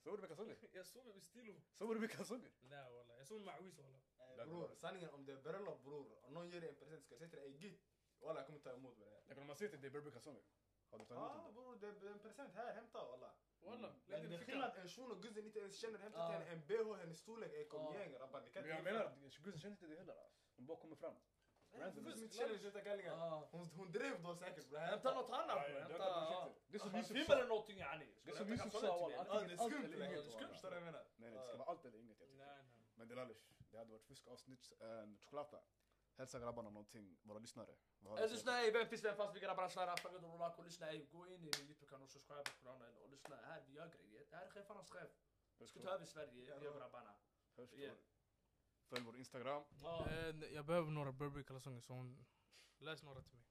Sover 0.04 0.18
du 0.18 0.22
med 0.22 0.30
kalsonger? 0.30 0.58
Jag 0.74 0.86
sover 0.86 1.14
med 1.14 1.24
stilo. 1.24 1.62
Sover 1.78 1.94
du 1.96 2.00
med 2.02 2.12
kalsonger? 2.12 2.52
Nej 2.62 2.92
walla, 2.94 3.18
jag 3.18 3.28
sover 3.28 3.46
med 3.46 3.56
ma'wis 3.56 3.76
walla. 3.78 4.00
Eh, 4.44 4.46
Bror, 4.48 4.76
sanningen 4.76 5.10
om 5.10 5.26
det 5.26 5.32
är 5.34 5.38
bröllop 5.38 5.84
bror, 5.84 6.26
om 6.26 6.34
någon 6.34 6.50
ger 6.50 6.62
dig 6.62 6.70
en 6.70 6.76
present 6.76 7.04
ska 7.06 7.14
jag 7.14 7.20
säga 7.20 7.30
till 7.30 7.40
dig 7.40 7.48
ey 7.52 7.58
git. 7.58 7.82
Walla 8.20 8.40
jag 8.40 8.46
kommer 8.48 8.60
ta 8.60 8.74
emot. 8.74 8.98
Jag 9.28 9.38
kan 9.38 9.48
man 9.48 9.56
säger 9.56 9.72
till 9.72 9.82
dig 9.82 9.90
Burberry-kalsonger. 9.90 10.44
Hade 10.92 11.04
du 11.04 11.08
tagit 11.08 11.22
emot 11.22 11.36
Ja 11.38 11.44
dem? 11.44 11.54
bror, 11.54 11.76
det 11.76 11.88
är 12.08 12.12
en 12.12 12.20
present 12.20 12.54
här, 12.54 12.74
hämta 12.74 13.06
walla. 13.06 13.34
Walla, 13.62 13.88
Mm. 13.88 14.22
Men 14.22 14.30
det 14.30 14.36
är 14.36 14.40
skillnad 14.46 14.78
en 14.78 14.88
shuno 14.90 15.16
guzzen 15.16 15.46
inte 15.46 15.60
ens 15.60 15.76
känner, 15.82 16.00
hämta 16.00 16.20
Ja. 16.20 16.28
till 16.28 16.36
henne 16.38 16.52
en 16.52 16.62
bh, 16.68 16.96
hennes 17.00 17.20
storlek, 17.20 17.54
ey 17.54 17.66
kom 17.66 17.82
Ja. 17.86 17.96
igen 17.96 18.12
grabbar. 18.12 18.42
Men 18.54 18.70
jag 18.70 18.84
menar, 18.84 19.12
guzzen 19.44 19.60
känner 19.60 19.76
inte 19.76 19.88
det 19.88 19.96
heller 19.96 20.14
alltså. 20.14 20.38
De 20.56 20.66
bara 20.66 20.78
kommer 20.78 20.96
fram. 20.96 21.14
Ja. 21.72 23.48
Hon, 23.52 23.66
hon 23.76 23.92
drev 23.92 24.24
då 24.24 24.36
säkert. 24.36 24.74
Hämta 24.78 25.14
något 25.14 25.30
annat 25.30 25.70
bror. 25.70 25.80
Hämta... 25.80 26.50
Det 26.68 26.78
är 26.78 26.80
som 26.80 26.96
Yusuf 26.96 27.28
sa. 27.28 27.36
Det 27.36 28.32
är 28.32 28.36
som 28.36 28.50
Yusuf 28.50 28.74
sa 28.74 29.00
walla, 29.00 29.24
det 29.24 29.54
är 29.54 29.62
allt 29.62 29.72
skumt 29.74 29.94
eller 29.94 30.06
inget. 30.06 30.26
Förstår 30.26 30.40
du 30.40 30.60
vad 30.62 30.76
jag 30.78 30.84
menar? 30.84 31.04
Nej, 31.18 31.32
det 31.32 31.40
ska 31.48 31.58
vara 31.58 31.70
allt 31.70 31.86
eller 31.86 31.98
inget 32.00 32.20
jag 32.20 32.30
tycker. 32.30 32.64
Men 32.96 33.08
Delalish, 33.08 33.42
det 33.72 33.78
hade 33.78 33.92
varit 33.92 34.04
fuskavsnitt. 34.06 34.72
Äh, 34.82 34.88
choklata. 35.24 35.60
Hälsa 36.20 36.40
grabbarna 36.40 36.70
någonting, 36.70 37.18
våra 37.24 37.40
lyssnare. 37.40 37.76
Eh, 38.06 38.30
Lyssna 38.32 38.62
ey, 38.62 38.72
vem 38.72 38.88
finns 38.88 39.04
vem 39.04 39.16
fast 39.16 39.36
vi 39.36 39.40
grabbar 39.40 39.70
följ 39.98 40.22
dem 40.22 40.32
och 40.32 40.40
och 40.60 40.64
lyssna 40.66 40.92
ey. 40.92 41.06
Gå 41.06 41.28
in 41.28 41.34
i 41.34 41.38
min 41.38 41.68
youtube-kanal 41.68 42.04
och 42.04 42.10
subscribe 42.10 42.44
på 42.44 42.52
kanalen 42.64 42.96
och 42.98 43.10
lyssna. 43.10 43.36
Här 43.36 43.64
vi 43.68 43.74
gör 43.74 43.88
grejer. 43.88 44.26
Det 44.30 44.36
här 44.36 44.46
är 44.46 44.50
chefarnas 44.50 44.90
chef. 44.90 45.10
Vi 45.58 45.68
ska 45.68 45.80
ta 45.80 45.90
över 45.90 46.06
Sverige, 46.06 46.32
vi 46.32 46.50
är 46.50 46.60
grabbarna. 46.80 47.14
Följ 48.90 49.04
vår 49.06 49.18
Instagram. 49.18 49.64
Ja. 49.82 50.08
Eh, 50.10 50.54
Jag 50.54 50.66
behöver 50.66 50.92
några 50.92 51.12
Burberry 51.12 51.44
kalsonger 51.44 51.82
så 51.82 51.94
hon... 51.94 52.26
Läs 52.80 53.04
några 53.04 53.22
till 53.22 53.34
mig. 53.38 53.46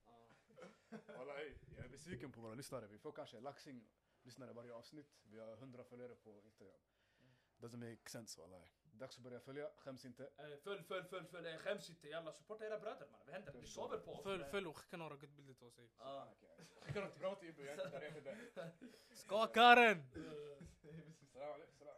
Walla 1.07 1.41
ey, 1.41 1.55
jag 1.77 1.85
är 1.85 1.89
besviken 1.89 2.33
på 2.33 2.41
våra 2.41 2.55
lyssnare. 2.55 2.87
Vi 2.87 2.99
får 2.99 3.13
kanske 3.13 3.41
laxing 3.41 3.89
lyssnare 4.23 4.53
varje 4.53 4.75
avsnitt. 4.75 5.21
Vi 5.23 5.39
har 5.39 5.53
100 5.53 5.85
följare 5.85 6.15
på 6.15 6.43
Instagram. 6.45 6.81
Doesn't 7.59 7.91
make 7.91 8.11
sense 8.11 8.41
walla. 8.41 8.69
Dags 8.99 9.17
att 9.17 9.23
börja 9.23 9.41
följa, 9.41 9.71
skäms 9.77 10.05
inte. 10.05 10.23
Eh, 10.25 10.45
Följ, 10.65 10.83
följ, 10.83 11.05
följ, 11.09 11.27
följ. 11.27 11.49
Eh, 11.49 11.59
Skäms 11.59 11.91
inte. 11.91 12.09
Jalla, 12.09 12.33
supporta 12.33 12.67
era 12.67 12.79
bröder 12.79 13.07
man. 13.11 13.21
Vad 13.25 13.35
händer? 13.35 13.53
Vi 13.53 13.67
sover 13.67 13.99
på 13.99 14.13
oss. 14.13 14.23
Följ, 14.23 14.45
följ 14.45 14.67
och 14.67 14.77
skicka 14.79 14.97
några 14.97 15.17
good 15.17 15.31
bilder 15.31 15.55
till 15.55 15.67
oss. 15.67 15.75
Skicka 16.81 17.01
dem 17.01 17.11
till 17.11 17.21
Brauti 17.21 17.47
Ibbe, 17.47 17.63
jag 17.63 17.79
är 17.79 17.85
inte 17.85 17.99
där, 17.99 18.03
jag 18.03 18.13